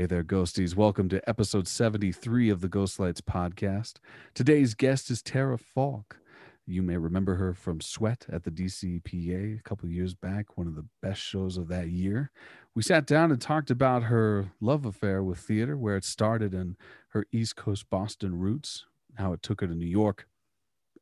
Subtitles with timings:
[0.00, 0.76] Hey there, ghosties.
[0.76, 3.94] Welcome to episode 73 of the Ghost Lights podcast.
[4.32, 6.20] Today's guest is Tara Falk.
[6.64, 10.76] You may remember her from Sweat at the DCPA a couple years back, one of
[10.76, 12.30] the best shows of that year.
[12.76, 16.76] We sat down and talked about her love affair with theater, where it started and
[17.08, 18.86] her East Coast Boston roots,
[19.16, 20.28] how it took her to New York,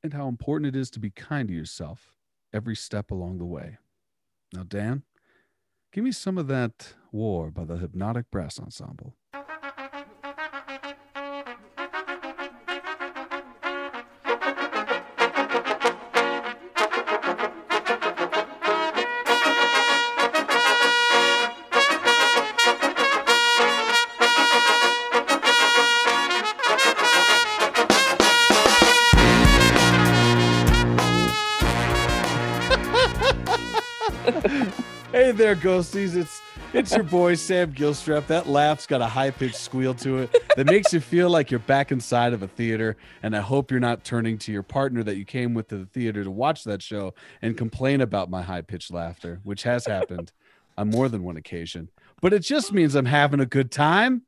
[0.02, 2.16] and how important it is to be kind to yourself
[2.50, 3.76] every step along the way.
[4.54, 5.02] Now, Dan,
[5.96, 9.16] give me some of that war by the Hypnotic Brass Ensemble.
[35.46, 36.16] There, ghosties.
[36.16, 36.42] It's
[36.72, 38.26] it's your boy Sam Gilstrap.
[38.26, 41.60] That laugh's got a high pitched squeal to it that makes you feel like you're
[41.60, 42.96] back inside of a theater.
[43.22, 45.86] And I hope you're not turning to your partner that you came with to the
[45.86, 50.32] theater to watch that show and complain about my high pitched laughter, which has happened
[50.76, 51.90] on more than one occasion.
[52.20, 54.22] But it just means I'm having a good time.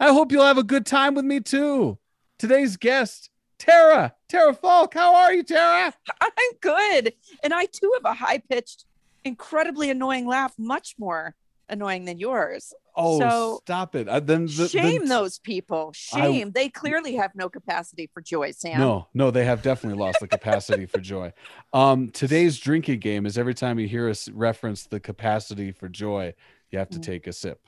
[0.00, 1.98] I hope you'll have a good time with me too.
[2.36, 4.94] Today's guest, Tara, Tara Falk.
[4.94, 5.94] How are you, Tara?
[6.20, 7.14] I'm good.
[7.44, 8.86] And I too have a high pitched,
[9.24, 11.34] incredibly annoying laugh, much more
[11.68, 12.72] annoying than yours.
[12.96, 14.08] Oh, So, stop it.
[14.08, 15.92] I, then the, Shame those people.
[15.94, 16.52] Shame.
[16.52, 18.78] they clearly have no capacity for joy, Sam.
[18.78, 21.32] No, no, they have definitely lost the capacity for joy.
[21.72, 26.34] Um, today's drinking game is every time you hear us reference the capacity for joy,
[26.70, 27.02] you have to Mm.
[27.02, 27.60] take a sip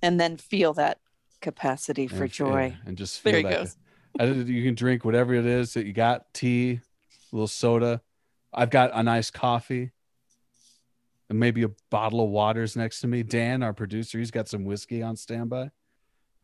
[0.00, 0.98] And then feel that
[1.40, 2.76] capacity for and, joy.
[2.76, 3.58] yeah, and just feel There he that.
[3.58, 3.76] goes.
[4.20, 6.80] I you can drink whatever it is that you got: tea, a
[7.36, 8.02] little soda.
[8.52, 9.92] I've got a nice coffee,
[11.32, 13.22] and maybe a bottle of waters next to me.
[13.22, 15.70] Dan, our producer, he's got some whiskey on standby.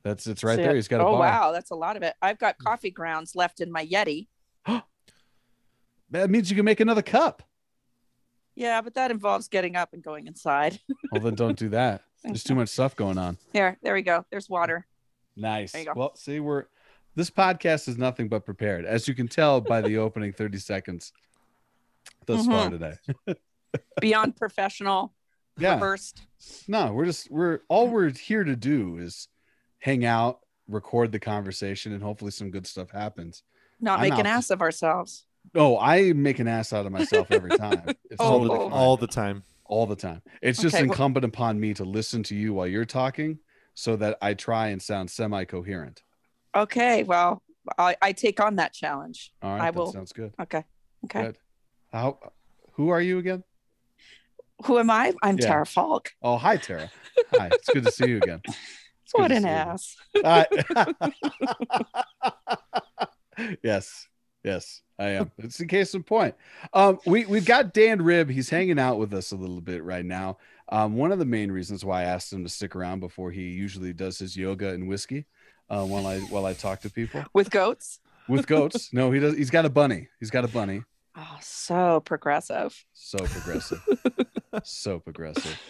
[0.02, 0.74] That's it's right So- there.
[0.74, 1.16] He's got a bottle.
[1.16, 1.30] oh, bar.
[1.30, 1.52] wow.
[1.52, 2.14] That's a lot of it.
[2.22, 4.28] I've got coffee grounds left in my Yeti.
[6.10, 7.42] That means you can make another cup.
[8.54, 10.80] Yeah, but that involves getting up and going inside.
[11.12, 12.02] Well, then don't do that.
[12.24, 13.36] There's too much stuff going on.
[13.52, 14.24] Here, there we go.
[14.30, 14.86] There's water.
[15.36, 15.72] Nice.
[15.72, 15.92] There you go.
[15.94, 16.64] Well, see, we're
[17.14, 21.12] this podcast is nothing but prepared, as you can tell by the opening 30 seconds
[22.26, 22.70] thus far Mhm.
[22.70, 23.34] today.
[24.00, 25.14] Beyond professional,
[25.58, 25.74] Yeah.
[25.74, 26.22] rehearsed.
[26.68, 29.28] No, we're just we're all we're here to do is
[29.80, 33.42] hang out, record the conversation, and hopefully some good stuff happens.
[33.80, 35.24] Not I'm make an ass of ourselves.
[35.54, 37.82] Oh, I make an ass out of myself every time.
[38.10, 38.70] It's Oh, totally oh.
[38.70, 39.42] all the time.
[39.64, 40.22] all the time.
[40.42, 43.38] It's just Okay, well- incumbent upon me to listen to you while you're talking
[43.74, 46.02] so that I try and sound semi-coherent.
[46.54, 47.42] Okay, well,
[47.78, 49.32] I, I take on that challenge.
[49.42, 50.32] All right, I that will- sounds good.
[50.40, 50.64] Okay.
[51.04, 51.22] Okay.
[51.22, 51.38] Good.
[51.92, 52.18] How
[52.72, 53.44] who are you again?
[54.66, 55.12] Who am I?
[55.22, 55.46] I'm Yeah.
[55.48, 56.12] Tara Falk.
[56.22, 56.90] Oh, hi, Tara.
[57.36, 58.40] Hi, it's good to see you again.
[59.04, 59.96] It's What an ass.
[60.22, 60.46] I-
[63.62, 64.06] yes,
[64.44, 65.30] yes, I am.
[65.38, 66.34] It's a case in point.
[66.74, 68.28] Um, we we've got Dan Rib.
[68.28, 70.36] He's hanging out with us a little bit right now.
[70.68, 73.48] Um, one of the main reasons why I asked him to stick around before he
[73.48, 75.24] usually does his yoga and whiskey,
[75.70, 78.00] uh, while I while I talk to people With goats.
[78.28, 78.92] with goats.
[78.92, 79.36] No, he does.
[79.38, 80.08] He's got a bunny.
[80.20, 80.82] He's got a bunny.
[81.16, 82.84] Oh, so progressive.
[82.92, 83.82] So progressive.
[84.64, 85.60] So progressive.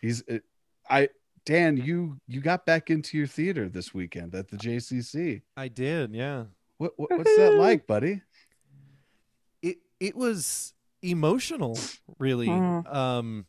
[0.00, 0.44] He's it,
[0.88, 1.08] I
[1.44, 5.42] Dan, you you got back into your theater this weekend at the JCC.
[5.56, 6.44] I did, yeah.
[6.78, 8.22] What, what what's that like, buddy?
[9.62, 11.78] It it was emotional,
[12.18, 12.48] really.
[12.48, 12.94] Mm.
[12.94, 13.46] Um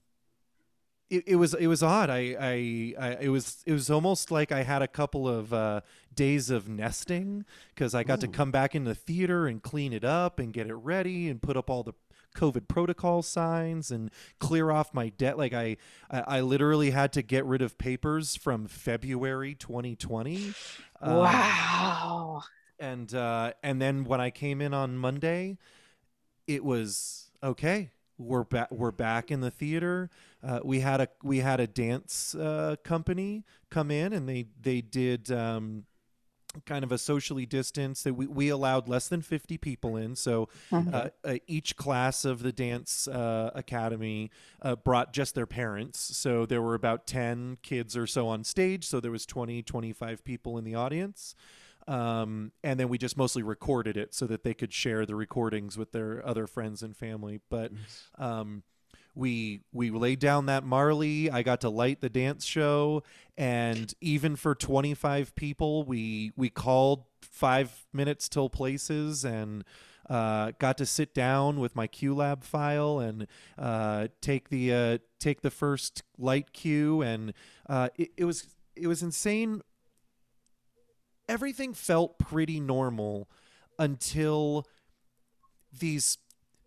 [1.09, 2.09] it, it was it was odd.
[2.09, 5.81] I, I I it was it was almost like I had a couple of uh,
[6.13, 10.03] days of nesting because I got to come back in the theater and clean it
[10.03, 11.93] up and get it ready and put up all the
[12.37, 15.37] COVID protocol signs and clear off my debt.
[15.37, 15.77] Like I,
[16.09, 20.53] I, I literally had to get rid of papers from February 2020.
[21.01, 22.43] Um, wow.
[22.79, 25.57] and uh, and then when I came in on Monday,
[26.45, 27.91] it was okay.
[28.19, 28.71] We're back.
[28.71, 30.09] We're back in the theater.
[30.43, 34.81] Uh, we had a we had a dance uh, company come in, and they they
[34.81, 35.85] did um,
[36.65, 38.03] kind of a socially distanced.
[38.03, 40.15] That we we allowed less than fifty people in.
[40.15, 40.93] So Mhm.
[40.93, 44.31] uh, uh, each class of the dance uh, academy
[44.61, 48.85] uh, brought just their parents so there were about 10 kids or so on stage
[48.85, 51.35] so there was 20 25 people in the audience
[51.87, 55.77] um, and then we just mostly recorded it so that they could share the recordings
[55.77, 57.71] with their other friends and family but
[58.17, 58.63] um,
[59.17, 61.29] we we laid down that Marley.
[61.29, 63.03] I got to light the dance show,
[63.37, 69.63] and even for 25 people, we we called five minutes till places and
[70.09, 73.27] uh, got to sit down with my QLab file and
[73.57, 77.33] uh, take the uh, take the first light cue, and
[77.67, 79.61] uh, it, it was it was insane.
[81.27, 83.27] Everything felt pretty normal
[83.77, 84.65] until
[85.77, 86.19] these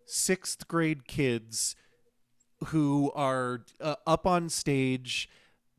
[0.05, 1.75] sixth grade kids
[2.67, 5.29] who are uh, up on stage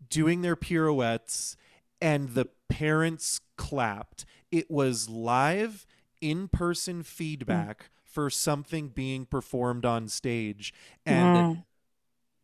[0.08, 1.56] doing their pirouettes
[2.00, 4.24] and the parents clapped.
[4.50, 5.86] It was live
[6.20, 10.72] in person feedback for something being performed on stage.
[11.06, 11.62] And Mm.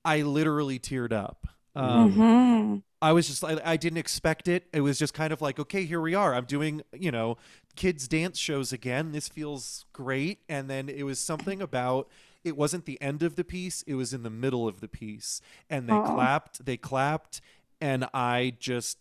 [0.05, 1.46] I literally teared up.
[1.75, 2.82] Um, Mhm.
[3.00, 4.67] I was just I, I didn't expect it.
[4.73, 6.35] It was just kind of like, okay, here we are.
[6.35, 7.37] I'm doing, you know,
[7.76, 9.12] kids dance shows again.
[9.12, 10.40] This feels great.
[10.49, 12.08] And then it was something about
[12.48, 15.40] it wasn't the end of the piece, it was in the middle of the piece.
[15.70, 16.14] And they Aw.
[16.14, 17.40] clapped, they clapped,
[17.80, 18.98] and I just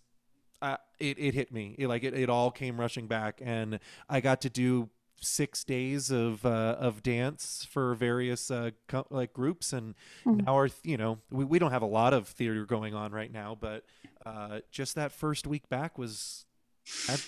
[0.62, 1.76] uh, it it hit me.
[1.80, 3.80] It, like it, it all came rushing back and
[4.10, 4.90] I got to do
[5.20, 9.96] six days of uh, of dance for various uh, co- like groups and
[10.26, 10.46] Mhm.
[10.46, 13.32] now our you know we, we don't have a lot of theater going on right
[13.32, 13.84] now but
[14.28, 16.46] uh, just that first week back was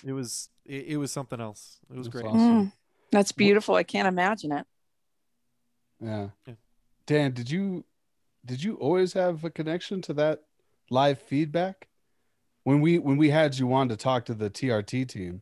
[0.05, 2.65] it was it, it was something else it was That's great awesome.
[2.65, 2.71] Mm.
[3.11, 3.73] That's beautiful.
[3.73, 4.67] I can't imagine it.
[6.01, 6.29] Yeah.
[6.45, 6.53] Yeah.
[7.05, 7.85] Dan, did you
[8.45, 10.43] did you always have a connection to that
[10.89, 11.87] live feedback?
[12.63, 15.41] When we when we had you on to talk to the TRT team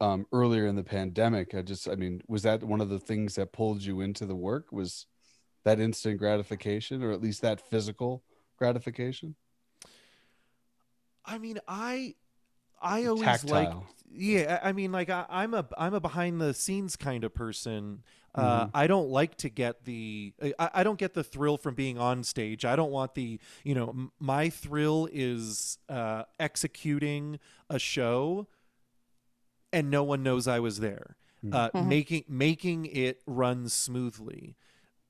[0.00, 3.34] um earlier in the pandemic, I just I mean, was that one of the things
[3.36, 5.06] that pulled you into the work was
[5.64, 8.22] that instant gratification or at least that physical
[8.58, 9.36] gratification?
[11.26, 12.14] i mean i
[12.80, 13.72] i always like
[14.12, 17.34] yeah i I mean like I, i'm a i'm a behind the scenes kind of
[17.34, 18.02] person
[18.34, 18.70] uh, Mhm.
[18.74, 22.24] I don't like to get the I, I don't get the thrill from being on
[22.24, 22.64] stage.
[22.64, 27.38] I don't want the you know m- my thrill is uh, executing
[27.70, 28.48] a show,
[29.72, 31.16] and no one knows I was there.
[31.44, 31.52] Mhm.
[31.54, 31.86] Uh, Mhm.
[31.88, 34.56] Making making it run smoothly.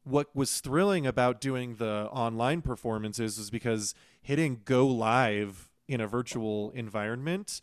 [0.04, 6.06] What was thrilling about doing the online performances is because hitting go live in a
[6.06, 7.60] virtual environment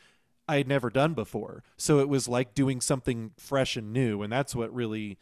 [0.48, 1.64] I had never done before.
[1.78, 4.22] So it was like doing something fresh and new.
[4.22, 5.18] And that's what really,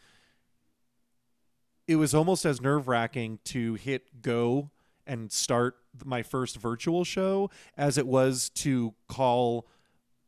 [1.90, 4.70] it was almost as nerve wracking to hit go
[5.08, 5.76] and start
[6.06, 9.66] my first virtual show as it was to call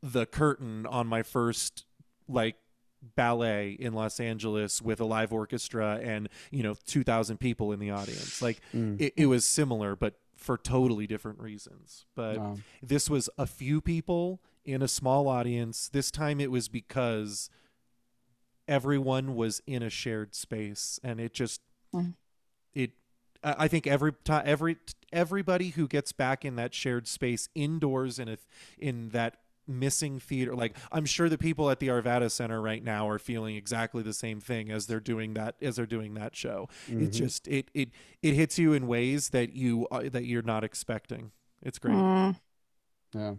[0.02, 1.86] the curtain on my first,
[2.28, 2.56] like,
[3.16, 7.92] ballet in Los Angeles with a live orchestra and, you know, 2,000 people in the
[7.92, 8.42] audience.
[8.42, 9.00] Like, Mm.
[9.00, 12.08] it, it was similar, but for totally different reasons.
[12.16, 15.90] But Um, this was a few people in a small audience.
[15.90, 17.52] This time it was because
[18.68, 21.62] everyone was in a shared space and it just
[21.94, 22.14] Mm.
[22.74, 22.92] it
[23.44, 24.78] I I think every time every
[25.12, 28.38] everybody who gets back in that shared space indoors in a
[28.78, 29.38] in that
[29.68, 33.56] missing theater like I'm sure the people at the Arvada Center right now are feeling
[33.56, 36.70] exactly the same thing as they're doing that as they're doing that show.
[36.88, 37.12] It mhm.
[37.14, 37.90] just it it
[38.22, 41.32] it hits you in ways that you uh, that you're not expecting.
[41.62, 41.94] It's great.
[41.96, 42.40] Mm.
[43.14, 43.34] yeah.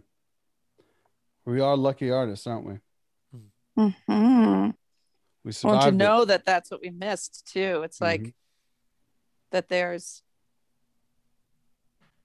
[1.45, 2.79] We are lucky artists, aren't we?
[3.77, 4.75] Mhm.
[5.43, 5.93] We Well, survived to it.
[5.93, 7.83] know that that's what we missed too.
[7.83, 8.33] It's like Mhm.
[9.51, 10.23] that there's,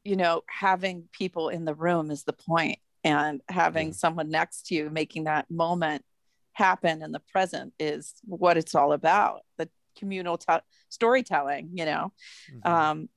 [0.05, 3.95] you know, having people in the room is the point, and having Yeah.
[3.95, 6.05] someone next to you making that moment
[6.53, 9.45] happen in the present is what it's all about.
[9.57, 10.53] The communal t-
[10.89, 12.13] storytelling, you know.
[12.51, 12.67] Mhm.
[12.67, 13.09] um,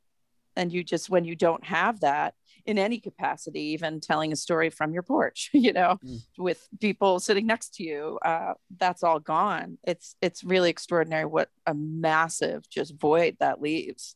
[0.56, 2.36] and you just when you don't have that
[2.66, 6.20] in any capacity even telling a story from your porch you know Mm.
[6.38, 11.50] with people sitting next to you uh, that's all gone it's it's really extraordinary what
[11.66, 14.16] a massive just void that leaves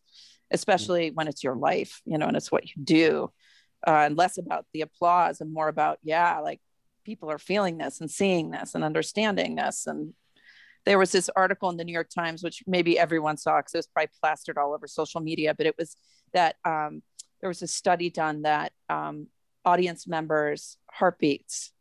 [0.51, 3.31] especially when it's your life you know and it's what you do
[3.87, 6.59] uh, and less about the applause and more about yeah like
[7.03, 10.13] people are feeling this and seeing this and understanding this and
[10.85, 13.77] there was this article in the New York Times, which maybe everyone saw because it
[13.79, 15.97] was probably plastered all over social media, but it was
[16.31, 17.01] that um,
[17.41, 19.27] there was a study done that um,
[19.63, 21.71] audience members' heartbeats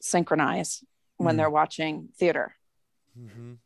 [0.00, 0.84] synchronize
[1.16, 1.38] when Mm.
[1.38, 2.56] they're watching theater.
[3.18, 3.58] Mhm.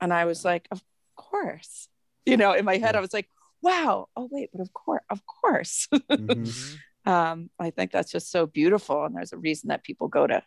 [0.00, 0.82] And I was like, of
[1.16, 1.88] course.
[2.26, 2.98] You know, in my head, Yeah.
[2.98, 3.28] I was like,
[3.60, 5.88] wow, oh, wait, but of course, of course.
[5.92, 6.26] Mhm.
[6.26, 6.78] Mhm.
[7.06, 9.04] um, I think that's just so beautiful.
[9.04, 10.42] And there's a reason that people go to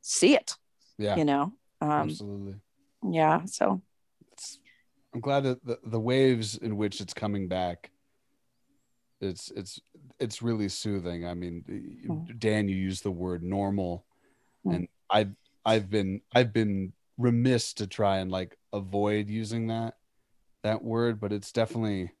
[0.00, 0.56] see it,
[0.98, 1.52] Yeah, you know?
[1.80, 2.54] Um, absolutely.
[3.10, 3.44] yeah.
[3.46, 3.82] So,
[5.14, 7.90] I'm glad that the, the waves in which it's coming back
[9.22, 9.80] it's it's
[10.18, 11.24] it's really soothing.
[11.26, 11.64] I mean,
[12.08, 12.38] Mm.
[12.38, 14.04] Dan, you used the word normal,
[14.66, 14.74] Mm.
[14.74, 19.96] and I've I've been I've been remiss to try and like avoid using that
[20.62, 22.12] that word, but it's definitely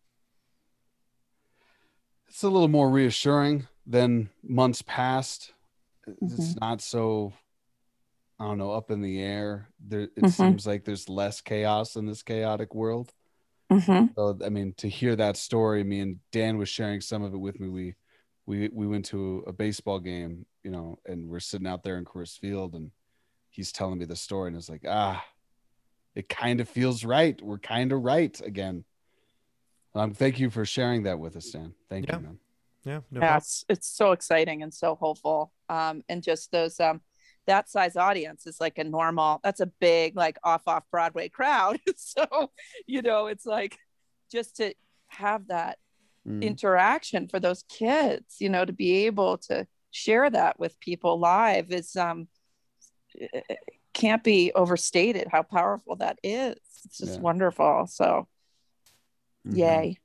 [2.28, 5.52] it's a little more reassuring than months past.
[6.20, 7.32] It's not so
[8.38, 9.68] I don't know up in the air.
[9.80, 10.30] There it Mhm.
[10.30, 13.12] seems like there's less chaos in this chaotic world.
[13.72, 14.14] Mhm.
[14.14, 17.38] So I mean, to hear that story, me and Dan was sharing some of it
[17.38, 17.68] with me.
[17.68, 17.94] We
[18.46, 22.04] we we went to a baseball game, you know, and we're sitting out there in
[22.04, 22.90] Coors Field, and
[23.50, 25.24] he's telling me the story, and it's like, ah,
[26.14, 27.40] it kind of feels right.
[27.40, 28.84] We're kind of right again.
[29.94, 31.74] Um, thank you for sharing that with us, Dan.
[31.88, 32.16] Thank Yeah.
[32.16, 32.38] you, man.
[32.84, 35.52] Yeah, no yeah, it's, it's so exciting and so hopeful.
[35.68, 37.00] Um, and just those um
[37.46, 41.78] that size audience is like a normal, that's a big like off off Broadway crowd.
[41.96, 42.50] so,
[42.86, 43.78] you know, it's like
[44.30, 44.74] just to
[45.08, 45.78] have that
[46.24, 46.40] Mm.
[46.40, 51.72] interaction for those kids, you know, to be able to share that with people live
[51.72, 52.28] is um
[53.12, 53.58] it
[53.92, 56.54] can't be overstated how powerful that is.
[56.84, 57.20] It's just Yeah.
[57.22, 57.88] wonderful.
[57.88, 58.28] So
[59.44, 59.56] Mhm.
[59.56, 59.98] yay.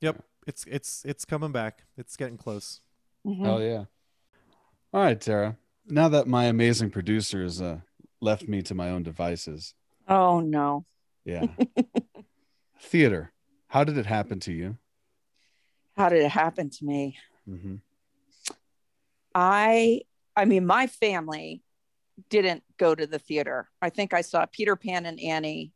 [0.00, 1.84] Yep, it's it's it's coming back.
[1.98, 2.80] It's getting close.
[3.26, 3.44] Mhm.
[3.44, 3.84] Hell yeah.
[4.94, 5.58] All right, Tara.
[5.88, 7.80] Now that my amazing producers uh,
[8.20, 9.74] left me to my own devices,
[10.06, 10.84] Oh no.
[11.24, 11.46] yeah.
[12.80, 13.32] Theater.
[13.68, 14.76] How did it happen to you?
[15.96, 17.18] How did it happen to me?
[17.48, 17.76] Mm-hmm.
[19.34, 20.02] I
[20.36, 21.62] I mean my family
[22.30, 23.68] didn't go to the theater.
[23.82, 25.72] I think I saw Peter Pan and Annie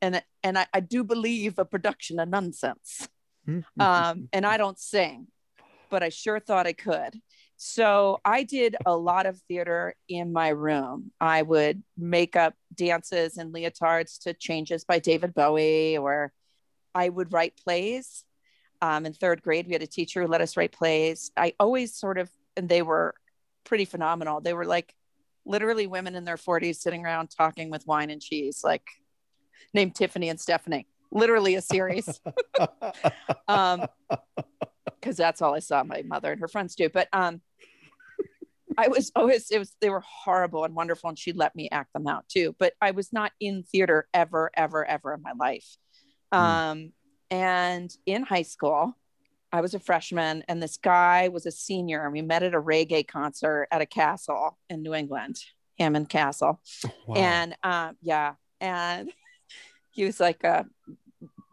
[0.00, 3.08] and and I, I do believe a production of Nunsense.
[3.46, 3.80] Mm-hmm.
[3.80, 5.28] Um and I don't sing,
[5.90, 7.20] but I sure thought I could.
[7.60, 11.10] So I did a lot of theater in my room.
[11.20, 16.32] I would make up dances and leotards to changes by David Bowie, or
[16.94, 18.22] I would write plays.
[18.80, 21.32] Um, in third grade, we had a teacher who let us write plays.
[21.36, 23.12] I always sort of, and they were
[23.64, 24.40] pretty phenomenal.
[24.40, 24.94] They were like
[25.44, 28.86] literally women in their 40s sitting around talking with wine and cheese, like
[29.74, 30.86] named Tiffany and Stephanie.
[31.10, 32.20] Literally a series.
[33.48, 33.84] um,
[35.00, 36.88] because that's all I saw my mother and her friends do.
[36.88, 37.40] But um,
[38.78, 41.92] I was always it was they were horrible and wonderful, and she let me act
[41.92, 42.54] them out too.
[42.58, 45.66] But I was not in theater ever, ever, ever in my life.
[46.32, 46.92] Um,
[47.30, 48.94] and in high school,
[49.52, 52.60] I was a freshman, and this guy was a senior, and we met at a
[52.60, 55.38] reggae concert at a castle in New England,
[55.78, 56.60] Hammond Castle
[57.06, 57.16] Wow.
[57.16, 59.10] and um, yeah, and
[59.90, 60.66] he was like a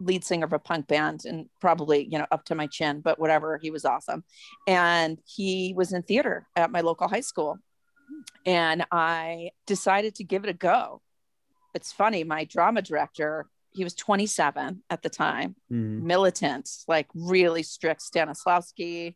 [0.06, 3.20] lead singer of a punk band and probably you know up to my chin, but
[3.20, 3.58] whatever.
[3.62, 4.24] He was awesome,
[4.68, 7.58] and he was in theater at my local high school,
[8.46, 11.02] and I decided to give it a go.
[11.74, 13.48] It's funny, my drama director.
[13.72, 16.02] He was 27 at the time, Mhm.
[16.04, 19.16] militant, like really strict Stanislavski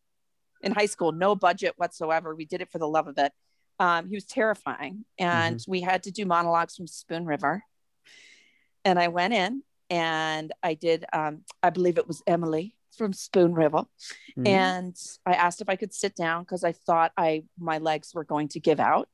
[0.62, 2.36] in high school, no budget whatsoever.
[2.36, 3.32] We did it for the love of it.
[3.80, 5.06] Um, he was terrifying.
[5.18, 7.64] And we had to do monologues from Spoon River.
[8.84, 13.54] And I went in and I did, um, I believe it was Emily from Spoon
[13.54, 13.86] River.
[14.38, 14.48] Mhm.
[14.48, 18.24] And I asked if I could sit down because I thought I my legs were
[18.26, 19.10] going to give out.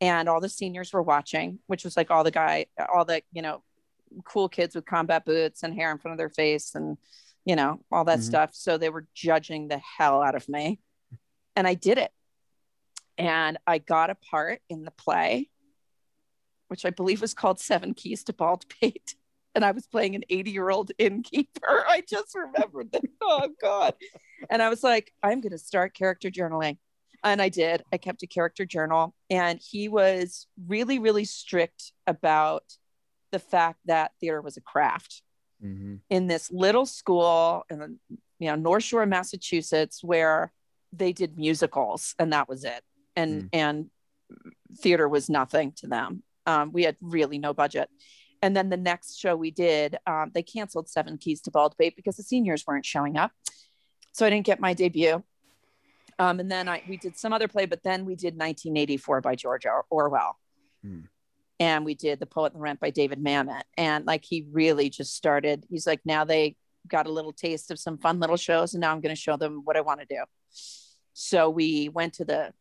[0.00, 3.42] And all the seniors were watching, which was like all the guy, all the, you
[3.42, 3.62] know,
[4.24, 6.98] cool kids with combat boots and hair in front of their face and,
[7.44, 8.22] you know, all that Mhm.
[8.22, 8.54] stuff.
[8.54, 10.80] So they were judging the hell out of me.
[11.56, 12.12] And I did it.
[13.16, 15.50] And I got a part in the play,
[16.68, 19.14] which I believe was called Seven Keys to Baldpate.
[19.54, 21.84] And I was playing an 80 year old innkeeper.
[21.88, 23.02] I just remembered that.
[23.26, 23.94] Oh, God.
[24.50, 26.76] And I was like, I'm going to start character journaling.
[27.22, 27.82] And I did.
[27.90, 29.14] I kept a character journal.
[29.30, 32.64] And he was really, really strict about
[33.32, 35.22] the fact that theater was a craft
[35.64, 36.00] Mhm.
[36.10, 37.98] in this little school in
[38.38, 40.52] you know North Shore, Massachusetts, where
[40.92, 42.82] they did musicals and that was it,
[43.16, 43.90] and and
[44.76, 46.22] theater was nothing to them.
[46.44, 47.88] Um, we had really no budget,
[48.44, 52.18] and then the next show we did, um, they canceled Seven Keys to Baldpate because
[52.18, 53.32] the seniors weren't showing up,
[54.12, 55.24] so I didn't get my debut.
[56.18, 59.34] Um, and then I we did some other play, but then we did 1984 by
[59.34, 60.38] George Or- Orwell.
[60.82, 61.00] Hmm.
[61.58, 63.62] And we did The Poet and the Rent by David Mamet.
[63.78, 67.78] And like he really just started, he's like, now they got a little taste of
[67.78, 70.06] some fun little shows, and now I'm going to show them what I want to
[70.06, 70.22] do.
[71.14, 72.52] So we went to the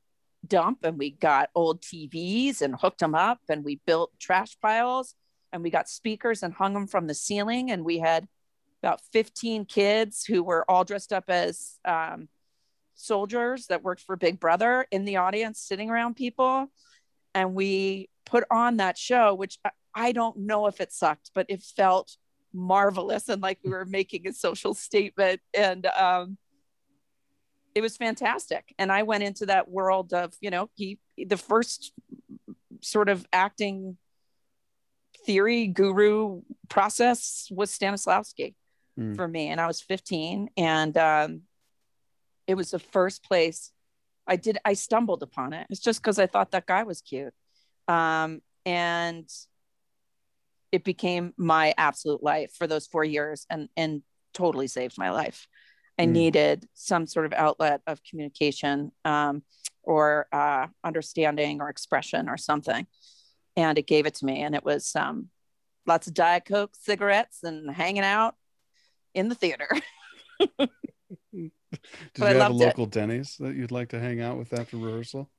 [0.48, 5.16] dump and we got old TVs and hooked them up, and we built trash piles
[5.54, 7.72] and we got speakers and hung them from the ceiling.
[7.72, 8.28] And we had
[8.82, 12.28] about 15 kids who were all dressed up as um,
[12.96, 16.72] soldiers that worked for Big Brother in the audience, sitting around people.
[17.36, 19.60] And we put on that show, which
[19.96, 22.18] I, don't know if it sucked, but it felt
[22.52, 25.40] marvelous and like we were making a social statement.
[25.54, 26.38] And um,
[27.76, 28.74] it was fantastic.
[28.78, 31.94] And I went into that world of, you know, he, the first
[32.82, 33.98] sort of acting
[35.26, 38.56] theory guru process was Stanislavski
[39.00, 39.16] Mm.
[39.16, 39.48] for me.
[39.48, 40.50] And I was 15.
[40.56, 41.42] And um,
[42.46, 43.72] it was the first place
[44.28, 45.66] I did, I stumbled upon it.
[45.72, 47.34] It's just because I thought that guy was cute.
[47.88, 49.28] Um, and
[50.72, 54.04] it became my absolute life for those four years and, and
[54.34, 55.48] totally saved my life.
[56.00, 56.12] I Mm.
[56.12, 59.44] needed some sort of outlet of communication um,
[59.82, 62.86] or uh, understanding or expression or something.
[63.56, 64.42] And it gave it to me.
[64.42, 65.30] And it was um,
[65.86, 68.36] lots of Diet Coke, cigarettes, and hanging out
[69.14, 69.68] in the theater.
[70.40, 70.72] Did
[71.34, 71.52] you
[72.18, 72.66] have a loved it.
[72.66, 75.30] local Denny's that you'd like to hang out with after rehearsal?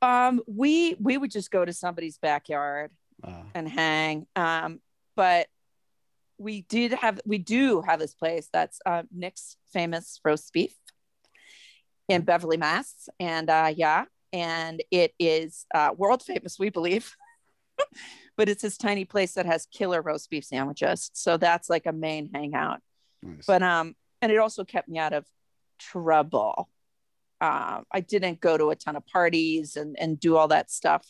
[0.00, 2.90] um, we we would just go to somebody's backyard
[3.22, 4.26] Uh, and hang.
[4.36, 4.80] Um,
[5.16, 5.48] but
[6.38, 10.74] we did have we do have this place that's uh, Nick's famous roast beef
[12.08, 13.08] in Beverly, Mass.
[13.18, 17.14] And uh, yeah, and it is uh, world famous, we believe.
[18.36, 21.10] but it's this tiny place that has killer roast beef sandwiches.
[21.14, 22.80] So that's like a main hangout.
[23.22, 23.44] nice.
[23.46, 25.26] But um, and it also kept me out of
[25.78, 26.68] trouble.
[27.40, 31.06] Um, I didn't go to a ton of parties and and do all that stuff,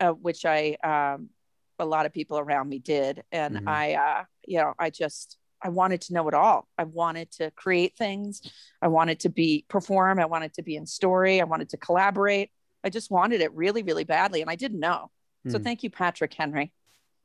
[0.00, 1.30] uh, which I um,
[1.78, 3.68] a lot of people around me did, and Mhm.
[3.68, 6.68] I uh, you know I just I wanted to know it all.
[6.78, 8.40] I wanted to create things.
[8.80, 10.18] I wanted to be perform.
[10.20, 11.40] I wanted to be in story.
[11.40, 12.50] I wanted to collaborate.
[12.84, 15.10] I just wanted it really, really badly, and I didn't know.
[15.48, 15.64] So Hmm.
[15.64, 16.72] thank you, Patrick Henry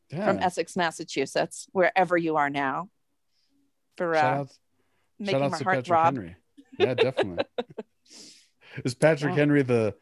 [0.10, 0.26] yeah.
[0.26, 2.90] from Essex, Massachusetts, wherever you are now,
[3.96, 4.58] for shout uh, out, shout
[5.20, 6.14] making out my heart Patrick throb.
[6.16, 6.36] Henry.
[6.80, 7.46] Yeah, definitely.
[8.86, 9.40] is Patrick Yeah.
[9.40, 9.96] Henry the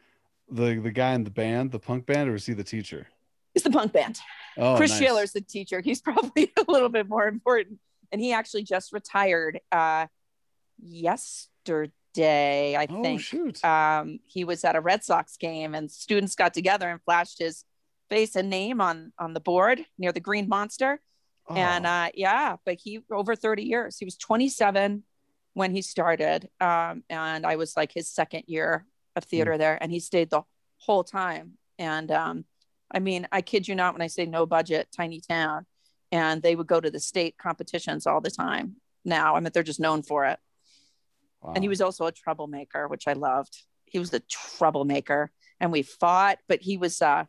[0.50, 3.08] the the guy in the band, the punk band, or is he the teacher?
[3.54, 4.20] It's the punk band.
[4.58, 5.00] Oh, Chris nice.
[5.00, 5.82] Shaler's the teacher.
[5.82, 7.80] He's probably a little bit more important.
[8.12, 10.08] And he actually just retired uh,
[10.80, 13.22] yesterday, I Oh think.
[13.22, 13.64] shoot!
[13.66, 17.64] Um, he was at a Red Sox game and students got together and flashed his
[18.10, 21.00] face and name on on the board near the Green Monster.
[21.50, 23.98] And Oh, uh, yeah, but he over 30 years.
[24.00, 25.04] He was 27
[25.54, 26.50] when he started.
[26.60, 28.86] Um, and I was like his second year
[29.16, 30.42] of theater there, and he stayed the
[30.78, 31.54] whole time.
[31.78, 32.46] And um,
[32.92, 35.66] I mean, I kid you not when I say no budget, tiny town.
[36.12, 39.36] And they would go to the state competitions all the time now.
[39.36, 40.40] I mean, they're just known for it.
[41.54, 43.56] And he was also a troublemaker, which I loved.
[43.86, 47.26] He was the troublemaker, and we fought, but he was uh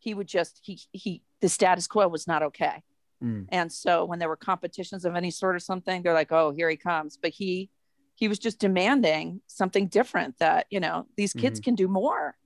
[0.00, 2.82] he would just he he the status quo was not okay.
[3.22, 3.46] Mm.
[3.50, 6.68] And so when there were competitions of any sort or something, they're like, "Oh, here
[6.70, 7.70] he comes." But he
[8.16, 12.36] he was just demanding something different that, you know, these kids can do more.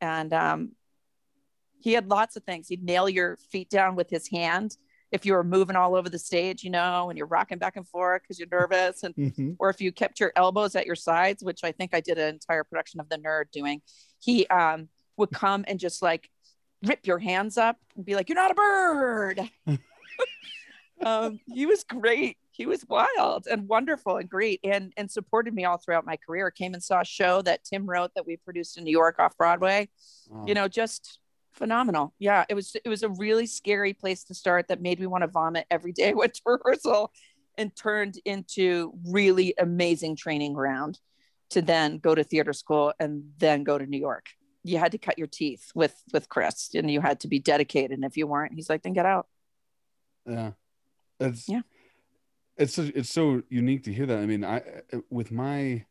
[0.00, 0.72] And um
[1.80, 2.68] he had lots of things.
[2.68, 4.76] He'd nail your feet down with his hand
[5.12, 7.86] if you were moving all over the stage, you know, and you're rocking back and
[7.86, 9.56] forth because you're nervous and Mhm.
[9.58, 12.34] or if you kept your elbows at your sides, which I think I did an
[12.34, 13.82] entire production of The Nerd doing,
[14.18, 16.28] he um, would come and just like
[16.84, 19.50] rip your hands up and be like, "You're not a bird."
[21.04, 22.38] um, he was great.
[22.50, 26.50] He was wild and wonderful and great, and and supported me all throughout my career.
[26.50, 29.36] Came and saw a show that Tim wrote that we produced in New York off
[29.36, 29.88] Broadway.
[30.28, 30.44] Wow.
[30.46, 31.18] You know, just
[31.52, 32.14] phenomenal.
[32.18, 35.22] Yeah, it was it was a really scary place to start that made me want
[35.22, 37.12] to vomit every day to rehearsal
[37.58, 41.00] and turned into really amazing training ground
[41.50, 44.26] to then go to theater school and then go to New York.
[44.68, 47.92] You had to cut your teeth with with Chris and you had to be dedicated.
[47.92, 49.26] And if you weren't, he's like, then get out.
[50.26, 50.52] Yeah,
[51.20, 51.62] it's Yeah.
[52.58, 54.18] It's so, it's so unique to hear that.
[54.18, 54.62] I mean, I
[55.10, 55.84] with my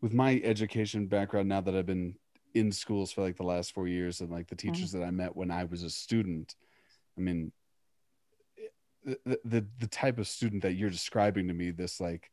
[0.00, 2.16] with my education background now that I've been
[2.54, 4.72] in schools for like the last four years and like the mm-hmm.
[4.72, 6.54] teachers that I met when I was a student,
[7.18, 7.52] I mean,
[9.04, 12.30] the, the the type of student that you're describing to me, this like,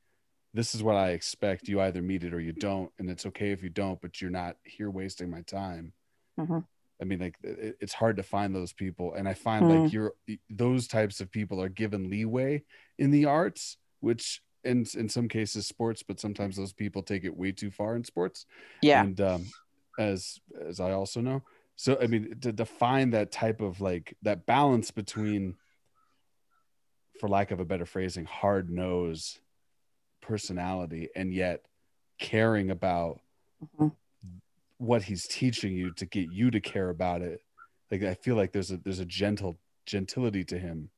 [0.54, 1.68] this is what I expect.
[1.68, 4.30] You either meet it or you don't, and it's okay if you don't, but you're
[4.32, 5.94] not here wasting my time.
[6.40, 6.66] Mhm.
[7.02, 9.84] I mean, like it, it's hard to find those people, and I find Mm.
[9.84, 10.14] like you're
[10.50, 12.64] those types of people are given leeway
[13.00, 17.36] in the arts, which in in some cases sports, but sometimes those people take it
[17.36, 18.46] way too far in sports.
[18.82, 19.04] Yeah.
[19.04, 19.46] And um,
[19.98, 21.42] as as I also know,
[21.76, 25.56] so I mean to define that type of like that balance between,
[27.20, 29.40] for lack of a better phrasing, hard nose
[30.22, 31.66] personality and yet
[32.20, 33.20] caring about
[33.78, 33.92] Mhm.
[34.78, 37.42] what he's teaching you to get you to care about it
[37.92, 40.90] like i feel like there's a there's a gentle gentility to him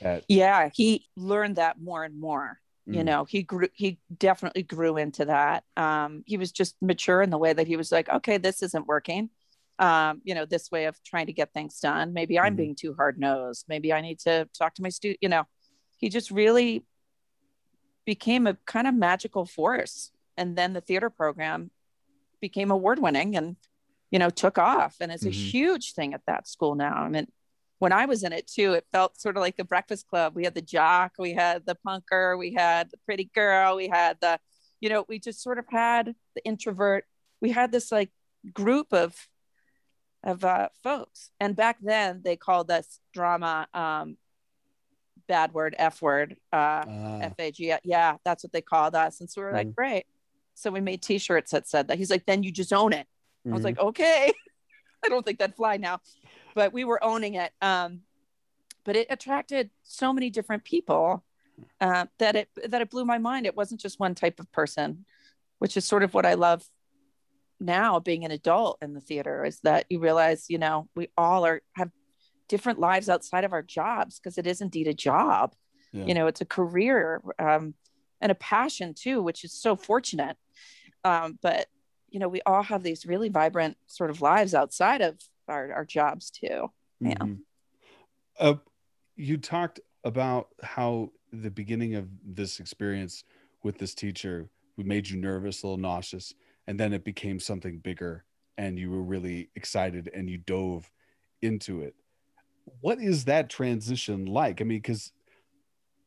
[0.00, 0.70] that Yeah.
[0.72, 2.60] He learned that more and more.
[2.86, 3.04] you Mm.
[3.06, 7.38] know he grew he definitely grew into that um he was just mature in the
[7.38, 9.30] way that he was like okay this isn't working
[9.78, 12.56] um you know this way of trying to get things done maybe i'm Mhm.
[12.58, 15.44] being too hard nosed maybe i need to talk to my student you know
[15.96, 16.84] he just really
[18.04, 21.70] became a kind of magical force and then the theater program
[22.40, 23.56] became award winning and
[24.10, 25.50] you know took off and it's a Mhm.
[25.52, 27.26] huge thing at that school now i mean
[27.80, 30.34] when I was in it too, it felt sort of like the Breakfast Club.
[30.34, 34.16] We had the jock, we had the punker, we had the pretty girl, we had
[34.22, 34.38] the,
[34.80, 37.04] you know, we just sort of had the introvert.
[37.42, 38.10] We had this like
[38.54, 39.28] group of
[40.22, 44.16] of uh, folks, and back then they called us drama um,
[45.26, 49.20] bad word f word uh Ah, f-a-g yeah that's what they called us.
[49.20, 49.74] And so we were like Mhm.
[49.74, 50.06] great.
[50.54, 51.98] So we made t-shirts that said that.
[51.98, 53.06] He's like then you just own it.
[53.46, 53.64] I was mhm.
[53.64, 54.32] like okay.
[55.04, 56.00] I don't think that'd fly now.
[56.54, 57.52] But we were owning it.
[57.60, 58.02] Um
[58.84, 61.24] but it attracted so many different people
[61.80, 63.46] uh, that it that it blew my mind.
[63.46, 65.06] It wasn't just one type of person
[65.58, 66.62] which is sort of what i love
[67.60, 71.46] now being an adult in the theater is that you realize you know we all
[71.46, 71.90] are have
[72.48, 75.54] different lives outside of our jobs because it is indeed a job
[75.92, 76.06] Yeah.
[76.06, 77.74] you know it's a career um,
[78.20, 80.36] and a passion too which is so fortunate
[81.04, 81.66] um, but
[82.10, 85.84] you know we all have these really vibrant sort of lives outside of our, our
[85.84, 87.14] jobs too yeah.
[87.14, 87.38] Mhm.
[88.38, 88.54] Uh,
[89.16, 93.24] you talked about how the beginning of this experience
[93.62, 96.34] with this teacher who made you nervous, a little nauseous,
[96.66, 98.24] and then it became something bigger,
[98.58, 100.90] and you were really excited and you dove
[101.42, 101.94] into it.
[102.64, 104.60] What is that transition like?
[104.60, 105.12] I mean, because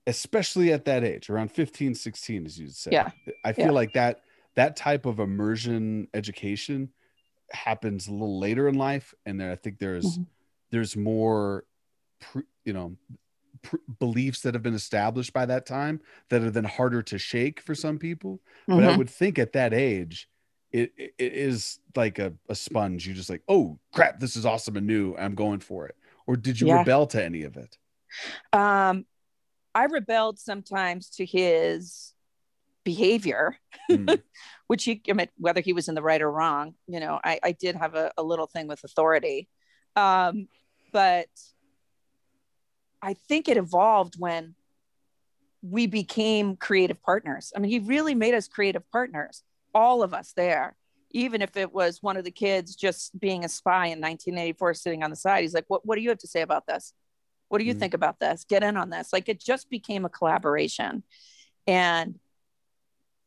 [0.06, 3.12] especially at that age, around 15, 16, as you'd say, Yeah.
[3.44, 3.72] I feel Yeah.
[3.72, 4.22] like that
[4.56, 6.92] that type of immersion education
[7.52, 10.28] happens a little later in life, and then I think there's Mhm.
[10.72, 11.66] there's more
[12.66, 12.98] you know
[13.64, 17.60] pr- beliefs that have been established by that time that are then harder to shake
[17.62, 18.42] for some people
[18.76, 18.98] but i Mhm.
[18.98, 20.30] would think at that age
[20.72, 24.46] it, it it is like a, a sponge you just like oh crap this is
[24.46, 25.96] awesome and new i'm going for it
[26.28, 26.80] or did you Yeah.
[26.80, 27.78] rebel to any of it?
[28.54, 29.06] Um,
[29.74, 32.14] i rebelled sometimes to his
[32.84, 33.58] behavior
[33.92, 34.22] Mm,
[34.68, 37.40] which he I mean, whether he was in the right or wrong you know i,
[37.44, 39.48] I did have a, a little thing with authority.
[39.96, 40.48] Um,
[40.92, 41.28] but
[43.02, 44.56] i think it evolved when
[45.62, 47.52] we became creative partners.
[47.56, 50.76] I mean he really made us creative partners all of us there
[51.12, 55.04] even if it was one of the kids just being a spy in 1984 sitting
[55.04, 56.94] on the side he's like what, what do you have to say about this?
[57.50, 57.80] What do you Mhm.
[57.80, 58.44] think about this?
[58.44, 59.14] Get in on this.
[59.14, 61.04] Like it just became a collaboration.
[61.66, 62.20] And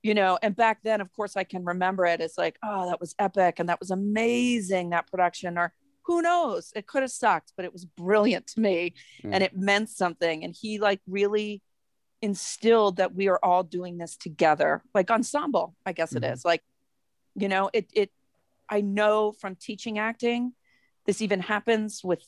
[0.02, 2.98] you know and back then of course i can remember it as like oh that
[3.00, 6.72] was epic and that was amazing that production or who knows?
[6.74, 8.94] It could have sucked but it was brilliant to me.
[9.22, 9.30] Yeah.
[9.34, 10.42] and it meant something.
[10.44, 11.62] And he like really
[12.22, 16.32] instilled that we are all doing this together like ensemble i guess it Mhm.
[16.32, 16.44] is.
[16.44, 16.62] Like
[17.34, 18.10] you know it it
[18.68, 20.52] i know from teaching acting
[21.06, 22.22] this even happens with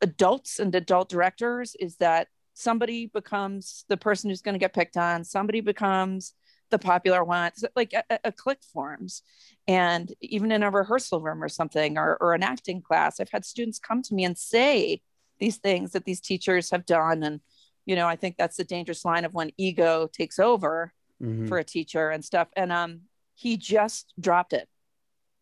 [0.00, 4.96] adults and adult directors is that somebody becomes the person who's going to get picked
[4.96, 6.34] on somebody becomes
[6.70, 9.22] the popular one So, like a, a click forms.
[9.68, 13.44] And even in a rehearsal room or something or, or an acting class i've had
[13.44, 15.02] students come to me and say
[15.38, 17.22] these things that these teachers have done.
[17.22, 17.40] And
[17.84, 21.46] you know i think that's the dangerous line of when ego takes over Mhm.
[21.46, 22.48] for a teacher and stuff.
[22.56, 23.02] And um
[23.34, 24.68] he just dropped it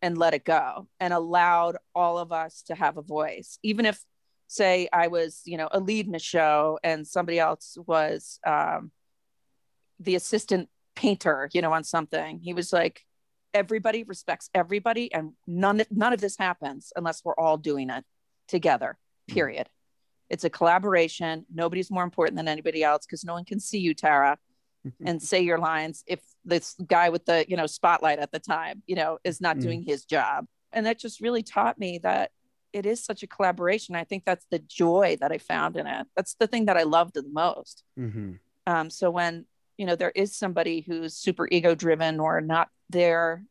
[0.01, 3.59] and let it go and allowed all of us to have a voice.
[3.63, 4.03] Even if
[4.47, 8.91] say i was you know a lead in a show and somebody else was um
[10.01, 13.05] the assistant painter you know on something he was like
[13.53, 18.03] everybody respects everybody and none none of this happens unless we're all doing it
[18.49, 18.97] together
[19.31, 19.69] period.
[20.29, 21.45] It's a collaboration.
[21.53, 24.37] Nobody's more important than anybody else because no one can see you tara
[25.05, 26.03] and say your lines.
[26.07, 29.57] If this guy with the you know spotlight at the time you know is not
[29.57, 29.61] Mhm.
[29.61, 30.45] doing his job.
[30.73, 32.31] And that just really taught me that
[32.73, 33.95] it is such a collaboration.
[33.95, 36.07] I think that's the joy that i found in it.
[36.15, 37.83] That's the thing that i loved the most.
[37.97, 38.39] Mhm.
[38.67, 39.45] um, so when
[39.77, 43.43] you know there is somebody who's super ego driven or not there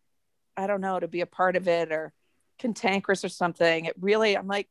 [0.57, 2.12] i don't know to be a part of it or
[2.59, 4.68] cantankerous or something it really i'm like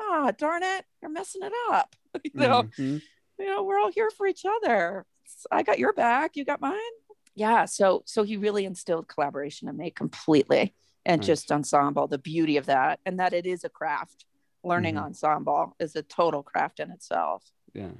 [0.00, 1.94] ah darn it you're messing it up.
[2.24, 2.62] You know?
[2.64, 3.00] Mhm.
[3.38, 5.06] you know we're all here for each other.
[5.50, 6.94] I got your back you got mine
[7.40, 10.74] yeah so so he really instilled collaboration in me completely
[11.06, 11.26] and Nice.
[11.26, 14.26] just ensemble the beauty of that and that it is a craft
[14.62, 15.04] learning Mhm.
[15.06, 17.42] ensemble is a total craft in itself
[17.74, 17.92] yeah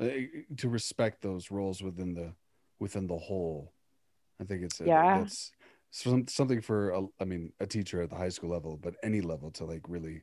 [0.00, 0.08] Uh,
[0.56, 2.28] to respect those roles within the
[2.84, 3.74] within the whole
[4.40, 5.18] i think it's a, Yeah.
[5.18, 5.52] that's
[5.90, 9.20] some, something for a, i mean a teacher at the high school level but any
[9.20, 10.16] level to like really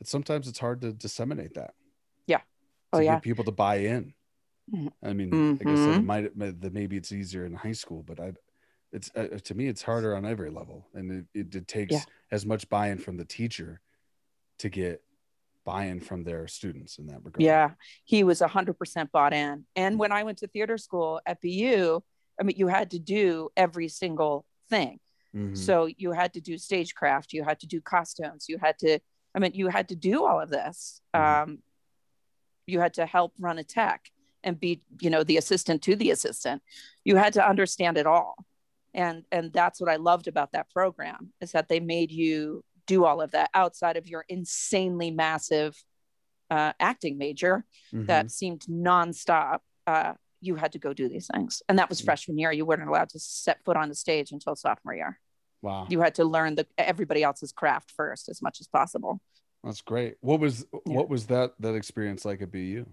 [0.00, 1.74] it's sometimes it's hard to disseminate that
[2.26, 2.38] Yeah.
[2.38, 2.44] to
[2.94, 3.18] Oh, get yeah.
[3.20, 4.04] people to buy in.
[5.02, 6.04] I mean like i said it Mhm.
[6.04, 8.32] might, that maybe it's easier in high school but i
[8.92, 12.00] it's uh, to me it's harder on every level and it, it, it takes Yeah.
[12.30, 13.80] as much buy-in from the teacher
[14.58, 15.02] to get
[15.64, 17.70] buy-in from their students in that regard Yeah,
[18.04, 19.64] he was 100% bought in.
[19.76, 22.02] And when I went to theater school at BU,
[22.38, 24.98] I mean, you had to do every single thing.
[25.34, 25.56] Mhm.
[25.56, 28.98] So you had to do stagecraft, you had to do costumes, you had to,
[29.34, 31.00] I mean, you had to do all of this.
[31.14, 31.42] Mhm.
[31.42, 31.62] Um,
[32.66, 34.11] you had to help run a tech
[34.44, 36.62] and be, you know, the assistant to the assistant.
[37.04, 38.36] You had to understand it all.
[38.94, 43.04] And and that's what I loved about that program is that they made you do
[43.04, 45.82] all of that outside of your insanely massive
[46.50, 48.06] uh, acting major Mhm.
[48.08, 49.60] that seemed nonstop.
[49.86, 52.52] Uh, you had to go do these things, and that was freshman year.
[52.52, 55.18] You weren't allowed to set foot on the stage until sophomore year.
[55.62, 59.20] wow, You had to learn the everybody else's craft first as much as possible.
[59.64, 60.16] that's great.
[60.20, 62.84] What was what was that that experience like at BU?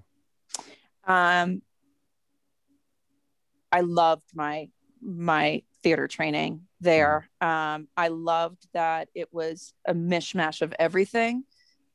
[1.10, 1.62] Um,
[3.72, 4.70] I loved my
[5.02, 7.30] my theater training there.
[7.42, 11.44] Um, I loved that it was a mishmash of everything.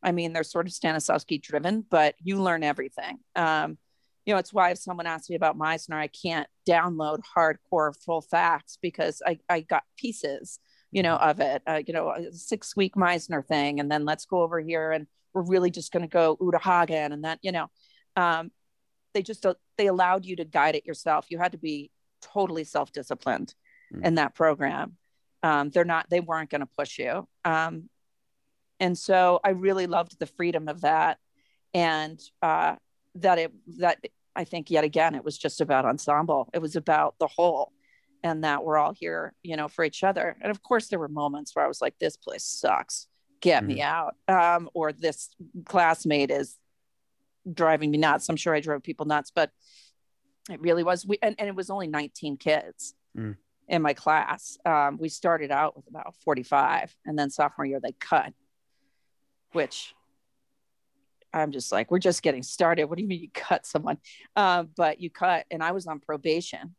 [0.02, 3.18] I mean, they're sort of Stanislavski driven, but you learn everything.
[3.36, 3.78] Um,
[4.26, 8.22] you know, it's why if someone asks me about Meisner, I can't download hardcore full
[8.22, 10.58] facts because I, I got pieces,
[10.90, 11.62] you know, of it.
[11.66, 15.06] Uh, you know, a six week Meisner thing, and then let's go over here and
[15.34, 17.68] we're really just going to go Uta Hagen, and that, you know,
[18.16, 18.50] um,
[19.14, 19.46] they just
[19.78, 21.26] they allowed you to guide it yourself.
[21.30, 23.54] You had to be totally self disciplined
[23.92, 24.06] Mm.
[24.06, 24.96] in that program.
[25.42, 27.28] Um, they're not they weren't going to push you.
[27.44, 27.90] Um,
[28.80, 31.18] and so I really loved the freedom of that,
[31.74, 32.76] and uh,
[33.16, 33.98] that it that
[34.34, 36.48] I think yet again it was just about ensemble.
[36.54, 37.72] It was about the whole,
[38.22, 40.36] and that we're all here, you know, for each other.
[40.40, 43.06] And of course, there were moments where I was like, "This place sucks.
[43.40, 45.28] Get me out," um, or "This
[45.66, 46.58] classmate is
[47.52, 49.50] driving me nuts." I'm sure I drove people nuts, but
[50.50, 51.06] it really was.
[51.06, 52.94] We and, and it was only 19 kids.
[53.16, 53.36] Mm.
[53.66, 57.92] In my class, um, we started out with about 45, and then sophomore year they
[57.92, 58.34] cut,
[59.52, 59.94] which
[61.34, 62.84] I'm just like, we're just getting started.
[62.84, 63.98] What do you mean you cut someone?
[64.36, 66.74] Uh, but you cut, and I was on probation.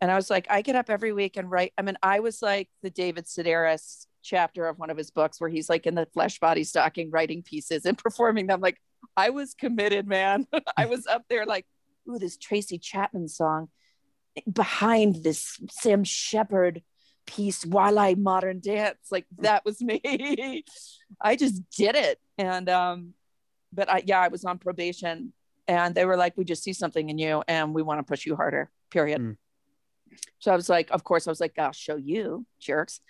[0.00, 1.72] And I was like, I get up every week and write.
[1.78, 5.50] I mean, I was like the David Sedaris chapter of one of his books where
[5.50, 8.60] he's like in the flesh body stocking, writing pieces and performing them.
[8.60, 8.78] Like,
[9.16, 10.46] I was committed, man.
[10.76, 11.66] I was up there like,
[12.08, 13.68] ooh, this Tracy Chapman song
[14.50, 16.82] behind this Sam Shepard
[17.26, 18.98] piece, Walleye Modern Dance.
[19.10, 20.64] Like, that was me.
[21.20, 22.18] I just did it.
[22.36, 23.14] And, um,
[23.72, 25.32] but I, yeah, I was on probation
[25.66, 28.24] and they were like, we just see something in you and we want to push
[28.24, 29.20] you harder, period.
[29.20, 29.36] Mm.
[30.38, 33.00] So I was like, of course, I was like, I'll show you jerks.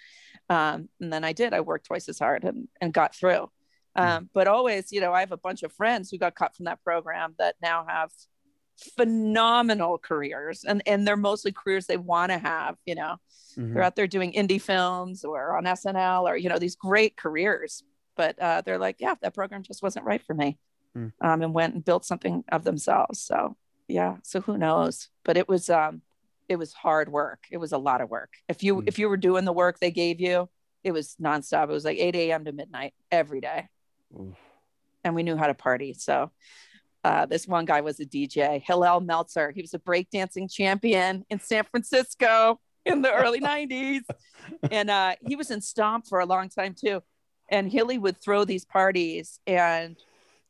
[0.50, 3.50] Um, and then I did, I worked twice as hard and, and got through.
[3.98, 6.64] Um, but always, you know, I have a bunch of friends who got cut from
[6.66, 8.10] that program that now have
[8.96, 13.16] phenomenal careers and, and they're mostly careers they want to have, you know,
[13.56, 13.74] Mhm.
[13.74, 17.82] they're out there doing indie films or on SNL or, you know, these great careers.
[18.16, 20.58] But uh, they're like, yeah, that program just wasn't right for me.
[20.94, 21.08] Hmm.
[21.20, 23.20] Um, and went and built something of themselves.
[23.20, 23.56] So
[23.88, 25.08] yeah, so who knows?
[25.24, 26.02] But it was um
[26.48, 27.44] it was hard work.
[27.50, 28.34] It was a lot of work.
[28.48, 28.84] If you Hmm.
[28.88, 30.48] if you were doing the work they gave you,
[30.84, 31.64] it was nonstop.
[31.64, 32.44] It was like 8 a.m.
[32.44, 33.68] to midnight every day.
[34.14, 34.36] Oof.
[35.04, 35.94] And we knew how to party.
[35.94, 36.30] So
[37.04, 39.50] uh, this one guy was a DJ, Hillel Meltzer.
[39.50, 44.02] He was a breakdancing champion in San Francisco in the early 90s.
[44.70, 47.02] And uh, he was in Stomp for a long time too.
[47.50, 49.96] And Hilly would throw these parties and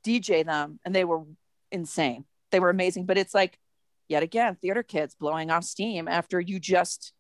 [0.05, 1.23] DJ them, and they were
[1.71, 2.25] insane.
[2.51, 3.07] They were amazing.
[3.07, 3.59] But it's like,
[4.09, 7.13] yet again, theater kids blowing off steam after you just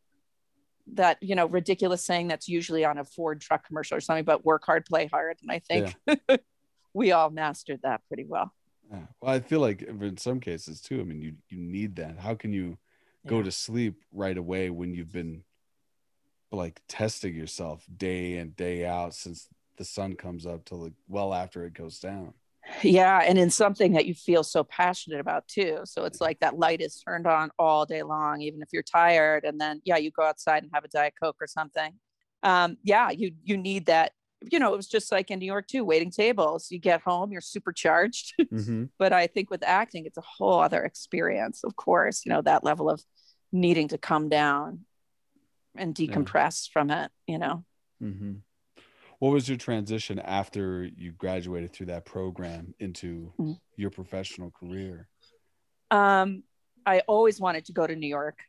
[0.94, 4.44] that you know ridiculous saying that's usually on a Ford truck commercial or something, but
[4.44, 5.37] work hard, play hard.
[5.42, 5.94] And I think
[6.94, 8.53] we all mastered that pretty well.
[8.90, 9.03] Yeah.
[9.20, 11.01] Well, I feel like in some cases too.
[11.01, 12.18] I mean, you you need that.
[12.18, 12.79] How can you
[13.27, 13.44] go Yeah.
[13.44, 15.44] to sleep right away when you've been
[16.51, 21.35] like testing yourself day in day out since the sun comes up till like well
[21.35, 22.33] after it goes down?
[22.82, 25.80] Yeah, and in something that you feel so passionate about too.
[25.84, 29.44] So it's like that light is turned on all day long, even if you're tired.
[29.44, 31.92] And then yeah, you go outside and have a diet coke or something.
[32.42, 34.12] Um, yeah, you you need that.
[34.52, 36.68] You know, it was just like in New York too, waiting tables.
[36.70, 38.34] You get home, you're supercharged.
[38.52, 38.84] Mm-hmm.
[38.98, 41.64] but I think with acting, it's a whole other experience.
[41.64, 43.02] Of course, you know that level of
[43.52, 44.80] needing to come down
[45.74, 47.10] and decompress from it.
[47.26, 47.64] You know.
[48.02, 48.34] Mm-hmm.
[49.18, 53.61] What was your transition after you graduated through that program into Mhm.
[53.76, 55.09] your professional career?
[55.90, 56.44] Um,
[56.87, 58.44] I always wanted to go to New York.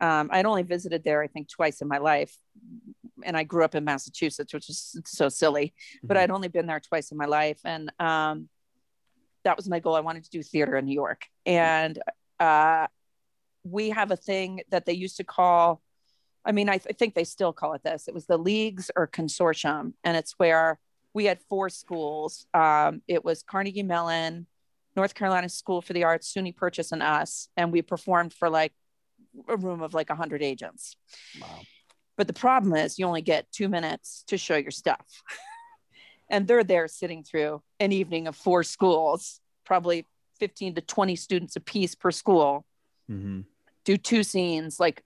[0.00, 2.36] Um, I'd only visited there, I think, twice in my life.
[3.22, 6.20] And I grew up in Massachusetts, which is so silly, but Mhm.
[6.20, 7.60] I'd only been there twice in my life.
[7.64, 8.48] And um,
[9.44, 9.94] that was my goal.
[9.94, 11.26] I wanted to do theater in New York.
[11.46, 12.02] And
[12.40, 12.88] uh,
[13.62, 15.82] we have a thing that they used to call,
[16.44, 18.08] I mean, I, th- I think they still call it this.
[18.08, 19.92] It was the leagues or consortium.
[20.04, 20.78] And it's where
[21.12, 22.46] we had four schools.
[22.54, 24.46] Um, it was Carnegie Mellon,
[24.96, 27.48] North Carolina School for the Arts, SUNY Purchase, and us.
[27.56, 28.72] And we performed for like
[29.48, 30.96] a room of like 100 agents.
[31.40, 31.60] Wow.
[32.16, 35.22] But the problem is, you only get two minutes to show your stuff.
[36.30, 40.06] and they're there sitting through an evening of four schools, probably
[40.38, 42.64] 15 to 20 students a piece per school,
[43.10, 43.40] Mm-hmm.
[43.84, 45.02] do two scenes, like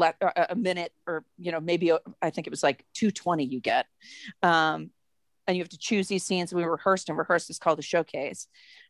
[0.00, 3.44] let a a minute or, you know, maybe uh, I think it was like 220
[3.44, 3.86] you get.
[4.42, 4.90] Um,
[5.46, 6.52] and you have to choose these scenes.
[6.52, 7.50] We rehearsed and rehearsed.
[7.50, 8.46] It's called a showcase,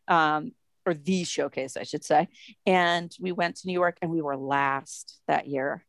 [0.07, 0.51] um,
[0.85, 2.27] or the showcase, I should say.
[2.65, 5.83] And we went to New York, and we were last that year.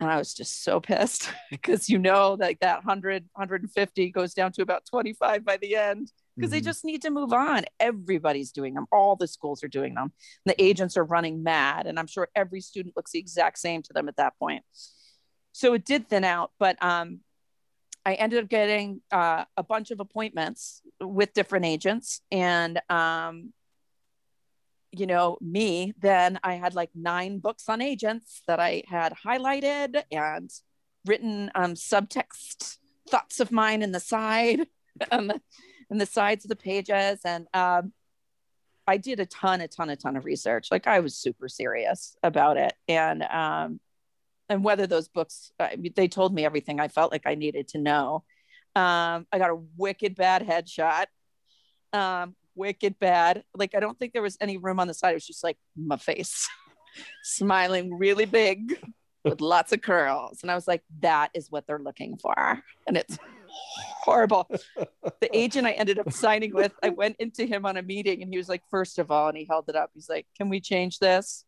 [0.00, 4.52] And I was just so pissed because you know, like that 100, 150 goes down
[4.52, 6.64] to about 25 by the end because they Mhm.
[6.64, 7.64] just need to move on.
[7.80, 8.86] Everybody's doing them.
[8.92, 10.12] All the schools are doing them.
[10.44, 11.86] The agents are running mad.
[11.86, 14.64] And I'm sure every student looks the exact same to them at that point.
[15.52, 17.20] So it did thin out, but um,
[18.04, 22.20] I ended up getting uh, a bunch of appointments with different agents.
[22.30, 23.54] And, um,
[24.92, 30.02] you know, me, then I had like nine books on agents that I had highlighted
[30.12, 30.50] and
[31.06, 32.76] written um, subtext
[33.08, 34.66] thoughts of mine in the side.
[35.90, 37.20] on the, sides of the pages.
[37.24, 37.92] And um,
[38.86, 40.68] i did a ton a ton a ton of research.
[40.70, 42.74] Like i was super serious about it.
[42.88, 43.80] And um,
[44.48, 47.78] and whether those books I they told me everything i felt like i needed to
[47.78, 48.24] know.
[48.74, 51.06] Um, i got a wicked bad headshot.
[51.92, 53.44] Um, wicked bad.
[53.54, 55.10] Like i don't think there was any room on the side.
[55.10, 56.48] It was just like my face
[57.24, 58.78] smiling really big
[59.24, 60.42] with lots of curls.
[60.42, 62.62] And i was like that is what they're looking for.
[62.86, 63.18] And it's
[64.04, 64.48] horrible
[65.20, 68.30] the agent I ended up signing with, I went into him on a meeting and
[68.30, 69.90] he was like, first of all, and he held it up.
[69.94, 71.44] He's like, can we change this?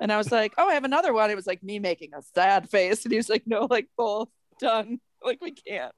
[0.00, 1.30] And I was like, oh, I have another one.
[1.30, 3.04] It was like me making a sad face.
[3.04, 4.28] And he was like, no, like both
[4.60, 5.00] done.
[5.24, 5.94] Like we can't.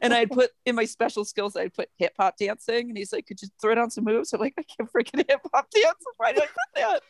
[0.00, 2.88] And I had put in my special skills, I put hip hop dancing.
[2.88, 4.32] And he's like, could you throw down some moves?
[4.32, 6.04] I'm like, I can't freaking hip hop dance.
[6.16, 7.02] Why did I put that?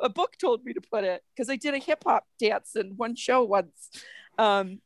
[0.00, 2.94] A book told me to put it because I did a hip hop dance in
[2.96, 3.90] one show once.
[4.38, 4.80] Um,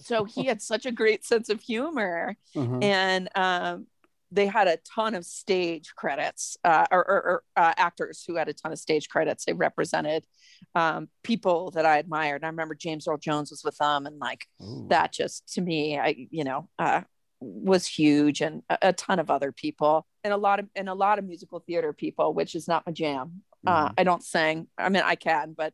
[0.00, 2.78] so he had such a great sense of humor Uh-huh.
[2.82, 3.86] and um,
[4.32, 8.48] they had a ton of stage credits uh, or, or, or uh, actors who had
[8.48, 9.44] a ton of stage credits.
[9.44, 10.26] They represented
[10.74, 12.42] um, people that I admired.
[12.42, 14.86] I remember James Earl Jones was with them, and like Ooh.
[14.90, 17.02] that just to me, I you know uh,
[17.40, 20.94] was huge, and a, a ton of other people, and a lot of and a
[20.94, 23.42] lot of musical theater people, which is not my jam.
[23.66, 23.94] Uh, Mhm.
[23.98, 24.66] I don't sing.
[24.76, 25.72] I mean, I can, but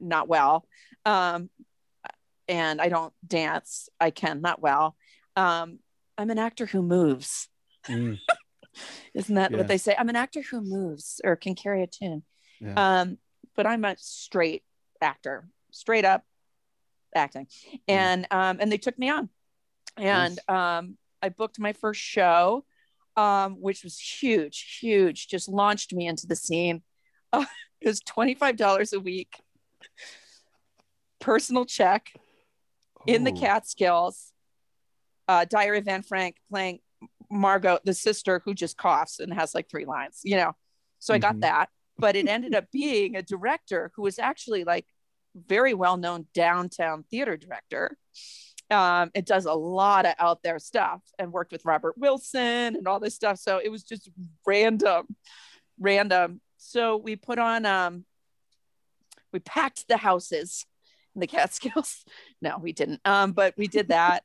[0.00, 0.66] not well.
[1.06, 1.50] Um,
[2.48, 3.88] and I don't dance.
[4.00, 4.96] I can not well.
[5.36, 5.78] Um,
[6.18, 7.48] I'm an actor who moves.
[7.88, 8.18] Mm,
[9.14, 9.56] Isn't that Yeah.
[9.58, 9.94] what they say?
[9.98, 12.22] I'm an actor who moves or can carry a tune.
[12.60, 13.00] yeah.
[13.00, 13.18] Um,
[13.54, 14.62] but I'm a straight
[15.00, 16.24] actor, straight up
[17.14, 17.46] acting.
[17.88, 19.28] And um, and they took me on.
[19.96, 22.64] And um, I booked my first show,
[23.16, 26.82] um, which was huge, huge, just launched me into the scene.
[27.32, 27.44] Uh,
[27.80, 29.40] it was $25 a week,
[31.20, 32.12] personal check
[33.06, 33.32] in the.
[33.32, 34.32] Catskills.
[35.28, 36.80] Uh, Diary of Anne Frank playing
[37.30, 40.52] Margot, the sister who just coughs and has like three lines, you know.
[40.98, 41.40] So I got Mhm.
[41.42, 44.86] that, but it ended up being a director who was actually like
[45.34, 47.96] very well known downtown theater director.
[48.70, 52.88] Um, it does a lot of out there stuff and worked with Robert Wilson and
[52.88, 53.38] all this stuff.
[53.38, 54.10] So it was just
[54.46, 55.06] random,
[55.78, 56.40] random.
[56.58, 58.04] So we put on, um,
[59.32, 60.66] we packed the houses
[61.16, 62.04] the Catskills.
[62.42, 63.00] No, we didn't.
[63.04, 64.24] Um, but we did that.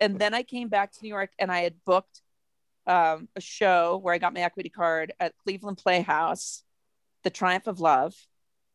[0.00, 2.20] and then I came back to New York and I had booked
[2.86, 6.62] um, a show where I got my equity card at Cleveland Playhouse,
[7.24, 8.14] The Triumph of Love.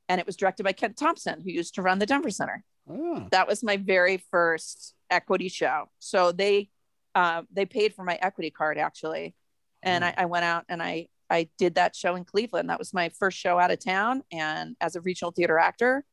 [0.10, 2.64] And it was directed by Kent Thompson, who used to run the Denver Center.
[2.90, 5.90] Ah, That was my very first equity show.
[6.00, 6.70] So they
[7.16, 9.36] uh, they paid for my equity card actually,
[9.84, 12.70] and I, I went out and I I did that show in Cleveland.
[12.70, 16.04] That was my first show out of town, and as a regional theater actor,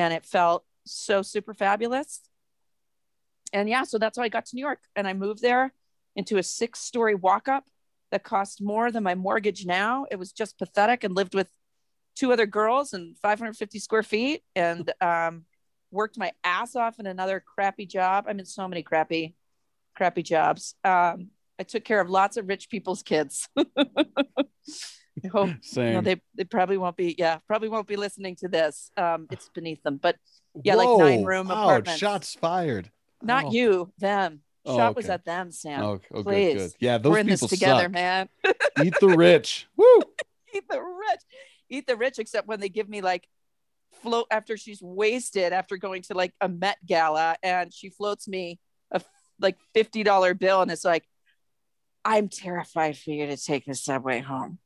[0.00, 2.20] and it felt so super fabulous.
[3.52, 5.72] And yeah, so that's how I got to New York, and I moved there
[6.16, 7.64] into a six story walk up
[8.10, 10.06] that cost more than my mortgage now.
[10.10, 11.50] It was just pathetic, and lived with
[12.16, 15.44] two other girls and 550 square feet, and um,
[15.90, 18.24] worked my ass off in another crappy job.
[18.28, 19.34] I'm in so many crappy,
[19.96, 20.74] crappy jobs.
[20.84, 23.48] Um, I took care of lots of rich people's kids.
[25.24, 25.94] I hope same.
[25.94, 27.14] no, they they probably won't be.
[27.18, 28.90] Yeah, probably won't be listening to this.
[28.96, 30.16] Um, it's beneath them, but
[30.62, 31.98] yeah, like nine room apartments.
[31.98, 32.90] Shots fired.
[33.22, 33.52] not Oh.
[33.52, 34.40] you, them.
[34.66, 35.82] Oh, Shot was at them, Sam.
[35.82, 36.54] Oh, oh Please.
[36.54, 36.72] good.
[36.80, 37.92] Yeah, those We're in this people together, suck.
[37.92, 38.28] man.
[38.84, 39.66] Eat the rich.
[39.76, 40.00] Woo.
[40.54, 41.20] Eat the rich.
[41.70, 43.26] Eat the rich, except when they give me like
[44.02, 48.58] float after she's wasted after going to like a Met gala and she floats me
[48.90, 49.00] a
[49.40, 51.04] like $50 bill and it's like,
[52.04, 54.58] I'm terrified for you to take the subway home.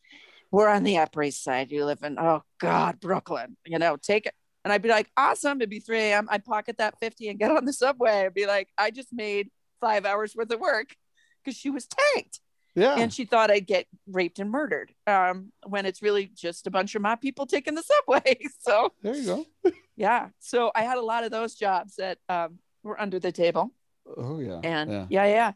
[0.55, 1.73] We're on the Upper East Side.
[1.73, 3.57] You live in, oh God, Brooklyn.
[3.67, 4.35] You know, take it.
[4.65, 5.59] And I'd be like, awesome.
[5.59, 6.29] It'd be 3 a.m.
[6.31, 8.25] I'd pocket that 50 and get on the subway.
[8.25, 9.51] I'd be like, I just made
[9.81, 10.95] five hours worth of work
[11.43, 12.39] because she was tanked
[12.77, 12.95] Yeah.
[12.97, 14.93] and she thought I'd get raped and murdered.
[15.09, 18.39] Um, when it's really just a bunch of my people taking the subway.
[18.61, 19.25] So there you
[19.65, 19.73] go.
[19.97, 23.73] yeah, so I had a lot of those jobs that um, were under the table.
[24.07, 24.61] Oh yeah.
[24.63, 25.07] and yeah.
[25.11, 25.53] yeah,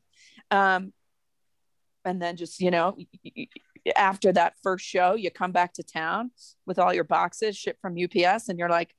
[0.51, 0.75] yeah.
[0.75, 0.93] Um,
[2.05, 2.97] and then just you know,
[3.97, 6.31] after that first show, you come back to town
[6.67, 8.95] with all your boxes shipped from UPS, and you're like,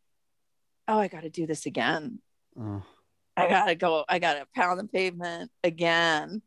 [0.87, 2.19] oh, I got to do this again.
[2.59, 2.83] Oh,
[3.37, 4.03] I gotta go.
[4.09, 6.41] I gotta pound the pavement again.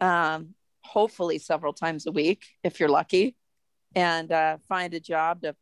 [0.00, 3.36] Um, hopefully several times a week if you're lucky,
[3.94, 5.56] and uh, find a job to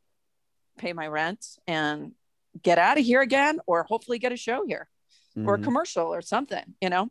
[0.78, 2.12] pay my rent and
[2.62, 4.88] get out of here again, or hopefully get a show here
[5.46, 5.64] or a mhm.
[5.64, 6.64] commercial or something.
[6.80, 7.10] You know,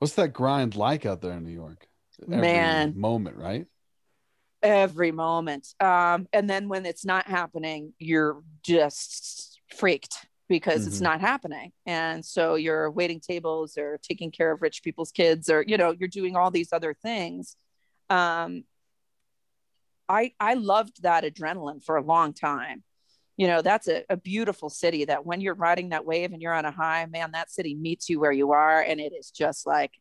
[0.00, 1.86] What's that grind like out there in New York?
[2.22, 2.94] Every Man.
[2.96, 3.66] moment, right?
[4.62, 5.74] Every moment.
[5.80, 11.02] Um, and then when it's not happening, you're just freaked because it's Mhm.
[11.02, 11.72] not happening.
[11.86, 15.92] And so you're waiting tables or taking care of rich people's kids or, you know,
[15.92, 17.56] you're doing all these other things.
[18.08, 18.64] Um,
[20.08, 22.82] I, I loved that adrenaline for a long time.
[23.36, 26.52] You know, that's a, a beautiful city that when you're riding that wave and you're
[26.52, 28.82] on a high, man, that city meets you where you are.
[28.82, 29.92] And it is just like,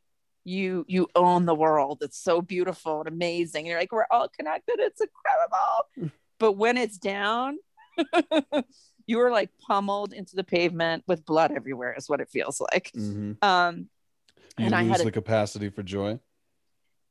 [0.45, 1.99] you you own the world.
[2.01, 3.65] It's so beautiful and amazing.
[3.65, 4.75] You're like, we're all connected.
[4.79, 6.11] It's incredible.
[6.39, 7.57] but when it's down,
[9.05, 12.91] you are like pummeled into the pavement with blood everywhere, is what it feels like.
[12.93, 13.89] hmm Um,
[14.57, 16.19] You And I lose had a- the capacity for joy.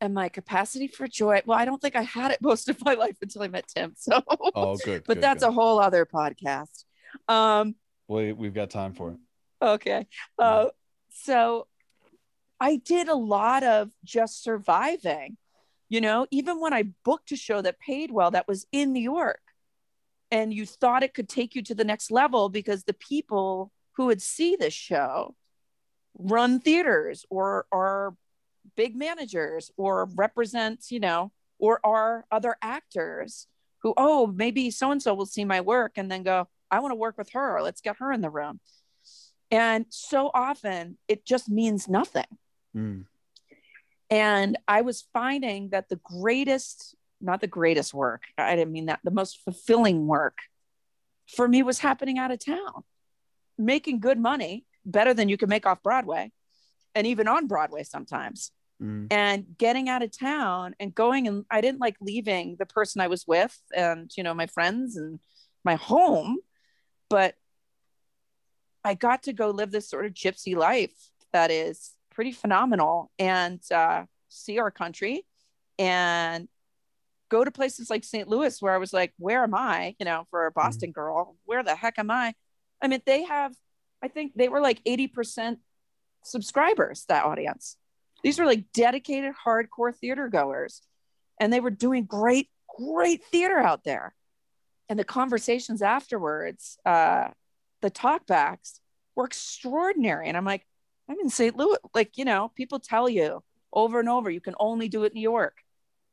[0.01, 1.43] and my capacity for joy.
[1.45, 3.95] Well, I don't think I had it most of my life until I met Tim.
[3.97, 4.23] So,
[4.55, 5.05] Oh, good.
[5.07, 5.49] but good, that's good.
[5.49, 6.85] a whole other podcast.
[7.29, 7.75] Um,
[8.09, 9.19] We we've got time for it.
[9.61, 10.07] okay.
[10.39, 10.69] Uh,
[11.11, 11.67] so
[12.61, 15.37] I did a lot of just surviving,
[15.89, 19.01] you know, even when I booked a show that paid well, that was in New
[19.01, 19.41] York,
[20.31, 24.07] and you thought it could take you to the next level because the people who
[24.07, 25.35] would see this show
[26.19, 28.15] run theaters or are
[28.77, 33.47] big managers or represent, you know, or are other actors
[33.83, 36.93] who, oh, maybe so and so will see my work and then go, I want
[36.93, 37.61] to work with her.
[37.63, 38.61] Let's get her in the room.
[39.51, 42.27] And so often it just means nothing.
[42.77, 43.07] Mm.
[44.11, 49.01] And I was finding that the greatest, not the greatest work, I didn't mean that,
[49.05, 50.39] the most fulfilling work
[51.35, 52.85] for me was happening out of town,
[53.59, 56.33] making good money, better than you can make off Broadway
[56.95, 58.51] and even on Broadway sometimes.
[58.83, 59.09] Mm.
[59.11, 63.09] And getting out of town and going, and I didn't like leaving the person I
[63.09, 65.19] was with and, you know, my friends and
[65.65, 66.39] my home,
[67.11, 67.35] but
[68.85, 70.95] I got to go live this sort of gypsy life
[71.33, 75.25] that is pretty phenomenal and uh, see our country
[75.79, 76.49] and
[77.29, 78.27] go to places like St.
[78.27, 79.95] Louis where I was like, where am I?
[80.01, 82.35] You know, for a Boston girl, where the heck am I?
[82.83, 83.55] I mean, they have,
[84.03, 85.59] I think they were like 80%
[86.25, 87.77] subscribers, that audience.
[88.25, 90.83] These were like dedicated hardcore theater goers.
[91.39, 94.13] And they were doing great, great theater out there.
[94.89, 97.29] And the conversations afterwards, uh,
[97.81, 98.81] the talkbacks
[99.15, 100.27] were extraordinary.
[100.27, 100.67] And I'm like,
[101.09, 101.57] I'm in St.
[101.57, 101.79] Louis.
[101.95, 103.43] Like, you know, people tell you
[103.73, 105.57] over and over, you can only do it in New York.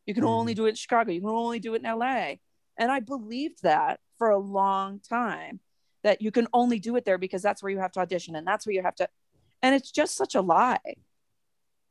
[0.05, 1.11] You can only do it in Chicago.
[1.11, 2.35] You can only do it in LA.
[2.77, 5.59] And I believed that for a long time
[6.03, 8.45] that you can only do it there because that's where you have to audition and
[8.45, 9.07] that's where you have to.
[9.63, 10.95] And it's just such a lie.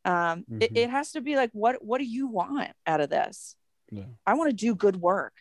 [0.04, 0.76] Um, it, Mhm.
[0.76, 3.56] it has to be like, what, what do you want out of this?
[3.90, 4.04] Yeah.
[4.26, 5.34] I want to do good work.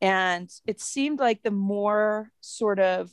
[0.00, 3.10] And it seemed like the more sort of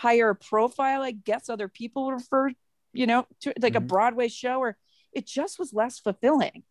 [0.00, 2.52] higher profile, I guess other people refer,
[2.92, 3.86] you know, to like a Mhm.
[3.88, 4.76] Broadway show, or
[5.12, 6.64] it just was less fulfilling,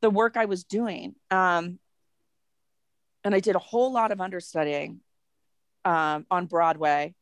[0.00, 1.14] the work I was doing.
[1.30, 1.78] Um,
[3.24, 5.00] and I did a whole lot of understudying
[5.84, 7.14] um, on Broadway,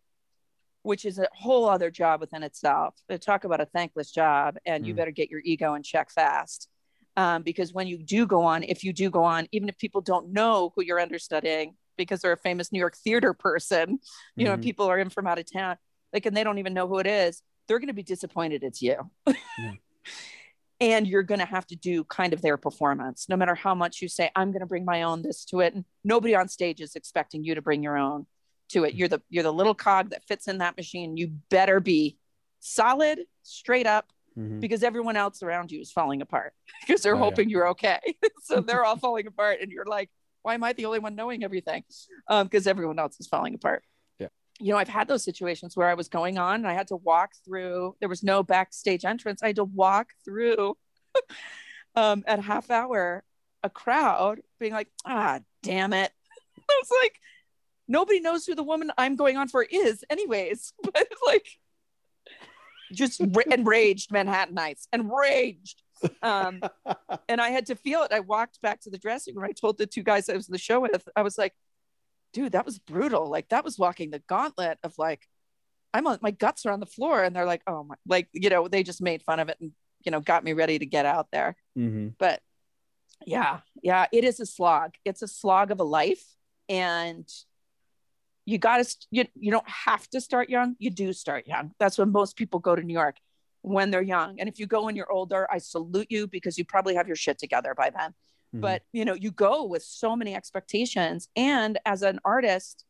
[0.82, 2.94] which is a whole other job within itself.
[3.08, 4.96] They talk about a thankless job, and you Mm.
[4.98, 6.68] better get your ego in check fast.
[7.16, 10.00] Um, because when you do go on, if you do go on, even if people
[10.00, 13.98] don't know who you're understudying because they're a famous New York theater person,
[14.36, 14.62] you know, Mhm.
[14.62, 15.76] people are in from out of town,
[16.12, 18.82] like, and they don't even know who it is, they're going to be disappointed it's
[18.82, 18.96] you.
[19.26, 19.72] Yeah.
[20.80, 24.00] and you're going to have to do kind of their performance, no matter how much
[24.00, 25.74] you say, I'm going to bring my own this to it.
[25.74, 28.26] And nobody on stage is expecting you to bring your own
[28.70, 28.94] to it.
[28.94, 31.16] You're the, you're the little cog that fits in that machine.
[31.18, 32.16] You better be
[32.60, 34.60] solid, straight up, Mhm.
[34.60, 36.54] because everyone else around you is falling apart
[36.86, 37.24] because they're Oh, yeah.
[37.24, 37.98] hoping you're okay.
[38.44, 40.08] so they're all falling apart, and you're like,
[40.42, 41.84] why am I the only one knowing everything?
[42.28, 43.84] Because everyone else is falling apart.
[44.18, 44.28] Yeah.
[44.58, 46.96] You know, I've had those situations where I was going on and I had to
[46.96, 49.42] walk through, there was no backstage entrance.
[49.42, 50.76] I had to walk through
[51.96, 53.24] um, at half hour
[53.62, 56.12] a crowd being like, ah, damn it.
[56.58, 57.20] I was like,
[57.88, 60.72] nobody knows who the woman I'm going on for is, anyways.
[60.82, 61.46] But it's like,
[62.92, 65.82] just ra- enraged Manhattanites, enraged.
[66.22, 66.62] Um,
[67.28, 68.12] and I had to feel it.
[68.12, 69.48] I walked back to the dressing room.
[69.48, 71.54] I told the two guys I was in the show with, I was like,
[72.32, 73.28] dude, that was brutal.
[73.28, 75.26] Like, that was walking the gauntlet of like,
[75.92, 78.48] I'm on my guts are on the floor and they're like, oh my, like, you
[78.48, 79.72] know, they just made fun of it and,
[80.04, 81.56] you know, got me ready to get out there.
[81.76, 82.10] Mm-hmm.
[82.18, 82.40] But
[83.26, 84.94] yeah, yeah, it is a slog.
[85.04, 86.24] It's a slog of a life.
[86.68, 87.28] And
[88.46, 90.76] you got to, you, you don't have to start young.
[90.78, 91.72] You do start young.
[91.80, 93.16] That's when most people go to New York
[93.62, 94.40] when they're young.
[94.40, 97.16] And if you go when you're older, I salute you because you probably have your
[97.16, 98.14] shit together by then.
[98.54, 98.60] Mhm.
[98.60, 101.28] But, you know, you go with so many expectations.
[101.36, 102.84] And as an artist,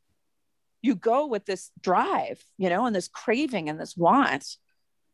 [0.82, 4.56] you go with this drive, you know, and this craving and this want.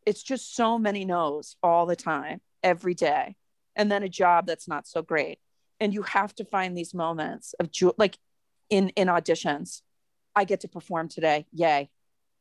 [0.04, 3.36] It's just so many no's all the time, every day.
[3.74, 5.40] And then a job that's not so great.
[5.80, 8.18] And you have to find these moments of joy, like
[8.70, 9.82] in in auditions.
[10.34, 11.46] I get to perform today.
[11.52, 11.90] Yay.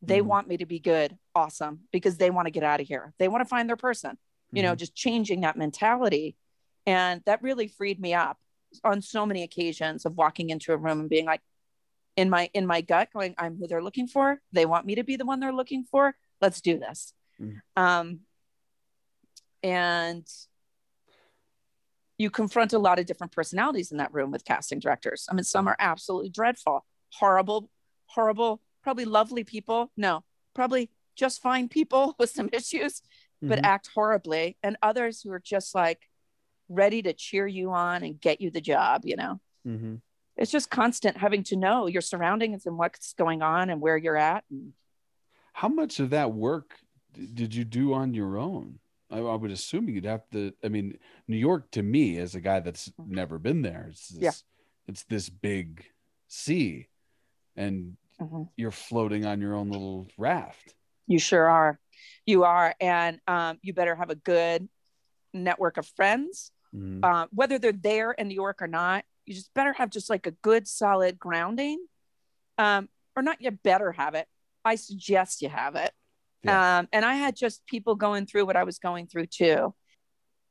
[0.06, 0.26] They Mhm.
[0.26, 1.18] want me to be good.
[1.34, 1.88] Awesome.
[1.92, 3.14] Because they want to get out of here.
[3.18, 4.18] They want to find their person,
[4.52, 4.78] you know, Mhm.
[4.78, 6.38] just changing that mentality.
[6.86, 8.40] And that really freed me up
[8.84, 11.42] on so many occasions of walking into a room and being like,
[12.18, 15.04] in my in my gut going i'm who they're looking for they want me to
[15.04, 17.62] be the one they're looking for let's do this Mhm.
[17.76, 18.26] um
[19.62, 20.26] and
[22.18, 25.44] you confront a lot of different personalities in that room with casting directors i mean
[25.44, 26.86] some are absolutely dreadful
[27.16, 27.70] horrible
[28.06, 30.24] horrible probably lovely people no
[30.54, 33.02] probably just fine people with some issues
[33.42, 33.66] but Mhm.
[33.66, 36.02] act horribly and others who are just like
[36.70, 39.34] ready to cheer you on and get you the job you know
[39.66, 40.02] Mhm.
[40.38, 44.18] it's just constant having to know your surroundings and what's going on and where you're
[44.34, 44.74] at and
[45.54, 46.68] How much of that work
[47.40, 48.68] did you do on your own?
[49.10, 50.52] I, I would assume you'd have to.
[50.66, 50.88] I mean,
[51.30, 54.24] New York to me, as a guy that's never been there, it's this, Mm-hmm.
[54.26, 54.90] Yeah.
[54.90, 55.68] it's this big
[56.28, 56.90] sea,
[57.56, 58.50] and Mhm.
[58.56, 60.74] you're floating on your own little raft.
[61.08, 61.80] you sure are.
[62.26, 62.74] You are.
[62.82, 64.68] And um, you better have a good
[65.34, 66.52] network of friends.
[66.74, 67.04] Mhm.
[67.06, 70.28] um, whether they're there in new york or not you just better have just like
[70.28, 71.86] a good solid grounding.
[72.58, 74.28] Um, or not you better have it.
[74.64, 75.92] I suggest you have it.
[76.48, 79.74] Um, and i had just people going through what i was going through too.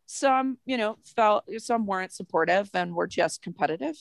[0.07, 3.97] Some you know felt some weren't supportive and were just competitive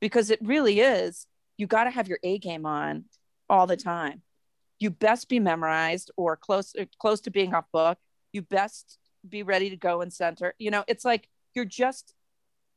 [0.00, 1.26] because it really is
[1.56, 3.04] you got to have your a game on
[3.48, 4.22] all the time.
[4.78, 7.98] You best be memorized or close close to being off book.
[8.32, 8.98] You best
[9.28, 10.54] be ready to go and center.
[10.58, 12.14] You know it's like you're just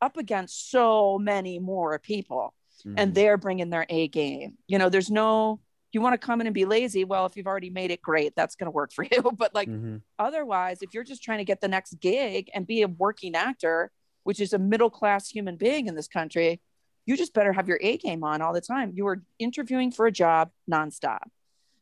[0.01, 2.53] up against so many more people
[2.86, 3.15] and Mhm.
[3.15, 4.57] they're bringing their a game.
[4.67, 5.59] You know there's no
[5.93, 8.36] you want to come in and be lazy well if you've already made it great
[8.36, 9.21] that's going to work for you.
[9.36, 10.01] But like Mhm.
[10.19, 13.91] otherwise if you're just trying to get the next gig and be a working actor
[14.23, 16.59] which is a middle class human being in this country
[17.07, 20.05] you just better have your a game on all the time you are interviewing for
[20.05, 21.23] a job nonstop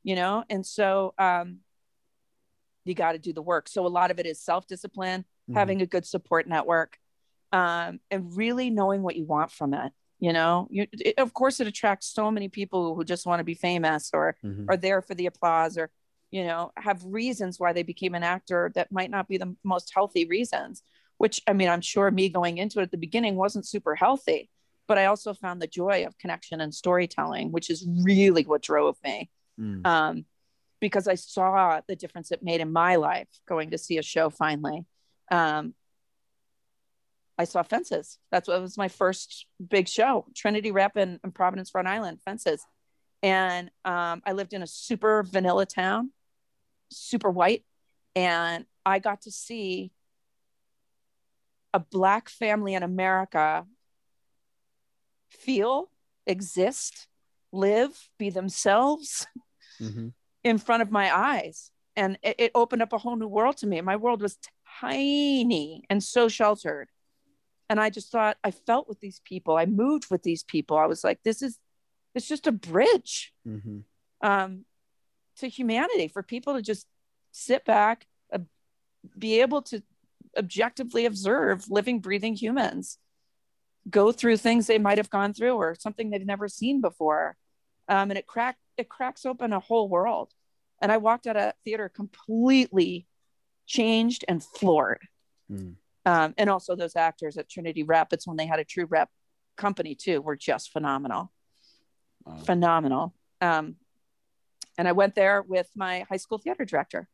[0.04, 1.58] you know and so um
[2.86, 5.56] you got to do the work so a lot of it is self-discipline Mhm.
[5.56, 6.98] having a good support network
[7.52, 11.60] um, and really knowing what you want from it you know you, it, of course
[11.60, 14.66] it attracts so many people who just want to be famous or Mhm.
[14.70, 15.90] are there for the applause or
[16.32, 19.92] you know have reasons why they became an actor that might not be the most
[19.94, 20.84] healthy reasons
[21.18, 24.50] which i mean i'm sure me going into it at the beginning wasn't super healthy
[24.88, 28.98] but i also found the joy of connection and storytelling which is really what drove
[29.04, 29.30] me
[29.60, 29.88] Mm.
[29.88, 30.26] um,
[30.82, 34.30] because I saw the difference it made in my life going to see a show
[34.30, 34.84] finally.
[35.32, 35.74] Um,
[37.38, 38.18] I saw Fences.
[38.32, 42.66] That's what was my first big show, Trinity Rep in, in Providence, Rhode Island, Fences.
[43.24, 46.12] And um, I lived in a super vanilla town,
[46.92, 47.64] super white.
[48.14, 49.92] And I got to see
[51.74, 53.66] a Black family in America
[55.30, 55.90] feel,
[56.26, 57.08] exist,
[57.52, 59.28] live, be themselves
[59.80, 60.14] Mhm.
[60.44, 61.72] in front of my eyes.
[61.96, 63.80] And it, it opened up a whole new world to me.
[63.82, 64.38] My world was
[64.80, 66.90] tiny and so sheltered.
[67.70, 69.58] And i just thought i felt with these people.
[69.58, 70.78] I moved with these people.
[70.78, 71.58] I was like this is
[72.14, 73.84] it's just a bridge Mhm.
[74.22, 74.66] um,
[75.38, 76.88] to humanity for people to just
[77.32, 78.40] sit back uh,
[79.18, 79.82] be able to
[80.38, 82.98] objectively observe living breathing humans
[83.90, 87.36] go through things they might have gone through or something they've never seen before
[87.88, 90.32] um, and it cracked it cracks open a whole world
[90.82, 93.08] and i walked out of theater completely
[93.68, 95.02] changed and floored
[95.52, 95.76] Mm.
[96.08, 99.10] um, and also those actors at trinity rapids when they had a true rep
[99.56, 101.32] company too were just phenomenal
[102.26, 102.38] Wow.
[102.38, 103.76] phenomenal um,
[104.80, 107.08] and i went there with my high school theater director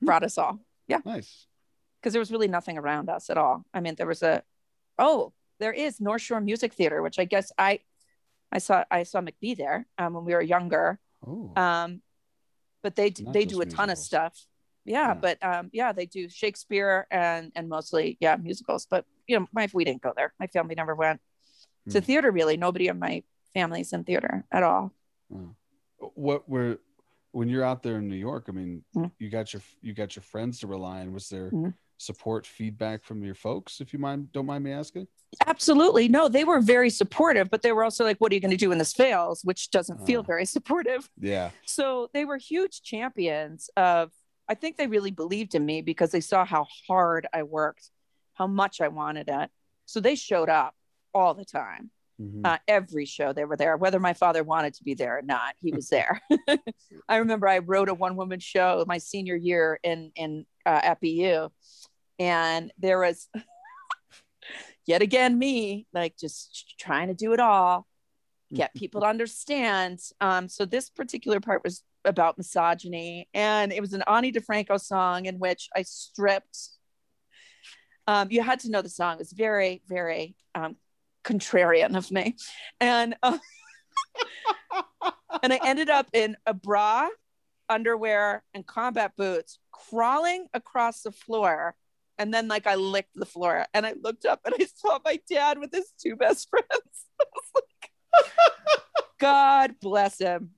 [0.00, 0.06] Hmm.
[0.06, 0.58] brought us all
[0.88, 0.98] Yeah.
[1.04, 1.46] Nice.
[2.00, 3.64] because there was really nothing around us at all.
[3.72, 4.42] I mean, there was a
[4.98, 7.80] oh, there is North Shore Music Theater, which I guess I
[8.52, 10.98] I saw I saw McBee there um, when we were younger.
[11.26, 11.52] Oh.
[11.56, 12.02] Um,
[12.82, 14.38] but they Not they do a ton of stuff.
[14.84, 15.14] Yeah, Yeah.
[15.14, 18.86] but um, yeah, they do Shakespeare and and mostly yeah musicals.
[18.88, 20.32] But you know, my we didn't go there.
[20.38, 21.20] My family never went
[21.90, 22.04] to Hmm.
[22.04, 22.30] theater.
[22.30, 23.22] Really, nobody in my
[23.54, 24.92] family's in theater at all.
[25.34, 25.54] Oh.
[26.14, 26.78] What were
[27.32, 29.10] when you're out there in New York, I mean, Mhm.
[29.18, 31.12] you got your you got your friends to rely on.
[31.12, 31.74] Was there Mhm.
[31.98, 33.80] Support feedback from your folks?
[33.80, 35.06] If you mind, don't mind me asking.
[35.46, 36.08] Absolutely.
[36.08, 38.56] No, they were very supportive, but they were also like, what are you going to
[38.56, 39.42] do when this fails?
[39.44, 40.24] Which doesn't feel Uh.
[40.24, 41.08] very supportive.
[41.18, 41.50] Yeah.
[41.66, 44.12] So they were huge champions of,
[44.48, 47.90] I think they really believed in me because they saw how hard I worked,
[48.34, 49.50] how much I wanted it.
[49.86, 50.74] So they showed up
[51.12, 51.90] all the time.
[52.20, 52.40] Mhm.
[52.44, 55.54] Uh, every show they were there, whether my father wanted to be there or not,
[55.60, 56.22] he was there.
[57.08, 61.00] I remember I wrote a one woman show my senior year in, in uh, at
[61.00, 61.50] BU,
[62.18, 63.28] and there was
[64.86, 67.86] yet again me like just trying to do it all
[68.54, 73.92] get people to understand um, so this particular part was about misogyny and it was
[73.92, 76.56] an ani difranco song in which i stripped
[78.06, 80.76] um, you had to know the song it was very very um,
[81.26, 82.36] contrarian of me
[82.80, 83.38] and uh,
[85.42, 87.08] and i ended up in a bra
[87.68, 91.74] underwear and combat boots crawling across the floor
[92.18, 95.20] and then like I licked the floor and I looked up and I saw my
[95.30, 96.66] dad with his two best friends.
[97.54, 97.90] Like,
[99.18, 100.50] God bless him.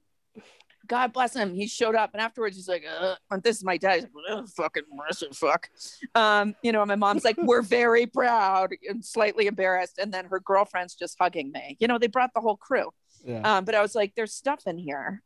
[0.88, 1.54] God bless him.
[1.54, 2.84] He showed up and afterwards he's like,
[3.30, 3.94] and this is my dad.
[4.00, 5.68] He's like, fucking Marissa, fuck.
[6.14, 9.98] Um, you know, my mom's like, we're very proud and slightly embarrassed.
[9.98, 11.76] And then her girlfriend's just hugging me.
[11.78, 12.90] You know, they brought the whole crew.
[13.24, 13.40] Yeah.
[13.42, 15.22] Um, but I was like, there's stuff in here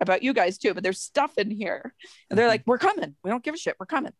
[0.00, 1.94] about you guys too, but there's stuff in here.
[2.30, 2.50] And they're Mhm.
[2.50, 3.16] like, we're coming.
[3.24, 3.76] We don't give a shit.
[3.80, 4.12] We're coming.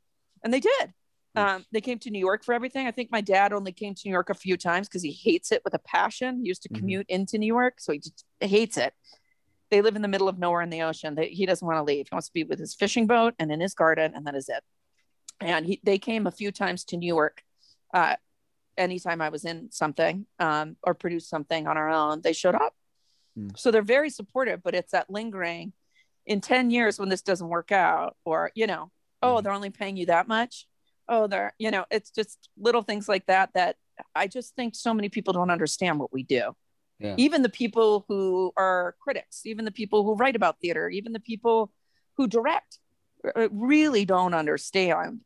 [0.43, 0.93] And they did.
[1.37, 2.87] Um, they came to New York for everything.
[2.87, 5.53] I think my dad only came to New York a few times because he hates
[5.53, 6.41] it with a passion.
[6.43, 6.77] He used to Mhm.
[6.79, 8.95] commute into New York, so he just hates it.
[9.71, 11.14] They live in the middle of nowhere in the ocean.
[11.14, 12.07] They, he doesn't want to leave.
[12.09, 14.49] He wants to be with his fishing boat and in his garden, and that is
[14.49, 14.62] it.
[15.41, 17.43] And he, they came a few times to New York.
[17.93, 18.17] Uh,
[18.79, 22.75] anytime I was in something um, or produced something on our own, they showed up.
[23.39, 23.59] Mm.
[23.59, 25.73] So they're very supportive, but it's that lingering
[26.27, 28.91] in 10 years when this doesn't work out, or, you know,
[29.23, 29.43] oh, Mhm.
[29.43, 30.67] they're only paying you that much.
[31.09, 33.77] Oh, they're, you know, it's just little things like that that
[34.14, 36.55] I just think so many people don't understand what we do.
[36.99, 37.15] Yeah.
[37.19, 41.21] Even the people who are critics, even the people who write about theater, even the
[41.21, 41.71] people
[42.17, 42.79] who direct
[43.37, 45.21] uh, really don't understand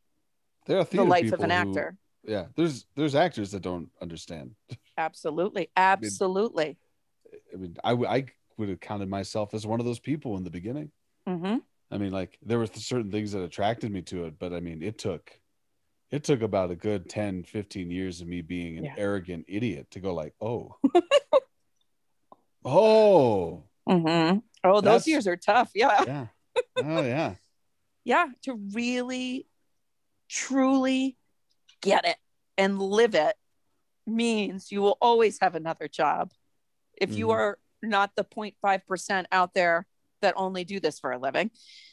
[0.67, 1.97] There are the life of an who- actor.
[2.25, 2.47] yeah.
[2.57, 4.57] There's there's actors that don't understand.
[4.99, 5.71] Absolutely.
[5.77, 6.77] Absolutely.
[7.53, 10.45] I mean, I, w- I would have counted myself as one of those people in
[10.45, 10.91] the beginning.
[11.27, 11.59] hmm
[11.93, 14.83] I mean, like there were certain things that attracted me to it, but I mean,
[14.83, 15.31] it took
[16.11, 18.95] it took about a good 10, 15 years of me being an Yeah.
[18.97, 20.75] arrogant idiot to go like, oh,
[22.65, 25.71] oh, hmm Oh, those years are tough.
[25.75, 26.05] Yeah.
[26.07, 26.27] yeah,
[26.79, 27.35] oh yeah,
[28.05, 29.47] yeah to really
[30.29, 31.17] truly
[31.81, 32.17] get it
[32.59, 33.35] and live it
[34.07, 36.33] means you will always have another job
[37.01, 37.35] if you Mhm.
[37.35, 39.87] are not the 0.5% out there
[40.21, 41.51] that only do this for a living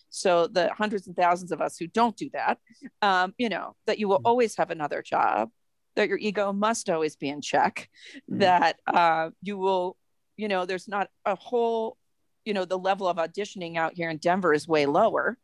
[0.09, 2.59] so the hundreds and thousands of us who don't do that
[3.01, 4.25] um, you know that you will Mhm.
[4.25, 5.49] always have another job
[5.95, 7.89] that your ego must always be in check
[8.29, 8.39] Mhm.
[8.39, 9.95] that uh, you will
[10.37, 11.97] you know there's not a whole
[12.45, 15.37] you know the level of auditioning out here in denver is way lower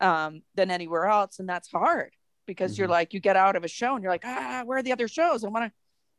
[0.00, 2.12] um, than anywhere else and that's hard
[2.46, 2.90] because you're Mhm.
[2.90, 5.08] like you get out of a show and you're like ah where are the other
[5.08, 5.72] shows i want to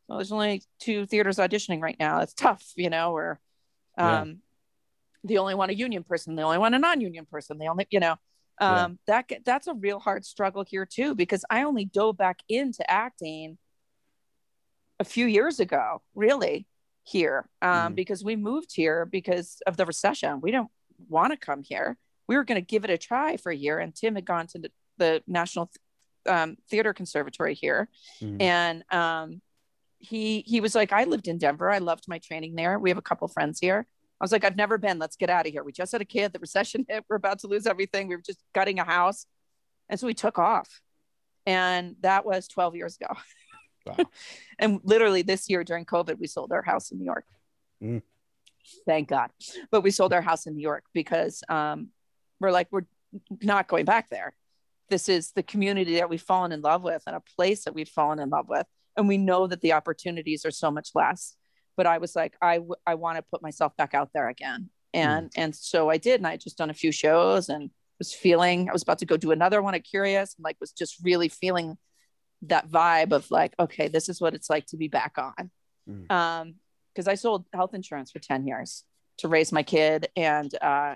[0.08, 3.40] well there's only two theaters auditioning right now it's tough you know or
[3.98, 4.22] Yeah.
[4.22, 4.38] um
[5.26, 8.00] the only one a union person the only one a non-union person the only you
[8.00, 8.16] know
[8.60, 12.90] um that that's a real hard struggle here too because i only dove back into
[12.90, 13.58] acting
[15.00, 16.66] a few years ago really
[17.04, 17.96] here um Mhm.
[17.96, 20.40] because we moved here because of the recession.
[20.42, 20.72] We don't
[21.10, 21.98] want to come here.
[22.28, 24.48] We were going to give it a try for a year and tim had gone
[24.48, 25.70] to the, the national
[26.28, 27.90] um, theater conservatory here.
[28.22, 28.42] Mhm.
[28.42, 29.42] and um,
[30.00, 31.70] he he was like i lived in denver.
[31.70, 32.80] I loved my training there.
[32.80, 33.86] We have a couple friends here.
[34.22, 35.00] I was like i've never been.
[35.00, 35.64] Let's get out of here.
[35.64, 36.32] We just had a kid.
[36.34, 37.04] The recession hit.
[37.10, 38.08] We're about to lose everything.
[38.08, 39.26] We were just gutting a house.
[39.90, 40.70] And so we took off.
[41.46, 43.14] And that was 12 years ago
[43.86, 43.98] Wow.
[44.60, 47.26] and literally this year during covid we sold our house in new york.
[47.84, 48.02] Mm.
[48.86, 49.32] thank god.
[49.72, 51.90] But we sold our house in new york because um,
[52.40, 52.86] we're like we're
[53.42, 54.34] not going back there.
[54.90, 57.90] This is the community that we've fallen in love with and a place that we've
[57.90, 58.66] fallen in love with.
[58.98, 61.36] And we know that the opportunities are so much less.
[61.76, 64.70] But i was like i w- i want to put myself back out there again.
[64.94, 66.20] And and so i did.
[66.20, 67.70] And i just done a few shows and
[68.00, 70.72] was feeling i was about to go do another one at curious and like was
[70.72, 71.78] just really feeling
[72.44, 75.50] that vibe of like okay this is what it's like to be back on
[75.90, 76.10] Mm.
[76.12, 76.56] um
[76.94, 78.86] because i sold health insurance for 10 years
[79.18, 80.96] to raise my kid and uh,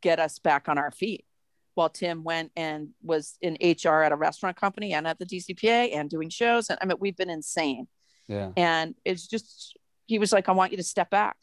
[0.00, 1.26] get us back on our feet
[1.74, 5.94] while tim went and was in hr at a restaurant company and at the dcpa
[5.94, 7.86] and doing shows and i mean we've been insane
[8.26, 9.76] yeah, and it's just
[10.06, 11.36] he was like i want you to step back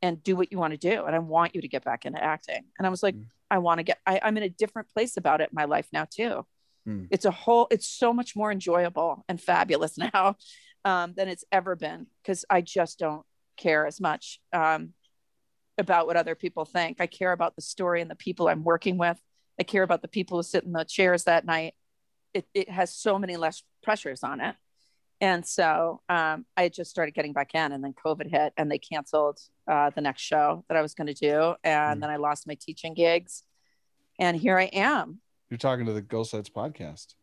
[0.00, 1.04] and do what you want to do.
[1.06, 2.62] And I want you to get back into acting.
[2.78, 3.24] And I was like, Mm.
[3.50, 5.88] I want to get, I, I'm in a different place about it in my life
[5.94, 6.44] now too.
[6.86, 7.08] Mm.
[7.10, 10.36] It's a whole, it's so much more enjoyable and fabulous now
[10.84, 13.24] um, than it's ever been because I just don't
[13.56, 14.90] care as much um,
[15.78, 17.00] about what other people think.
[17.00, 19.18] I care about the story and the people I'm working with.
[19.58, 21.74] I care about the people who sit in the chairs that night.
[22.34, 24.56] It, it has so many less pressures on it.
[25.20, 28.78] And so um, I just started getting back in, and then COVID hit, and they
[28.78, 29.38] canceled
[29.70, 31.54] uh, the next show that I was going to do.
[31.62, 32.00] And Mm.
[32.02, 33.44] then I lost my teaching gigs.
[34.18, 35.20] And here I am.
[35.50, 37.14] You're talking to the Ghost Lights podcast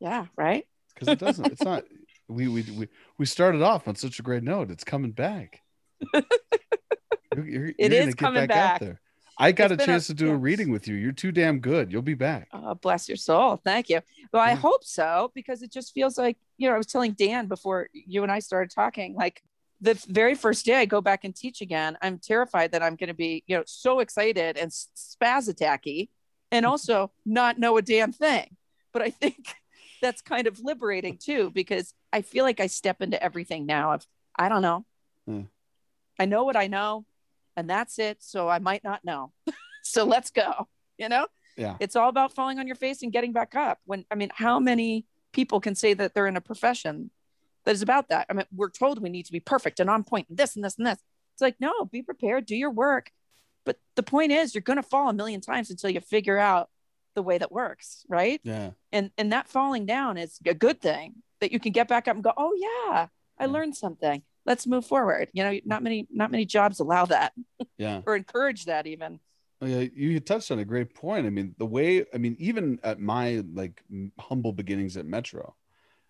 [0.00, 0.66] Yeah, right.
[0.94, 1.46] because it doesn't.
[1.52, 1.84] It's not.
[2.28, 2.86] We, we we
[3.18, 4.70] we started off on such a great note.
[4.70, 5.62] It's coming back.
[6.14, 8.80] You're, you're, It you're is coming out back.
[8.80, 9.00] there.
[9.38, 10.94] I got It's a been a- chance to do a reading with you.
[10.94, 11.90] You're too damn good.
[11.90, 12.48] You'll be back.
[12.52, 13.56] Oh, bless your soul.
[13.56, 14.00] Thank you.
[14.32, 14.56] Well, I Yeah.
[14.56, 18.22] hope so because it just feels like, you know, I was telling Dan before you
[18.22, 19.42] and I started talking, like
[19.80, 23.08] the very first day I go back and teach again, I'm terrified that I'm going
[23.08, 26.10] to be, you know, so excited and spaz attacky
[26.50, 28.56] and also not know a damn thing.
[28.92, 29.54] But I think
[30.02, 34.06] that's kind of liberating too because I feel like I step into everything now of,
[34.36, 34.84] I don't know.
[35.26, 35.42] Hmm.
[36.18, 37.04] I know what I know
[37.56, 38.18] and that's it.
[38.20, 39.32] So I might not know.
[39.82, 41.26] so let's go, you know?
[41.56, 41.76] Yeah.
[41.80, 44.58] it's all about falling on your face and getting back up when i mean how
[44.60, 47.10] many people can say that they're in a profession
[47.64, 50.04] that is about that i mean we're told we need to be perfect and on
[50.04, 50.98] point and this and this and this
[51.34, 53.10] it's like no be prepared do your work
[53.64, 56.68] but the point is you're going to fall a million times until you figure out
[57.14, 58.70] the way that works right Yeah.
[58.92, 62.14] and and that falling down is a good thing that you can get back up
[62.14, 63.06] and go oh yeah
[63.38, 63.46] i Yeah.
[63.50, 67.32] learned something let's move forward you know not many not many jobs allow that
[67.78, 68.02] Yeah.
[68.06, 69.20] or encourage that even
[69.62, 71.26] Oh, yeah, you touched on a great point.
[71.26, 73.82] I mean, the way I mean, even at my like
[74.18, 75.54] humble beginnings at Metro,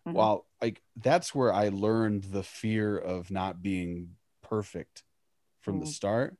[0.06, 0.12] Mhm.
[0.14, 5.02] while like that's where I learned the fear of not being perfect
[5.62, 5.92] from the Mm.
[5.92, 6.36] start,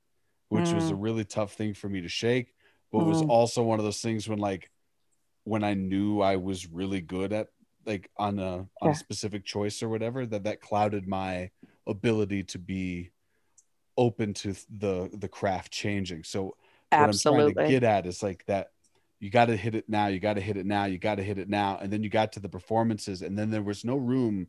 [0.50, 2.54] which was a really tough thing for me to shake.
[2.92, 3.30] But was Mm.
[3.30, 4.70] also one of those things when like
[5.44, 7.48] when I knew I was really good at
[7.86, 8.92] like on a on Yeah.
[8.92, 11.50] a specific choice or whatever, that that clouded my
[11.88, 13.12] ability to be
[13.96, 16.24] open to the the craft changing.
[16.24, 16.56] So
[16.96, 18.68] what I'm trying to get at is like that
[19.20, 21.22] you got to hit it now, you got to hit it now, you got to
[21.24, 21.78] hit it now.
[21.78, 24.48] And then you got to the performances, and then there was no room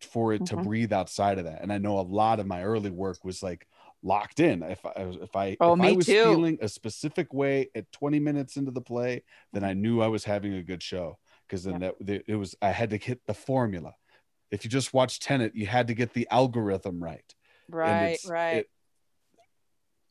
[0.00, 0.56] for it to Mhm.
[0.56, 1.62] breathe outside of that.
[1.62, 3.66] And I know a lot of my early work was like
[4.02, 4.62] locked in.
[4.62, 6.22] If I if I Oh, if I was too.
[6.24, 10.24] feeling a specific way at 20 minutes into the play, then I knew I was
[10.24, 11.94] having a good show because then that
[12.26, 13.94] it was I had to hit the formula.
[14.50, 17.34] If you just watch Tenet, you had to get the algorithm right.
[17.68, 18.70] Right right it-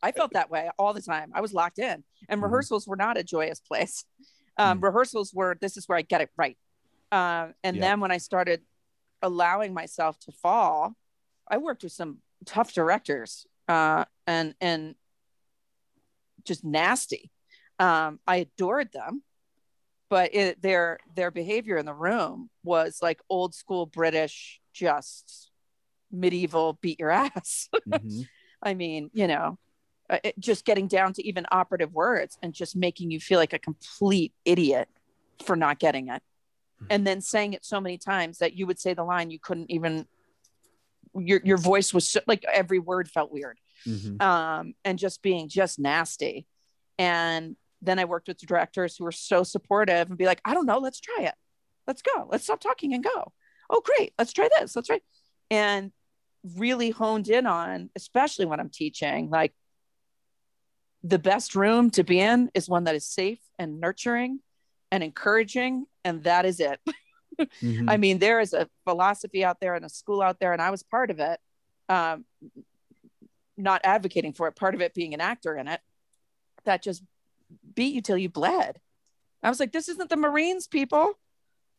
[0.01, 1.31] I felt that way all the time.
[1.35, 2.43] I was locked in, and Mhm.
[2.45, 4.05] rehearsals were not a joyous place.
[4.57, 6.57] Um, Rehearsals were this is where I get it right.
[7.11, 7.81] Um, and Yeah.
[7.81, 8.65] then when I started
[9.21, 10.95] allowing myself to fall,
[11.49, 14.95] I worked with some tough directors uh, and and
[16.43, 17.31] just nasty.
[17.77, 19.23] Um, I adored them,
[20.09, 25.51] but it, their their behavior in the room was like old school British, just
[26.11, 27.69] medieval beat your ass.
[27.87, 28.27] Mhm.
[28.61, 29.57] I mean, you know,
[30.09, 33.53] uh, it, just getting down to even operative words and just making you feel like
[33.53, 34.89] a complete idiot
[35.45, 36.21] for not getting it.
[36.89, 39.69] And then saying it so many times that you would say the line you couldn't
[39.69, 40.07] even
[41.15, 43.57] your your voice was so, like every word felt weird.
[43.87, 44.21] Mhm.
[44.21, 46.45] Um and just being just nasty.
[46.97, 50.65] And then I worked with directors who were so supportive and be like, I don't
[50.65, 51.35] know, let's try it.
[51.87, 52.27] Let's go.
[52.29, 53.31] Let's stop talking and go.
[53.69, 54.13] Oh, great.
[54.19, 54.75] Let's try this.
[54.75, 54.99] Let's try.
[55.49, 55.91] And
[56.55, 59.53] really honed in on, especially when I'm teaching, like
[61.03, 64.39] the best room to be in is one that is safe and nurturing
[64.91, 65.85] and encouraging.
[66.03, 66.79] And that is it.
[67.39, 67.89] Mhm.
[67.89, 70.71] I mean, there is a philosophy out there and a school out there, and I
[70.71, 71.39] was part of it.
[71.87, 72.25] Um,
[73.57, 75.81] not advocating for it, part of it being an actor in it,
[76.65, 77.03] that just
[77.75, 78.79] beat you till you bled.
[79.43, 81.13] I was like, this isn't the Marines, people.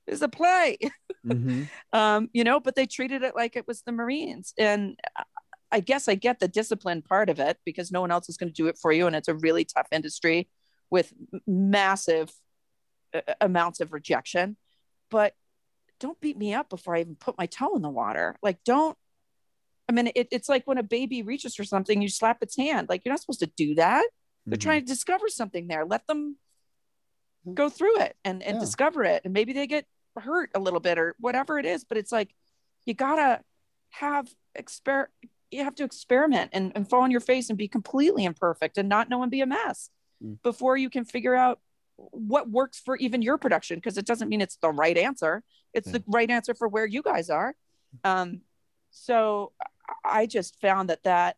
[0.07, 0.79] This is a play.
[1.27, 1.69] Mhm.
[1.93, 4.53] um, you know, but they treated it like it was the Marines.
[4.59, 4.99] And
[5.71, 8.51] I guess I get the discipline part of it because no one else is going
[8.51, 9.07] to do it for you.
[9.07, 10.49] And it's a really tough industry
[10.91, 11.13] with
[11.47, 12.33] massive
[13.15, 14.57] uh, amounts of rejection.
[15.11, 15.35] But
[16.01, 18.35] don't beat me up before I even put my toe in the water.
[18.43, 18.97] Like, don't.
[19.89, 22.89] I mean, it, it's like when a baby reaches for something, you slap its hand.
[22.89, 24.05] Like, you're not supposed to do that.
[24.47, 24.63] They're Mhm.
[24.63, 25.85] trying to discover something there.
[25.85, 26.37] Let them
[27.55, 28.61] go through it and, and Yeah.
[28.61, 29.23] discover it.
[29.25, 29.87] And maybe they get
[30.17, 31.85] hurt a little bit or whatever it is.
[31.85, 32.35] But it's like
[32.87, 33.43] you gotta
[33.91, 35.07] have exper
[35.51, 38.89] you have to experiment and, and fall on your face and be completely imperfect and
[38.89, 39.91] not know and be a mess
[40.23, 40.41] Mm.
[40.43, 41.61] before you can figure out
[42.13, 45.43] what works for even your production because it doesn't mean it's the right answer.
[45.75, 45.99] It's Yeah.
[45.99, 47.55] the right answer for where you guys are.
[48.05, 48.43] Um,
[48.91, 49.53] so
[50.05, 51.37] I- just found that that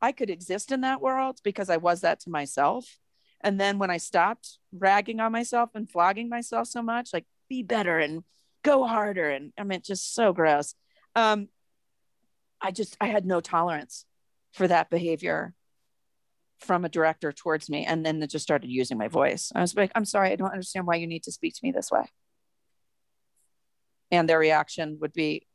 [0.00, 2.98] I could exist in that world because I was that to myself.
[3.40, 7.62] And then when I stopped ragging on myself and flogging myself so much, like be
[7.62, 8.24] better and
[8.62, 9.30] go harder.
[9.30, 10.74] And I mean, just so gross.
[11.14, 11.48] Um,
[12.60, 14.06] I just, I had no tolerance
[14.52, 15.54] for that behavior
[16.62, 17.84] from a director towards me.
[17.84, 19.52] And then they just started using my voice.
[19.54, 21.72] I was like, I'm sorry, I don't understand why you need to speak to me
[21.72, 22.04] this way.
[24.10, 25.46] And their reaction would be,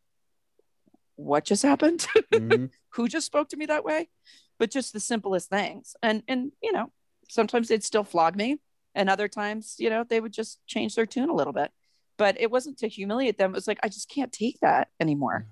[1.15, 2.07] what just happened?
[2.33, 2.65] Mm-hmm.
[2.91, 4.09] Who just spoke to me that way?
[4.59, 5.95] But just the simplest things.
[6.01, 6.91] And and you know,
[7.29, 8.59] sometimes they'd still flog me.
[8.95, 11.71] And other times, you know, they would just change their tune a little bit.
[12.17, 13.51] But it wasn't to humiliate them.
[13.51, 15.45] It was like, I just can't take that anymore.
[15.45, 15.51] Mm.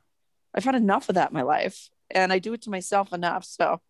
[0.56, 1.90] I've had enough of that in my life.
[2.10, 3.46] And I do it to myself enough.
[3.46, 3.82] So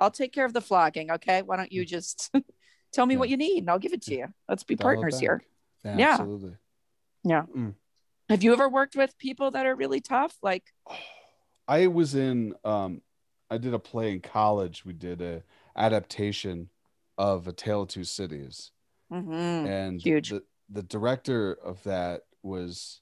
[0.00, 1.10] I'll take care of the flogging.
[1.10, 1.42] Okay.
[1.42, 2.34] Why don't you just
[2.92, 3.18] tell me yeah.
[3.20, 4.26] what you need and I'll give it to you.
[4.48, 5.42] Let's be partners here.
[5.84, 6.10] Yeah, yeah.
[6.12, 6.56] Absolutely.
[7.24, 7.42] Yeah.
[7.56, 7.74] Mm.
[8.28, 10.36] Have you ever worked with people that are really tough?
[10.42, 10.64] Like,
[11.68, 13.02] I was in, um,
[13.50, 14.84] I did a play in college.
[14.84, 15.42] We did a
[15.76, 16.68] adaptation
[17.16, 18.72] of A Tale of Two Cities,
[19.12, 19.32] mm-hmm.
[19.32, 20.30] and huge.
[20.30, 23.00] The, the director of that was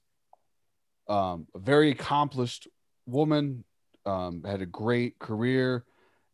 [1.07, 2.67] um, a very accomplished
[3.07, 3.63] woman,
[4.05, 5.85] um, had a great career,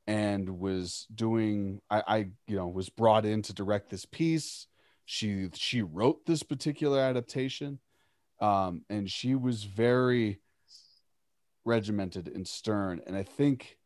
[0.07, 1.81] and was doing.
[1.89, 4.67] I, I, you know, was brought in to direct this piece.
[5.05, 7.79] She she wrote this particular adaptation,
[8.41, 10.39] um, and she was very
[11.63, 13.01] regimented and stern.
[13.05, 13.77] And I think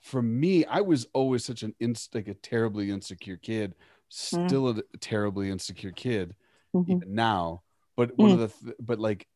[0.00, 3.74] for me, I was always such an inst- like a terribly insecure kid, mm.
[4.08, 4.82] still mm.
[4.94, 6.34] a terribly insecure kid
[6.74, 6.92] mm-hmm.
[6.92, 7.62] even now.
[7.96, 8.34] But one mm.
[8.34, 9.26] of the th- but like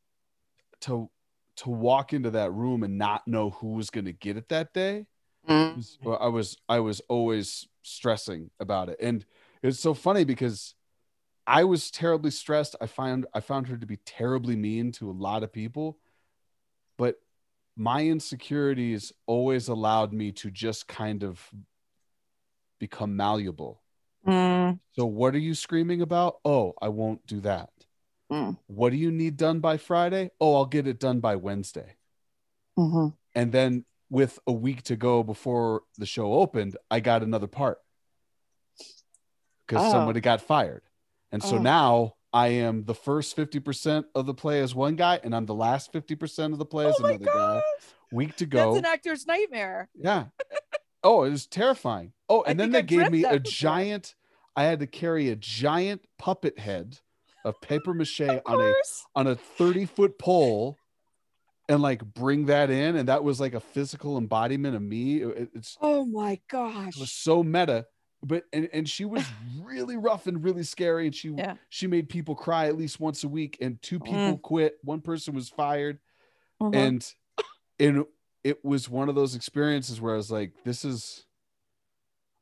[0.83, 1.11] to
[1.57, 4.73] to walk into that room and not know who was going to get it that
[4.73, 5.07] day.
[5.49, 5.85] Mm.
[6.21, 9.25] I was I was always stressing about it, and
[9.63, 10.75] it's so funny because
[11.47, 12.77] I was terribly stressed.
[12.81, 15.99] I found I found her to be terribly mean to a lot of people,
[16.99, 17.17] but
[17.77, 21.41] my insecurities always allowed me to just kind of
[22.79, 23.83] become malleable.
[24.27, 24.79] Mm.
[24.93, 26.39] So what are you screaming about?
[26.45, 27.71] Oh, I won't do that.
[28.31, 28.59] Mm.
[28.67, 30.31] What do you need done by Friday?
[30.41, 31.97] Oh, I'll get it done by Wednesday.
[32.79, 33.09] Mm-hmm.
[33.35, 37.79] And then with a week to go before the show opened, I got another part
[39.67, 39.91] because oh.
[39.93, 40.83] somebody got fired.
[41.33, 41.63] And so oh.
[41.63, 45.55] now I am the first 50% of the play as one guy, and I'm the
[45.55, 47.63] last 50% of the play oh as oh another guy.
[48.13, 48.75] Week to go.
[48.75, 49.89] That's an actor's nightmare.
[49.95, 50.27] Yeah.
[51.05, 52.13] oh, it was terrifying.
[52.29, 53.53] Oh, and I then they gave me a before.
[53.53, 54.17] giant,
[54.57, 56.99] I had to carry a giant puppet head
[57.45, 58.75] of paper mache of on a
[59.15, 60.77] on a 30 foot pole
[61.71, 62.97] and like bring that in.
[62.97, 65.23] And that was like a physical embodiment of me.
[65.23, 66.97] It, it's oh my gosh.
[66.97, 67.87] It was so meta
[68.23, 69.25] but and, and she was
[69.63, 71.55] really rough and really scary and she yeah.
[71.69, 74.43] she made people cry at least once a week and two people mm.
[74.43, 75.99] quit one person was fired
[76.61, 76.71] uh-huh.
[76.73, 77.13] and
[77.79, 78.05] and
[78.45, 81.25] it was one of those experiences where i was like this is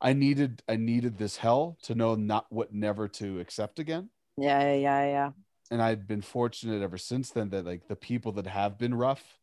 [0.00, 4.74] i needed i needed this hell to know not what never to accept again yeah
[4.74, 5.30] yeah yeah
[5.70, 9.38] and I've been fortunate ever since then that like the people that have been rough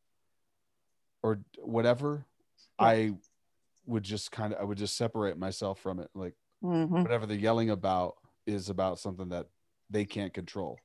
[1.24, 2.26] or whatever
[2.80, 2.86] yeah.
[2.88, 3.14] i
[3.88, 6.10] would just kind of I would just separate myself from it.
[6.14, 7.02] Like mm-hmm.
[7.02, 8.16] whatever they're yelling about
[8.46, 9.48] is about something that
[9.90, 10.80] they can't control.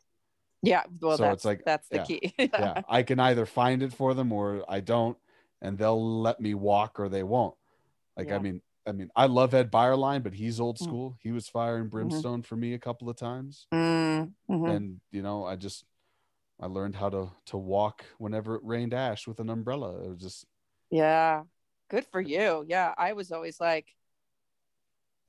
[0.62, 0.82] Yeah.
[1.00, 2.34] Well, so it's like that's the yeah, key.
[2.38, 2.82] yeah.
[2.88, 5.16] I can either find it for them or I don't,
[5.62, 7.54] and they'll let me walk or they won't.
[8.16, 8.36] Like yeah.
[8.36, 10.84] I mean, I mean, I love Ed Byerline, but he's old mm.
[10.84, 11.10] school.
[11.10, 11.16] Mm.
[11.20, 12.08] He was fire and mm-hmm.
[12.08, 12.48] brimstone mm-hmm.
[12.48, 14.64] for me a couple of times, mm-hmm.
[14.64, 15.84] and you know, I just
[16.60, 20.02] I learned how to to walk whenever it rained ash with an umbrella.
[20.04, 20.46] It was just
[20.90, 21.42] yeah,
[21.88, 22.64] good for you.
[22.68, 23.86] Yeah, I was always like,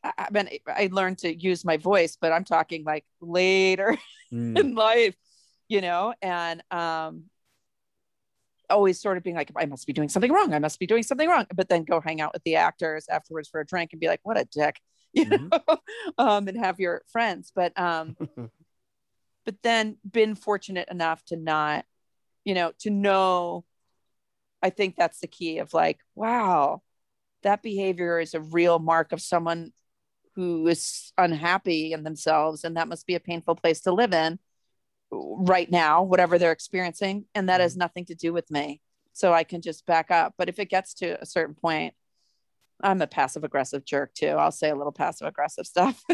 [0.03, 3.97] I, I mean, I learned to use my voice, but I'm talking like later
[4.33, 4.57] mm.
[4.57, 5.15] in life,
[5.67, 7.25] you know, and um,
[8.71, 10.53] always sort of being like, I must be doing something wrong.
[10.53, 11.45] I must be doing something wrong.
[11.53, 14.21] But then go hang out with the actors afterwards for a drink and be like,
[14.23, 14.79] what a dick,
[15.13, 15.47] you mm-hmm.
[15.49, 15.77] know,
[16.17, 17.51] um, and have your friends.
[17.55, 18.17] But um,
[19.45, 21.85] but then been fortunate enough to not,
[22.43, 23.65] you know, to know
[24.61, 26.81] I think that's the key of like, wow,
[27.43, 29.73] that behavior is a real mark of someone
[30.35, 32.63] who is unhappy in themselves.
[32.63, 34.39] And that must be a painful place to live in
[35.11, 37.25] right now, whatever they're experiencing.
[37.35, 37.79] And that has mm-hmm.
[37.79, 38.81] nothing to do with me.
[39.13, 40.35] So I can just back up.
[40.37, 41.93] But if it gets to a certain point,
[42.83, 44.27] I'm a passive aggressive jerk too.
[44.27, 46.01] I'll say a little passive aggressive stuff.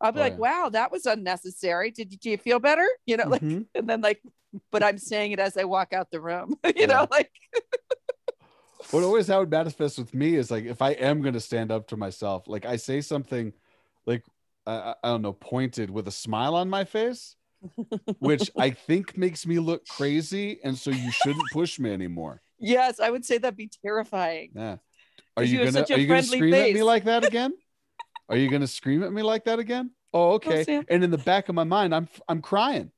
[0.00, 0.38] I'll be oh, like, yeah.
[0.38, 1.90] wow, that was unnecessary.
[1.90, 2.86] Did you, do you feel better?
[3.06, 3.62] You know, like, mm-hmm.
[3.74, 4.22] and then like,
[4.70, 6.86] but I'm saying it as I walk out the room, you yeah.
[6.86, 7.30] know, like.
[8.90, 11.70] what always how it manifests with me is like, if I am going to stand
[11.70, 13.52] up to myself, like I say something
[14.06, 14.24] like,
[14.66, 17.34] I, I don't know, pointed with a smile on my face,
[18.18, 20.60] which I think makes me look crazy.
[20.64, 22.40] And so you shouldn't push me anymore.
[22.58, 24.50] Yes, I would say that'd be terrifying.
[24.54, 24.76] Yeah.
[25.36, 27.52] Are you gonna are you gonna scream at me like that again?
[28.28, 29.90] are you gonna scream at me like that again?
[30.12, 30.64] Oh, oh, okay.
[30.64, 30.84] Sam.
[30.88, 32.90] and in the back of my mind, I'm I'm crying.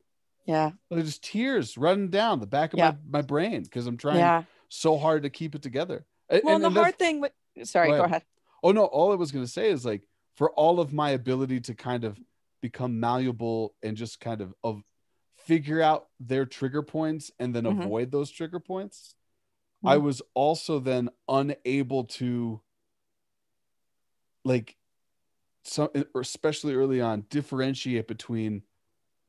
[0.46, 0.70] Yeah.
[0.90, 2.92] There's tears running down the back of Yeah.
[3.11, 4.44] my, my brain because I'm trying Yeah.
[4.68, 6.06] so hard to keep it together.
[6.30, 7.32] Well, and- and, the hard thing with
[7.64, 8.11] sorry, Go go ahead.
[8.11, 8.22] ahead.
[8.62, 10.02] Oh no, all I was gonna say is like
[10.36, 12.18] for all of my ability to kind of
[12.61, 14.82] become malleable and just kind of of
[15.38, 17.90] figure out their trigger points and then Mhm.
[17.90, 19.14] avoid those trigger points,
[19.86, 20.04] I Mhm.
[20.04, 22.62] was also then unable to
[24.44, 24.76] like
[25.64, 28.62] some especially early on differentiate between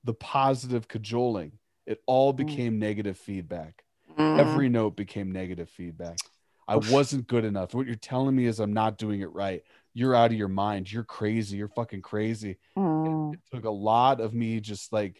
[0.03, 1.59] the positive cajoling.
[1.87, 2.37] It all Mm.
[2.37, 3.83] became negative feedback
[4.17, 4.61] Mhm.
[4.61, 6.31] every note became negative feedback.
[6.67, 7.73] I wasn't good enough.
[7.73, 9.63] What you're telling me is I'm not doing it right.
[9.93, 10.91] You're out of your mind.
[10.91, 11.57] You're crazy.
[11.57, 12.57] You're fucking crazy.
[12.77, 13.33] Mm.
[13.33, 15.17] It took a lot of me just like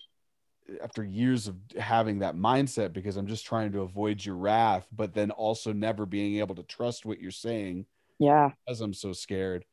[0.82, 5.13] after years of having that mindset because I'm just trying to avoid your wrath, but
[5.13, 7.86] then also never being able to trust what you're saying
[8.19, 8.51] yeah.
[8.65, 9.65] because I'm so scared.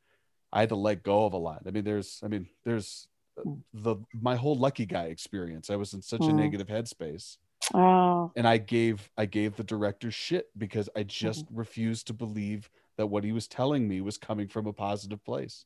[0.52, 1.62] I had to let go of a lot.
[1.66, 3.06] I mean, there's, I mean, there's
[3.38, 3.60] uh, Mm.
[3.74, 5.70] the my whole lucky guy experience.
[5.70, 6.34] I was in such a Mm.
[6.36, 7.36] negative headspace
[7.72, 8.32] Oh.
[8.34, 11.56] and I gave I gave the director shit because I just Mm-hmm.
[11.58, 12.68] refused to believe
[12.98, 15.64] that what he was telling me was coming from a positive place.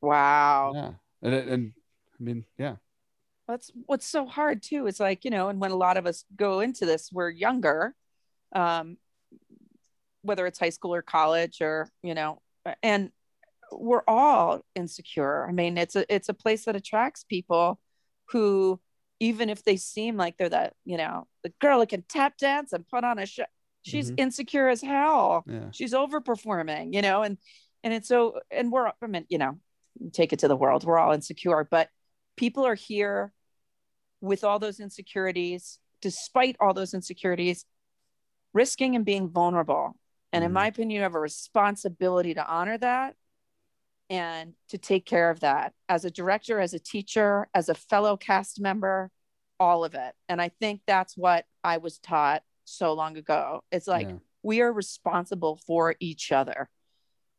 [0.00, 0.72] Wow.
[0.74, 1.72] Yeah, and it- and
[2.18, 2.76] I mean, yeah,
[3.46, 4.86] That's what's so hard too.
[4.86, 7.94] It's like, you know, and when a lot of us go into this, we're younger,
[8.52, 8.98] um,
[10.22, 12.42] whether it's high school or college or, you know,
[12.82, 13.10] and
[13.72, 15.46] we're all insecure.
[15.48, 17.80] I mean, it's a it's a place that attracts people
[18.30, 18.80] who
[19.20, 22.72] even if they seem like they're that, you know, the girl who can tap dance
[22.72, 23.44] and put on a show,
[23.82, 24.14] she's Mhm.
[24.18, 25.44] insecure as hell.
[25.46, 27.38] yeah, she's overperforming you know and
[27.84, 29.58] and it's so and we're i mean you know
[30.12, 31.88] take it to the world we're all insecure but
[32.36, 33.32] people are here
[34.20, 37.64] with all those insecurities despite all those insecurities
[38.52, 39.96] risking and being vulnerable
[40.32, 40.54] and in Mhm.
[40.54, 43.16] my opinion you have a responsibility to honor that
[44.10, 48.16] and to take care of that as a director as a teacher as a fellow
[48.16, 49.10] cast member
[49.60, 53.86] all of it and i think that's what i was taught so long ago it's
[53.86, 54.16] like yeah.
[54.42, 56.68] we are responsible for each other.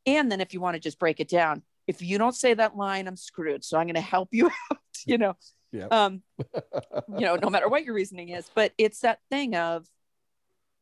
[0.06, 2.78] And then if you want to just break it down, if you don't say that
[2.78, 3.64] line, I'm screwed.
[3.64, 5.36] So I'm going to help you out, you know.
[5.92, 6.24] Um,
[7.10, 9.88] you know, no matter what your reasoning is, but it's that thing of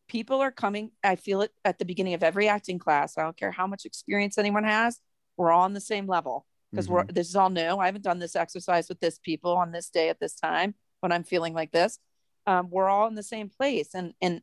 [0.08, 0.92] people are coming.
[1.04, 3.18] I feel it at the beginning of every acting class.
[3.18, 5.00] I don't care how much experience anyone has.
[5.36, 7.78] We're all on the same level because we're this is all new.
[7.78, 11.12] I haven't done this exercise with this people on this day at this time when
[11.12, 12.00] I'm feeling like this.
[12.48, 14.42] Um, we're all in the same place, and and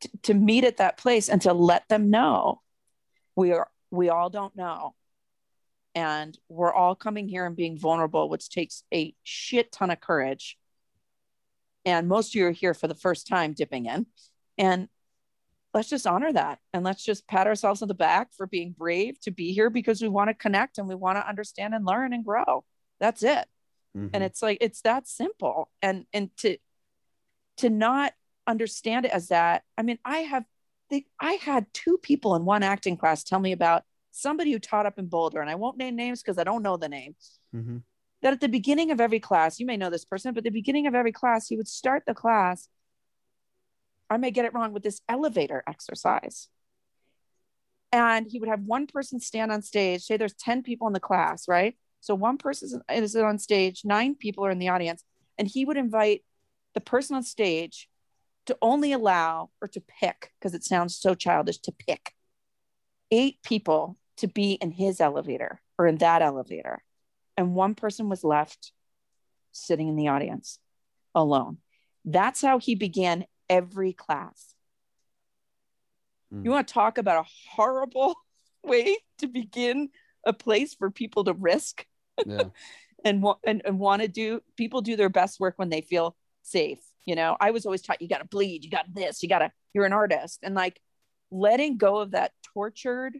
[0.00, 2.62] t- to meet at that place and to let them know
[3.36, 4.94] we are we all don't know,
[5.94, 10.56] and we're all coming here and being vulnerable, which takes a shit ton of courage.
[11.84, 14.06] And most of you are here for the first time dipping in,
[14.56, 14.88] and
[15.74, 16.60] let's just honor that.
[16.72, 20.00] And let's just pat ourselves on the back for being brave to be here because
[20.00, 22.64] we want to connect and we want to understand and learn and grow.
[23.00, 23.46] That's it.
[23.96, 24.08] Mhm.
[24.14, 25.70] and it's like it's that simple.
[25.82, 26.56] And and to
[27.58, 28.12] to not
[28.46, 30.44] understand it as that i mean i have
[30.90, 34.84] the, i had two people in one acting class tell me about somebody who taught
[34.86, 37.14] up in boulder and i won't name names because i don't know the name
[37.54, 37.82] Mhm.
[38.22, 40.50] that at the beginning of every class, you may know this person, but at the
[40.50, 42.68] beginning of every class, he would start the class.
[44.08, 46.48] I may get it wrong with this elevator exercise.
[47.90, 50.02] And he would have one person stand on stage.
[50.02, 51.76] Say there's 10 people in the class, right?
[52.00, 55.04] So one person is on stage, nine people are in the audience.
[55.36, 56.24] And he would invite
[56.74, 57.88] the person on stage
[58.46, 62.14] to only allow or to pick, because it sounds so childish, to pick
[63.10, 66.82] eight people to be in his elevator or in that elevator
[67.36, 68.72] and one person was left
[69.52, 70.58] sitting in the audience
[71.14, 71.58] alone.
[72.04, 74.54] That's how he began every class.
[76.32, 76.44] Mm.
[76.44, 78.14] You want to talk about a horrible
[78.64, 79.90] way to begin
[80.24, 81.84] a place for people to risk
[82.24, 82.44] yeah,
[83.04, 86.80] and and, and want to do people do their best work when they feel safe
[87.04, 89.38] you know i was always taught you got to bleed you got this you got
[89.40, 90.80] to you're an artist and like
[91.30, 93.16] letting go of that tortured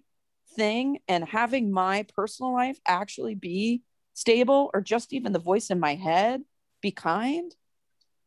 [0.57, 3.83] thing and having my personal life actually be
[4.15, 6.43] stable or just even the voice in my head
[6.81, 7.55] be kind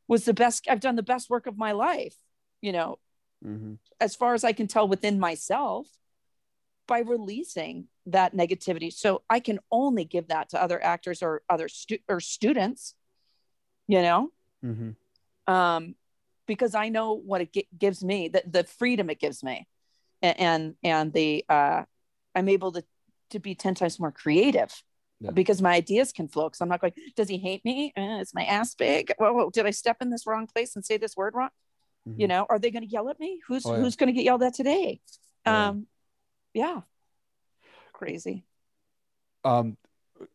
[0.08, 2.16] was the best i've done the best work of my life
[2.62, 2.98] you know
[3.43, 3.78] Mhm.
[4.00, 5.88] as far as I can tell within myself
[6.88, 8.91] by releasing that negativity.
[8.91, 12.96] So I can only give that to other actors or other stu- or students,
[13.88, 14.32] you know,
[14.66, 14.95] Mhm.
[15.47, 15.95] um,
[16.47, 19.68] because I know what it gi- gives me, the, the freedom it gives me,
[20.22, 21.84] and and, and the uh,
[22.34, 22.84] I'm able to
[23.32, 24.72] to be ten times more creative.
[25.22, 25.32] Yeah.
[25.32, 26.49] Because my ideas can flow.
[26.49, 26.93] Because I'm not going.
[27.16, 27.93] Does he hate me?
[27.97, 29.13] Uh, is my ass big?
[29.18, 31.49] Whoa, whoa, did I step in this wrong place and say this word wrong?
[32.18, 32.30] you Mhm.
[32.30, 33.80] know are they going to yell at me who's Oh, yeah.
[33.82, 35.01] who's going to get yelled at today
[35.45, 35.68] Oh, yeah.
[35.70, 35.88] um
[36.53, 36.82] Yeah.
[37.93, 38.45] Crazy.
[39.43, 39.78] Um.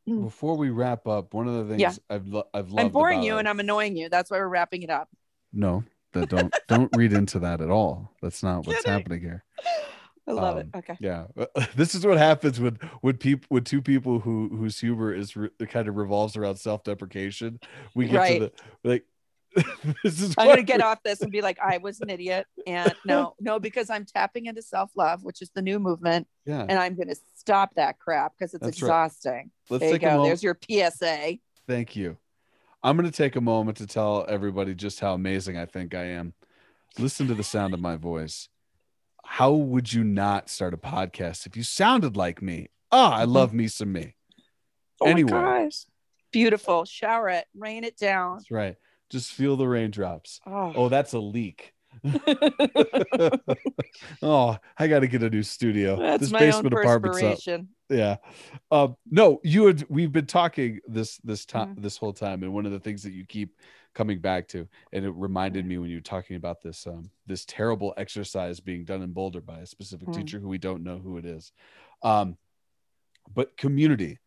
[0.06, 1.92] Before we wrap up, one of the things Yeah.
[2.14, 4.08] I've lo- I've loved I'm boring you our- and I'm annoying you.
[4.08, 5.08] That's why we're wrapping it up.
[5.52, 8.10] no, that don't don't read into that at all.
[8.22, 8.92] That's not what's Kidding.
[8.92, 9.44] happening here.
[10.28, 10.68] I love Um, it.
[10.78, 10.96] Okay.
[11.00, 11.26] Yeah,
[11.74, 15.50] this is what happens when when people with two people who whose humor is re-
[15.68, 17.58] kind of revolves around self deprecation.
[17.94, 18.38] We get Right.
[18.40, 18.52] to
[18.84, 19.04] the like.
[20.04, 22.46] this is I'm gonna get off this and be like, I was an idiot.
[22.66, 26.72] And no, no, because I'm tapping into self-love, which is the new movement, Yeah, and
[26.78, 28.88] I'm gonna stop that crap because it's That's right.
[28.88, 29.50] exhausting.
[29.68, 30.24] let's there you take a go.
[30.24, 31.38] There's your PSA.
[31.66, 32.16] Thank you.
[32.82, 36.04] I'm going to take a moment to tell everybody just how amazing I think I
[36.04, 36.32] am.
[36.98, 38.48] Listen to the sound of my voice.
[39.22, 42.68] How would you not start a podcast if you sounded like me?
[42.90, 44.14] Ah, I love me some me.
[45.00, 45.30] Oh my Anyway.
[45.30, 45.84] gosh.
[46.32, 46.86] Beautiful.
[46.86, 48.38] Shower it, rain it down.
[48.38, 48.76] That's right.
[49.10, 50.40] Just feel the raindrops.
[50.46, 51.72] Oh, Oh, that's a leak.
[54.22, 55.96] Oh, I got to get a new studio.
[55.96, 57.64] that's this my own basement apartment's up.
[57.88, 58.16] yeah
[58.70, 61.82] um no you had we've been talking this this time Mm-hmm.
[61.82, 63.56] this whole time and one of the things that you keep
[63.94, 67.44] coming back to and it reminded me when you were talking about this um this
[67.44, 70.14] terrible exercise being done in boulder by a specific Mm.
[70.14, 71.52] teacher who we don't know who it is
[72.02, 72.36] um
[73.34, 74.18] but community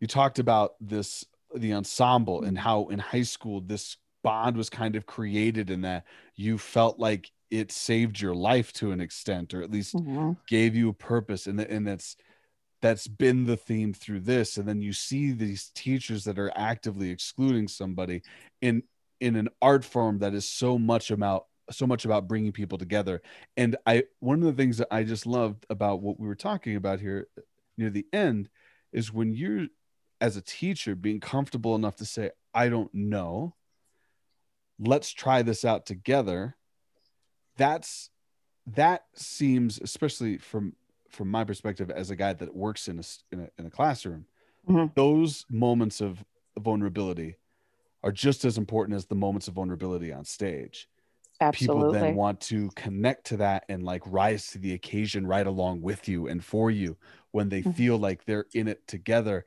[0.00, 2.60] you talked about this the ensemble and Mm.
[2.60, 6.04] how in high school this bond was kind of created and that
[6.34, 10.36] you felt like it saved your life to an extent or at least Mhm.
[10.48, 12.16] gave you a purpose and, and that's
[12.82, 17.10] that's been the theme through this and then you see these teachers that are actively
[17.10, 18.22] excluding somebody
[18.60, 18.82] in
[19.20, 23.22] in an art form that is so much about so much about bringing people together
[23.56, 26.76] and i one of the things that i just loved about what we were talking
[26.76, 27.28] about here
[27.78, 28.50] near the end
[28.92, 29.66] is when you're
[30.20, 33.54] as a teacher being comfortable enough to say i don't know
[34.78, 36.56] let's try this out together
[37.56, 38.10] that's
[38.66, 40.74] that seems especially from
[41.10, 43.02] from my perspective as a guy that works in a
[43.32, 44.26] in a, in a classroom
[44.66, 44.94] Mhm.
[44.94, 46.24] those moments of
[46.58, 47.36] vulnerability
[48.02, 50.88] are just as important as the moments of vulnerability on stage
[51.40, 51.82] Absolutely.
[51.82, 55.82] people then want to connect to that and like rise to the occasion right along
[55.82, 56.96] with you and for you
[57.32, 57.72] when they Mhm.
[57.74, 59.46] feel like they're in it together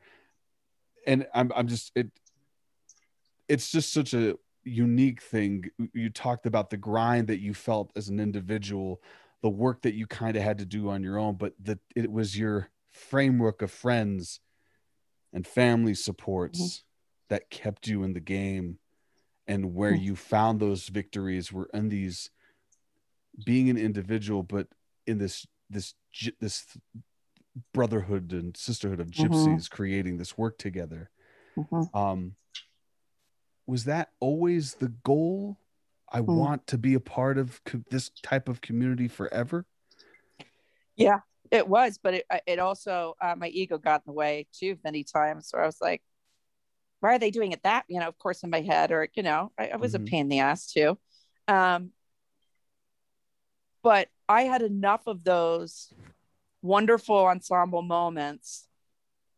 [1.06, 2.12] and i'm, I'm just it
[3.48, 4.38] it's just such a
[4.68, 9.02] unique thing you talked about the grind that you felt as an individual
[9.42, 12.12] the work that you kind of had to do on your own but that it
[12.12, 14.40] was your framework of friends
[15.34, 16.84] and family supports
[17.30, 18.80] that kept you in the game
[19.48, 19.96] and where Mhm.
[19.96, 22.32] you found those victories were in these
[23.44, 24.68] being an individual but
[25.06, 25.94] in this this
[26.40, 26.66] this
[27.74, 29.60] brotherhood and sisterhood of Mhm.
[29.60, 31.10] gypsies creating this work together
[31.56, 31.92] Mhm.
[31.94, 32.36] um
[33.68, 35.58] was that always the goal
[36.12, 36.26] i Mm.
[36.26, 39.66] want to be a part of co- this type of community forever
[40.96, 41.20] Yeah,
[41.52, 45.04] it was, but it it also uh, my ego got in the way too many
[45.04, 45.50] times.
[45.52, 46.02] Where I was like,
[47.02, 47.86] why are they doing it that?
[47.88, 49.96] You know, of course, in my head, or you know, I, I was Mhm.
[49.96, 50.98] a pain in the ass too.
[51.48, 51.92] Um,
[53.84, 55.94] but I had enough of those
[56.62, 58.68] wonderful ensemble moments,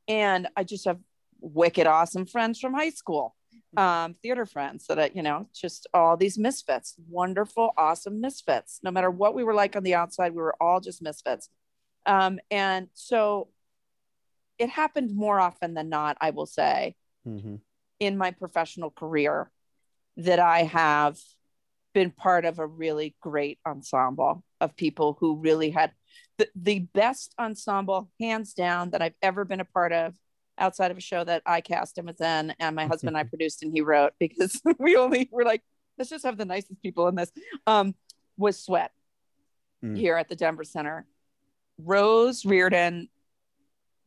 [0.07, 0.99] and I just have
[1.41, 3.35] wicked awesome friends from high school,
[3.77, 8.79] um, theater friends that I, you know, just all these misfits, wonderful, awesome misfits.
[8.83, 11.49] No matter what we were like on the outside, we were all just misfits.
[12.05, 13.49] Um, and so
[14.57, 16.95] it happened more often than not, I will say,
[17.99, 19.51] in my professional career
[20.17, 21.17] that I have
[21.93, 25.91] been part of a really great ensemble of people who really had
[26.37, 30.13] the, the best ensemble, hands down, that I've ever been a part of
[30.59, 33.23] outside of a show that I cast and was in, and my husband and I
[33.29, 35.63] produced and he wrote because we only were like,
[35.97, 37.31] let's just have the nicest people in this.
[37.67, 37.95] Um,
[38.37, 38.91] was Sweat
[39.83, 39.97] Mm.
[39.97, 41.05] here at the Denver Center.
[41.77, 43.07] Rose Riordan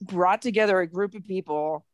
[0.03, 1.87] brought together a group of people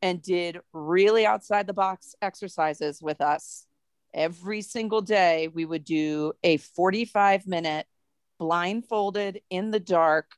[0.00, 3.66] and did really outside the box exercises with us.
[4.14, 7.86] Every single day, we would do a 45 minute
[8.38, 10.30] blindfolded in the dark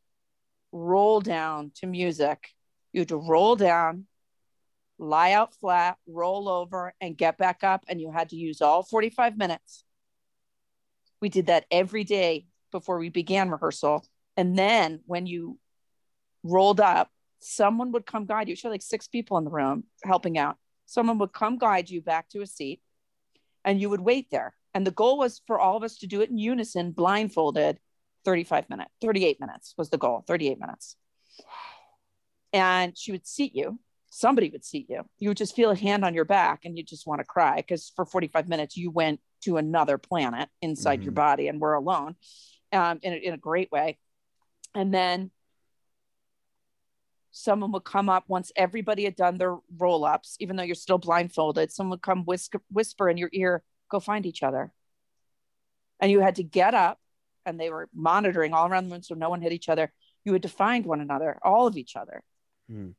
[0.72, 2.48] roll down to music.
[2.92, 4.06] You had to roll down,
[4.98, 7.84] lie out flat, roll over, and get back up.
[7.88, 9.84] And you had to use all 45 minutes.
[11.20, 14.04] We did that every day before we began rehearsal.
[14.36, 15.58] And then when you
[16.42, 17.10] rolled up,
[17.40, 18.56] someone would come guide you.
[18.56, 20.56] She had like six people in the room helping out.
[20.86, 22.80] Someone would come guide you back to a seat
[23.64, 24.54] and you would wait there.
[24.74, 27.78] And the goal was for all of us to do it in unison, blindfolded,
[28.24, 30.96] 35 minutes, 38 minutes was the goal, 38 minutes.
[32.52, 33.78] And she would seat you.
[34.10, 35.02] Somebody would seat you.
[35.18, 37.56] You would just feel a hand on your back and you just want to cry
[37.56, 41.16] because for 45 minutes you went to another planet inside your Mhm.
[41.16, 42.16] body and we're alone
[42.72, 43.98] um, in, a, in a great way.
[44.74, 45.30] And then
[47.30, 50.98] someone would come up once everybody had done their roll ups, even though you're still
[50.98, 51.70] blindfolded.
[51.72, 54.72] Someone would come whisper, whisper in your ear, go find each other.
[56.00, 56.98] And you had to get up,
[57.46, 59.92] and they were monitoring all around the room so no one hit each other.
[60.24, 62.22] You had to find one another, all of each other.
[62.70, 62.90] Hmm.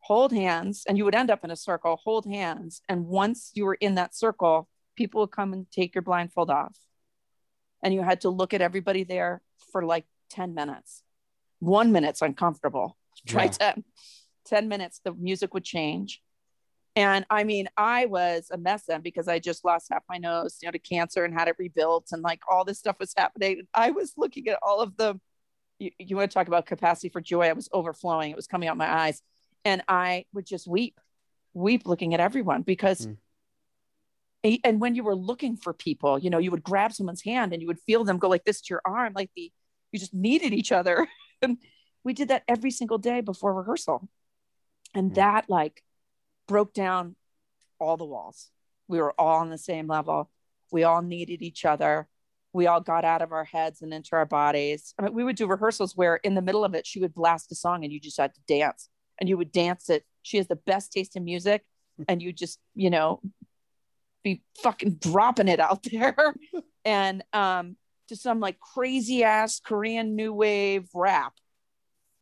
[0.00, 2.80] Hold hands, and you would end up in a circle, hold hands.
[2.88, 4.66] And once you were in that circle,
[4.96, 6.76] people would come and take your blindfold off.
[7.82, 9.42] And you had to look at everybody there
[9.72, 11.02] for like 10 minutes.
[11.58, 12.96] One minute's uncomfortable.
[13.26, 13.72] Try Yeah.
[13.74, 13.84] 10.
[14.46, 16.22] 10 minutes, the music would change.
[16.96, 20.58] And I mean, I was a mess then because I just lost half my nose,
[20.60, 23.62] you know, to cancer and had it rebuilt, and like all this stuff was happening.
[23.74, 25.20] I was looking at all of the,
[25.80, 27.48] you, you want to talk about capacity for joy?
[27.48, 28.30] I was overflowing.
[28.30, 29.20] It was coming out my eyes,
[29.64, 31.00] and I would just weep,
[31.54, 33.06] weep, looking at everyone because.
[33.06, 33.16] Mm.
[34.64, 37.60] And when you were looking for people, you know, you would grab someone's hand and
[37.60, 39.52] you would feel them go like this to your arm, like the
[39.92, 41.06] you just needed each other.
[41.42, 41.58] and
[42.04, 44.08] we did that every single day before rehearsal.
[44.94, 45.14] And Mm.
[45.16, 45.82] that like
[46.48, 47.16] broke down
[47.78, 48.50] all the walls.
[48.88, 50.30] We were all on the same level.
[50.72, 52.08] We all needed each other.
[52.52, 54.94] We all got out of our heads and into our bodies.
[54.98, 57.52] I mean, we would do rehearsals where in the middle of it, she would blast
[57.52, 58.88] a song and you just had to dance
[59.20, 60.04] and you would dance it.
[60.22, 61.64] She has the best taste in music
[62.08, 63.20] and you just, you know,
[64.22, 66.34] be fucking dropping it out there.
[66.84, 67.76] and um,
[68.08, 71.32] to some like crazy ass Korean new wave rap.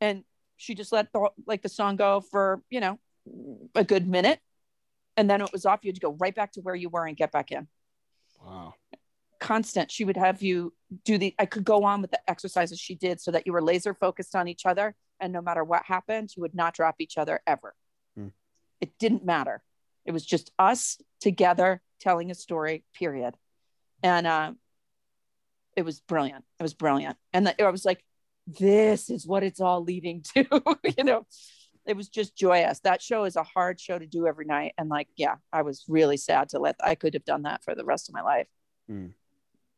[0.01, 0.25] And
[0.57, 2.99] she just let the, like the song go for, you know,
[3.75, 4.41] a good minute.
[5.17, 5.81] And then it was off.
[5.83, 7.67] You had to go right back to where you were and get back in.
[8.41, 8.75] Wow.
[9.41, 9.91] Constant.
[9.91, 10.73] She would have you
[11.05, 13.63] do the, I could go on with the exercises she did so that you were
[13.63, 14.95] laser focused on each other.
[15.21, 17.75] And no matter what happened, you would not drop each other ever.
[18.17, 18.29] Hmm.
[18.81, 19.63] It didn't matter.
[20.05, 23.35] It was just us together telling a story, period.
[24.03, 24.53] And uh,
[25.77, 26.45] it was brilliant.
[26.59, 27.17] It was brilliant.
[27.33, 28.05] And the, I was like,
[28.47, 30.47] this is what it's all leading to.
[30.97, 31.27] you know,
[31.87, 32.81] it was just joyous.
[32.81, 34.75] That show is a hard show to do every night.
[34.79, 37.75] And like, yeah, I was really sad to let, I could have done that for
[37.75, 38.47] the rest of my life.
[38.91, 39.13] Mm.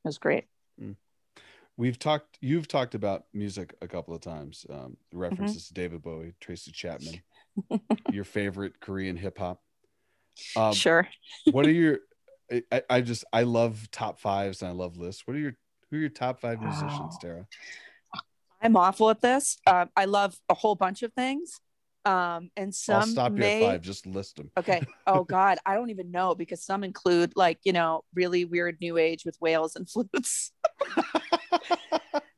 [0.05, 0.45] It was great.
[1.77, 2.37] We've talked.
[2.43, 4.67] You've talked about music a couple of times.
[4.69, 5.19] Um, Mm-hmm.
[5.19, 7.23] references to David Bowie, Tracy Chapman,
[8.13, 9.63] your favorite Korean hip hop.
[10.57, 11.09] Um, sure.
[11.51, 11.99] what are your?
[12.73, 15.23] I- I, just I love top fives and I love lists.
[15.27, 15.57] What are your
[15.91, 17.19] who are your top five musicians, Oh.
[17.21, 17.47] Tara?
[18.61, 19.57] I'm awful at this.
[19.67, 21.61] Um, I love a whole bunch of things.
[22.05, 23.83] Um, and some I'll stop you may, at five.
[23.83, 24.51] Just list them.
[24.59, 24.87] Okay.
[25.07, 28.97] Oh God, I don't even know because some include like you know really weird new
[28.97, 30.53] age with whales and flutes.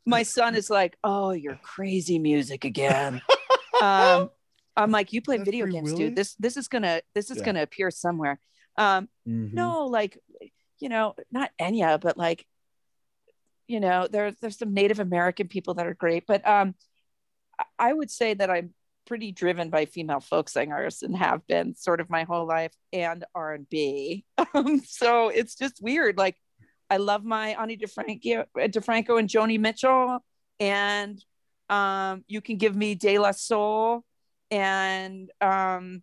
[0.04, 3.20] My son is like, "Oh, you're crazy music again."
[3.80, 4.30] um,
[4.76, 6.16] I'm like, "You play video games, dude.
[6.16, 7.44] This this is gonna this is Yeah.
[7.44, 8.40] gonna appear somewhere."
[8.76, 9.52] Um, Mhm.
[9.52, 10.18] no, like
[10.80, 12.44] you know, not Enya, but like
[13.68, 16.74] you know, there's there's some Native American people that are great, but um,
[17.78, 18.74] I would say that I'm
[19.06, 23.24] pretty driven by female folk singers and have been sort of my whole life and
[23.34, 24.24] R&B.
[24.54, 26.18] Um, so it's just weird.
[26.18, 26.36] Like
[26.90, 30.18] I love my Ani DiFranco, DiFranco and Joni Mitchell
[30.60, 31.22] and
[31.70, 34.04] um, you can give me De La Soul
[34.50, 36.02] and um,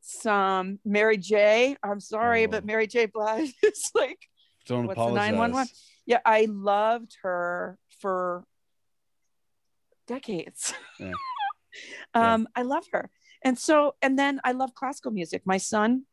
[0.00, 1.76] some Mary J.
[1.82, 2.48] I'm sorry, Oh.
[2.48, 3.06] but Mary J.
[3.06, 4.18] Blige is like
[4.66, 5.32] Don't what's the apologize.
[5.32, 5.68] 911?
[6.06, 8.44] yeah, I loved her for
[10.06, 10.74] decades.
[11.00, 11.12] Yeah.
[12.14, 13.10] um, I love her.
[13.42, 15.42] And so, and then I love classical music.
[15.44, 16.04] My son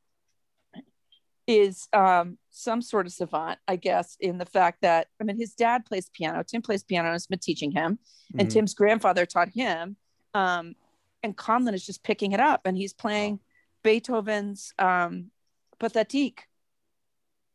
[1.47, 5.53] is um, some sort of savant, I guess, in the fact that, I mean, his
[5.53, 6.43] dad plays piano.
[6.43, 7.97] Tim plays piano, and has been teaching him,
[8.37, 8.53] and Mhm.
[8.53, 9.95] Tim's grandfather taught him.
[10.35, 10.75] Um,
[11.23, 13.39] and Conlon is just picking it up and he's playing
[13.83, 15.31] Beethoven's um,
[15.79, 16.41] Pathetique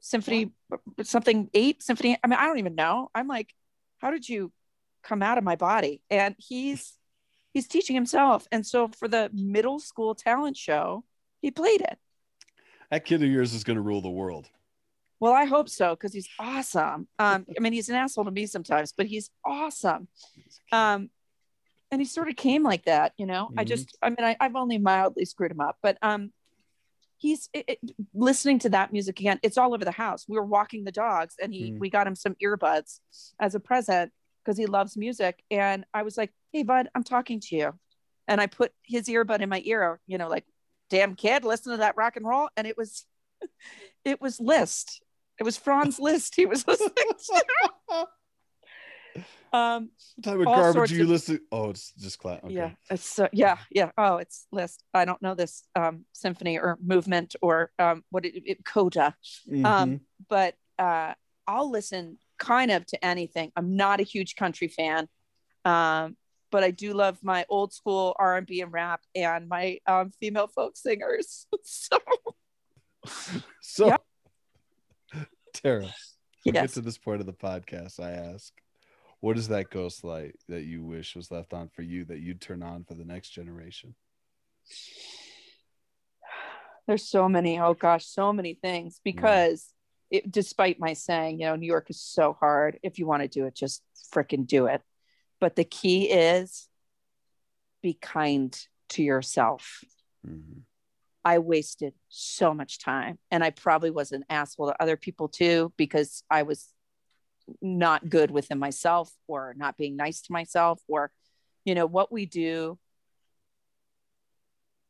[0.01, 0.51] Symphony,
[1.03, 2.19] something eight symphony.
[2.23, 3.11] I mean, I don't even know.
[3.15, 3.55] I'm like,
[3.99, 4.53] how did you
[5.03, 6.03] come out of my body?
[6.11, 6.93] And he's
[7.55, 8.47] he's teaching himself.
[8.53, 11.05] And so for the middle school talent show,
[11.41, 11.99] he played it.
[12.91, 14.51] That kid of yours is going to rule the world.
[15.21, 17.09] Well, I hope so because he's awesome.
[17.19, 20.09] Um, I mean, he's an asshole to me sometimes, but he's awesome.
[20.71, 21.09] Um,
[21.91, 23.51] and he sort of came like that, you know.
[23.57, 23.69] I Mhm.
[23.69, 26.33] just, I mean, I, I've only mildly screwed him up, but um,
[27.17, 27.81] he's it, it-
[28.13, 29.39] listening to that music again.
[29.43, 30.27] It's all over the house.
[30.29, 31.79] We were walking the dogs, and he, Mhm.
[31.79, 32.99] we got him some earbuds
[33.39, 34.13] as a present
[34.45, 35.43] because he loves music.
[35.51, 37.73] And I was like, "Hey, bud, I'm talking to you,"
[38.29, 40.45] and I put his earbud in my ear, you know, like,
[40.91, 43.07] "Damn kid, listen to that rock and roll," and it was,
[44.05, 45.03] it was Liszt.
[45.39, 46.35] It was Franz Liszt.
[46.37, 48.07] He was listening to.
[49.53, 51.39] Um, What type of garbage you of- listening?
[51.53, 52.41] Oh, it's just class.
[52.43, 52.55] Okay.
[52.55, 53.93] Yeah, it's so yeah, yeah.
[53.97, 54.83] Oh, it's Liszt.
[54.93, 59.15] I don't know this um, symphony or movement or um, what it, it coda,
[59.49, 59.65] Mhm.
[59.65, 61.15] um, but uh,
[61.47, 63.53] I'll listen kind of to anything.
[63.57, 65.09] I'm not a huge country fan,
[65.65, 66.17] um,
[66.51, 70.77] but I do love my old school R and rap and my um, female folk
[70.77, 71.47] singers.
[71.65, 71.99] so
[73.61, 73.97] So, Yeah.
[75.53, 75.95] Tara,
[76.45, 78.01] we get to this point of the podcast.
[78.01, 78.53] I ask,
[79.21, 82.41] what is that ghost light that you wish was left on for you that you'd
[82.41, 83.95] turn on for the next generation?
[86.87, 87.59] there's so many.
[87.59, 89.74] Oh gosh, so many things because.
[90.15, 92.79] It, despite my saying, you know, New York is so hard.
[92.85, 93.83] If you want to do it, just
[94.13, 94.81] freaking do it.
[95.41, 96.69] But the key is
[97.83, 98.57] be kind
[98.91, 99.83] to yourself.
[100.25, 100.63] Mhm.
[101.25, 103.19] I wasted so much time.
[103.33, 106.73] And I probably was an asshole to other people too, because I was
[107.61, 110.81] not good within myself or not being nice to myself.
[110.87, 111.11] Or,
[111.65, 112.79] you know, what we do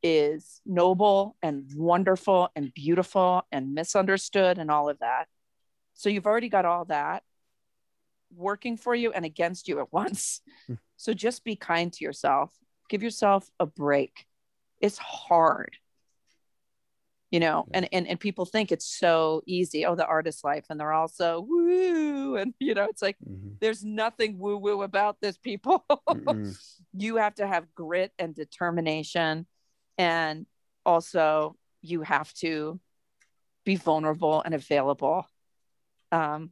[0.05, 5.27] is noble and wonderful and beautiful and misunderstood and all of that.
[5.95, 7.23] So you've already got all that
[8.37, 10.43] working for you and against you at once.
[10.67, 10.75] Hmm.
[10.97, 12.53] so just be kind to yourself.
[12.91, 14.27] Give yourself a break.
[14.81, 15.79] It's hard.
[17.31, 17.79] You know, Yeah.
[17.79, 19.87] and, and and people think it's so easy.
[19.87, 23.57] Oh, the artist life, and they're all so woo, and you know, it's like Mhm.
[23.61, 25.37] there's nothing woo woo about this.
[25.39, 25.85] People,
[26.93, 29.47] you have to have grit and determination,
[29.99, 30.47] and
[30.85, 32.81] also you have to
[33.65, 35.27] be vulnerable and available,
[36.13, 36.51] um,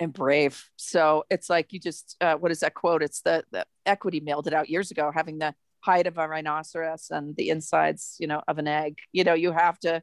[0.00, 0.68] and brave.
[0.76, 3.02] So it's like you just uh, what is that quote?
[3.02, 7.08] It's the the equity mailed it out years ago, having the hide of a rhinoceros
[7.10, 8.98] and the insides, you know, of an egg.
[9.12, 10.02] You know, you have to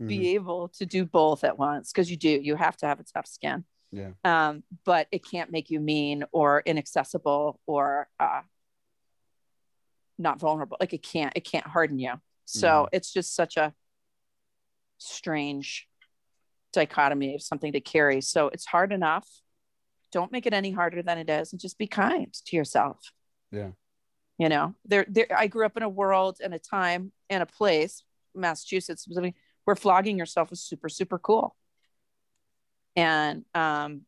[0.00, 0.08] Mhm.
[0.08, 2.28] be able to do both at once because you do.
[2.30, 3.64] You have to have a tough skin.
[3.92, 4.12] Yeah.
[4.24, 8.42] Um, but it can't make you mean or inaccessible or uh,
[10.20, 10.76] not vulnerable.
[10.78, 11.32] Like it can't.
[11.34, 12.20] It can't harden you.
[12.44, 12.88] So Mhm.
[12.92, 13.74] it's just such a
[14.98, 15.88] strange
[16.72, 18.20] dichotomy of something to carry.
[18.20, 19.28] So it's hard enough.
[20.12, 23.12] Don't make it any harder than it is, and just be kind to yourself.
[23.50, 23.72] Yeah.
[24.38, 25.26] You know, there, there.
[25.36, 28.02] I grew up in a world and a time and a place,
[28.34, 31.54] Massachusetts, specifically, where flogging yourself was super, super cool.
[32.96, 34.06] And um,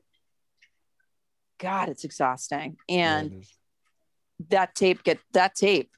[1.59, 2.77] God, it's exhausting.
[2.89, 3.47] Yeah, And
[4.49, 5.95] that tape get that tape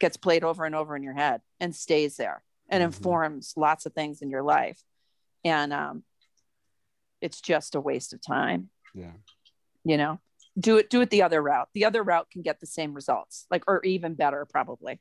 [0.00, 2.86] gets played over and over in your head and stays there and Mhm.
[2.86, 4.80] informs lots of things in your life.
[5.44, 6.04] And um
[7.20, 8.70] it's just a waste of time.
[8.94, 9.12] Yeah.
[9.84, 10.18] you know
[10.58, 11.68] do it do it the other route.
[11.72, 15.00] The other route can get the same results like or even better probably.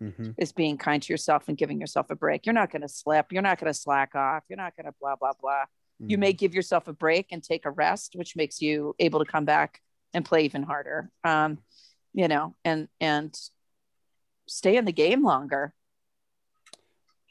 [0.00, 0.34] Mhm.
[0.38, 2.44] is being kind to yourself and giving yourself a break.
[2.44, 3.30] You're not going to slip.
[3.30, 4.42] You're not going to slack off.
[4.48, 5.64] You're not going to blah blah blah.
[6.00, 6.20] You Mhm.
[6.20, 9.44] may give yourself a break and take a rest which makes you able to come
[9.44, 9.80] back
[10.12, 11.10] and play even harder.
[11.24, 11.62] Um
[12.12, 13.32] you know and and
[14.52, 15.74] stay in the game longer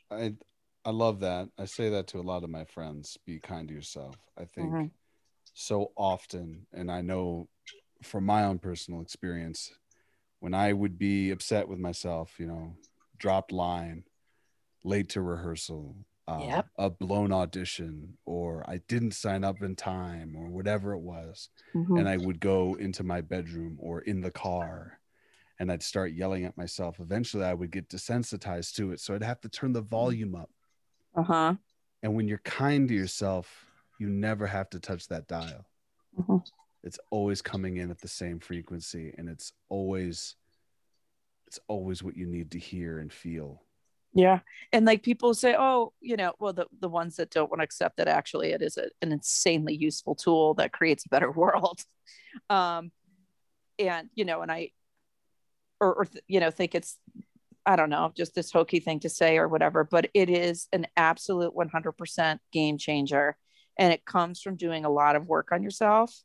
[0.09, 0.35] I
[0.83, 1.49] I love that.
[1.59, 3.17] I say that to a lot of my friends.
[3.25, 4.17] Be kind to yourself.
[4.37, 4.91] I think Mhm.
[5.53, 7.49] so often, and I know
[8.03, 9.71] from my own personal experience,
[10.39, 12.77] when I would be upset with myself, you know,
[13.17, 14.05] dropped line,
[14.85, 16.69] late to rehearsal, uh, Yep.
[16.77, 21.97] a blown audition, or I didn't sign up in time, or whatever it was, Mhm.
[21.97, 25.00] and I would go into my bedroom or in the car
[25.61, 26.99] and I'd start yelling at myself.
[26.99, 28.99] Eventually, I would get desensitized to it.
[28.99, 30.49] So I'd have to turn the volume up.
[31.15, 31.53] uh-huh
[32.01, 33.67] And when you're kind to yourself,
[33.99, 35.67] you never have to touch that dial.
[36.17, 36.43] Mhm.
[36.83, 40.35] It's always coming in at the same frequency and it's always
[41.45, 43.61] it's always what you need to hear and feel.
[44.15, 44.39] Yeah.
[44.73, 47.65] And like people say, oh, you know, well, the, the ones that don't want to
[47.65, 51.81] accept that actually it is a, an insanely useful tool that creates a better world.
[52.49, 52.91] Um,
[53.77, 54.71] and, you know, and I,
[55.81, 56.97] or, or you know, think it's,
[57.65, 60.87] I don't know, just this hokey thing to say or whatever, but it is an
[60.95, 63.35] absolute 100% game changer.
[63.77, 66.15] And it comes from doing a lot of work on yourself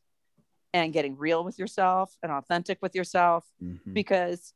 [0.72, 3.94] and getting real with yourself and authentic with yourself Mhm.
[3.94, 4.52] because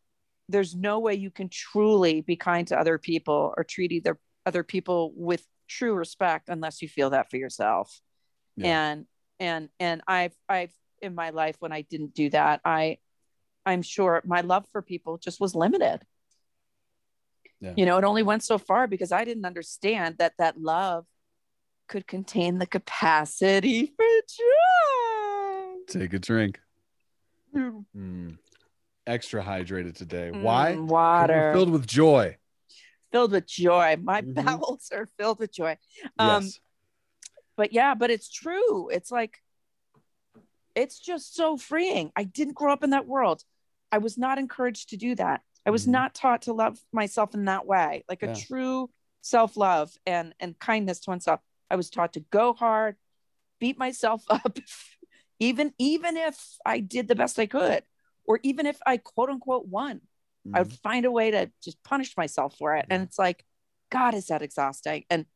[0.48, 4.62] there's no way you can truly be kind to other people or treat either other
[4.64, 8.00] people with true respect unless you feel that for yourself
[8.56, 8.66] Yeah.
[8.90, 9.06] and
[9.38, 12.98] and and i've i've in my life when i didn't do that i
[13.70, 16.00] i'm sure my love for people just was limited
[17.60, 17.74] Yeah.
[17.76, 21.06] you know it only went so far because i didn't understand that that love
[21.88, 24.04] could contain the capacity for
[24.38, 26.60] joy Take a drink.
[27.52, 28.38] Mm.
[29.08, 30.30] Extra hydrated today.
[30.32, 30.70] Mm, Why?
[30.72, 32.36] 'Cause we're water Filled with joy.
[33.10, 34.34] filled with joy my Mhm.
[34.44, 35.76] bowels are filled with joy
[36.16, 36.60] um yes.
[37.56, 39.42] but yeah but it's true it's like
[40.76, 43.42] it's just so freeing i didn't grow up in that world
[43.92, 45.90] i was not encouraged to do that i was Mhm.
[45.92, 48.30] not taught to love myself in that way like Yeah.
[48.32, 48.90] a true
[49.22, 51.40] self-love and and kindness to oneself
[51.70, 52.96] i was taught to go hard
[53.58, 54.58] beat myself up
[55.38, 57.84] even even if i did the best i could
[58.26, 60.02] or even if I quote unquote won,
[60.54, 60.80] I would Mhm.
[60.82, 62.86] find a way to just punish myself for it.
[62.88, 63.44] And it's like,
[63.90, 65.04] God, is that exhausting?
[65.10, 65.26] And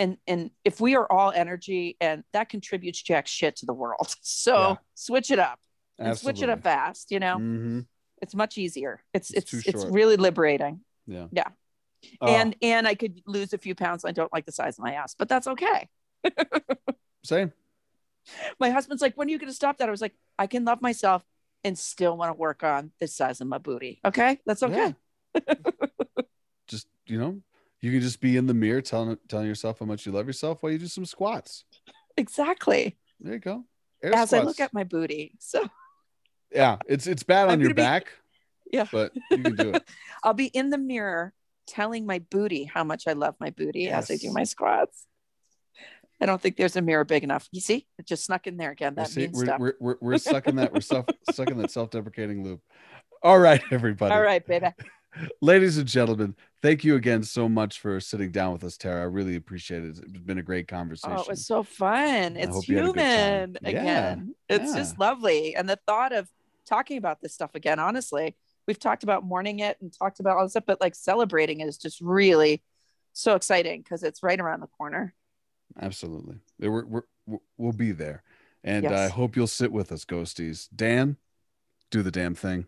[0.00, 4.16] and and if we are all energy and that contributes jack shit to the world.
[4.22, 4.76] So Yeah.
[4.94, 5.60] switch it up
[5.98, 7.38] and switch it up fast, you know?
[7.38, 7.86] Mhm.
[8.20, 9.02] It's much easier.
[9.14, 10.80] It's It's it's it's, really liberating.
[11.06, 11.26] Yeah.
[11.32, 11.48] Yeah.
[12.20, 14.04] Oh, And and I could lose a few pounds.
[14.04, 15.88] I don't like the size of my ass, but that's okay.
[17.24, 17.52] same.
[18.58, 19.88] My husband's like, when are you gonna stop that?
[19.88, 21.24] I was like, I can love myself
[21.64, 24.00] and still want to work on the size of my booty.
[24.04, 24.38] Okay.
[24.46, 24.94] That's okay.
[25.34, 25.54] Yeah.
[26.68, 27.40] Just you know,
[27.80, 30.62] you can just be in the mirror telling telling yourself how much you love yourself
[30.62, 31.64] while you do some squats.
[32.16, 32.96] Exactly.
[33.18, 33.64] There you go.
[34.02, 35.36] Air As I look at my booty.
[35.38, 35.68] So
[36.52, 38.06] yeah, it's it's bad on I'm your gonna be- back.
[38.72, 38.86] Yeah.
[38.92, 39.82] but you can do it.
[40.22, 41.32] I'll be in the mirror
[41.66, 45.06] telling my booty how much I love my booty as I do my squats.
[46.20, 47.48] I don't think there's a mirror big enough.
[47.50, 48.94] You see, it just snuck in there again.
[48.94, 49.58] That see- means we're, stuff.
[49.60, 51.10] we're, we're, we're stuck in that we're stuck,
[51.50, 52.60] in that self-deprecating loop.
[53.22, 54.14] All right, everybody.
[54.14, 54.68] All right, baby.
[55.42, 59.00] Ladies and gentlemen, thank you again so much for sitting down with us, Tara.
[59.00, 59.98] I really appreciate it.
[59.98, 61.16] It's been a great conversation.
[61.18, 62.36] Oh, it was so fun.
[62.36, 63.08] It's hope you had a good time.
[63.08, 64.34] human Yeah, again.
[64.48, 64.76] It's yeah.
[64.78, 65.56] just lovely.
[65.56, 66.28] And the thought of
[66.66, 70.44] talking about this stuff again, honestly, we've talked about mourning it and talked about all
[70.44, 72.62] this stuff, but like celebrating is just really
[73.12, 75.14] so exciting because it's right around the corner.
[75.80, 76.36] Absolutely.
[76.58, 78.22] We're, we're, we're, we'll be there.
[78.62, 80.68] And I hope you'll sit with us, ghosties.
[80.74, 81.16] Dan,
[81.90, 82.66] do the damn thing.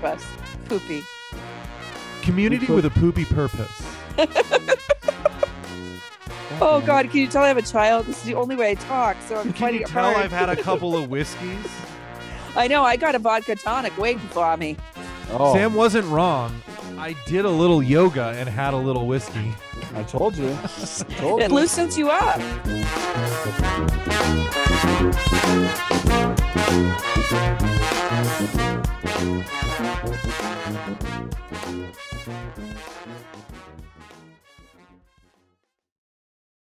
[0.00, 0.24] Purpose.
[0.66, 1.02] Poopy.
[2.22, 3.96] Community with a poopy purpose.
[6.60, 8.06] Oh God, can you tell I have a child?
[8.06, 9.16] This is the only way I talk.
[9.28, 10.16] So I'm Can finding you tell hard.
[10.16, 11.56] I've had a couple of whiskeys?
[12.56, 14.76] I know I got a vodka tonic waiting for me.
[15.30, 16.60] Oh, Sam wasn't wrong.
[16.98, 19.54] I did a little yoga and had a little whiskey.
[19.94, 20.50] I told you.
[20.50, 20.66] I
[21.20, 21.54] told It you.
[21.54, 22.40] loosens you up.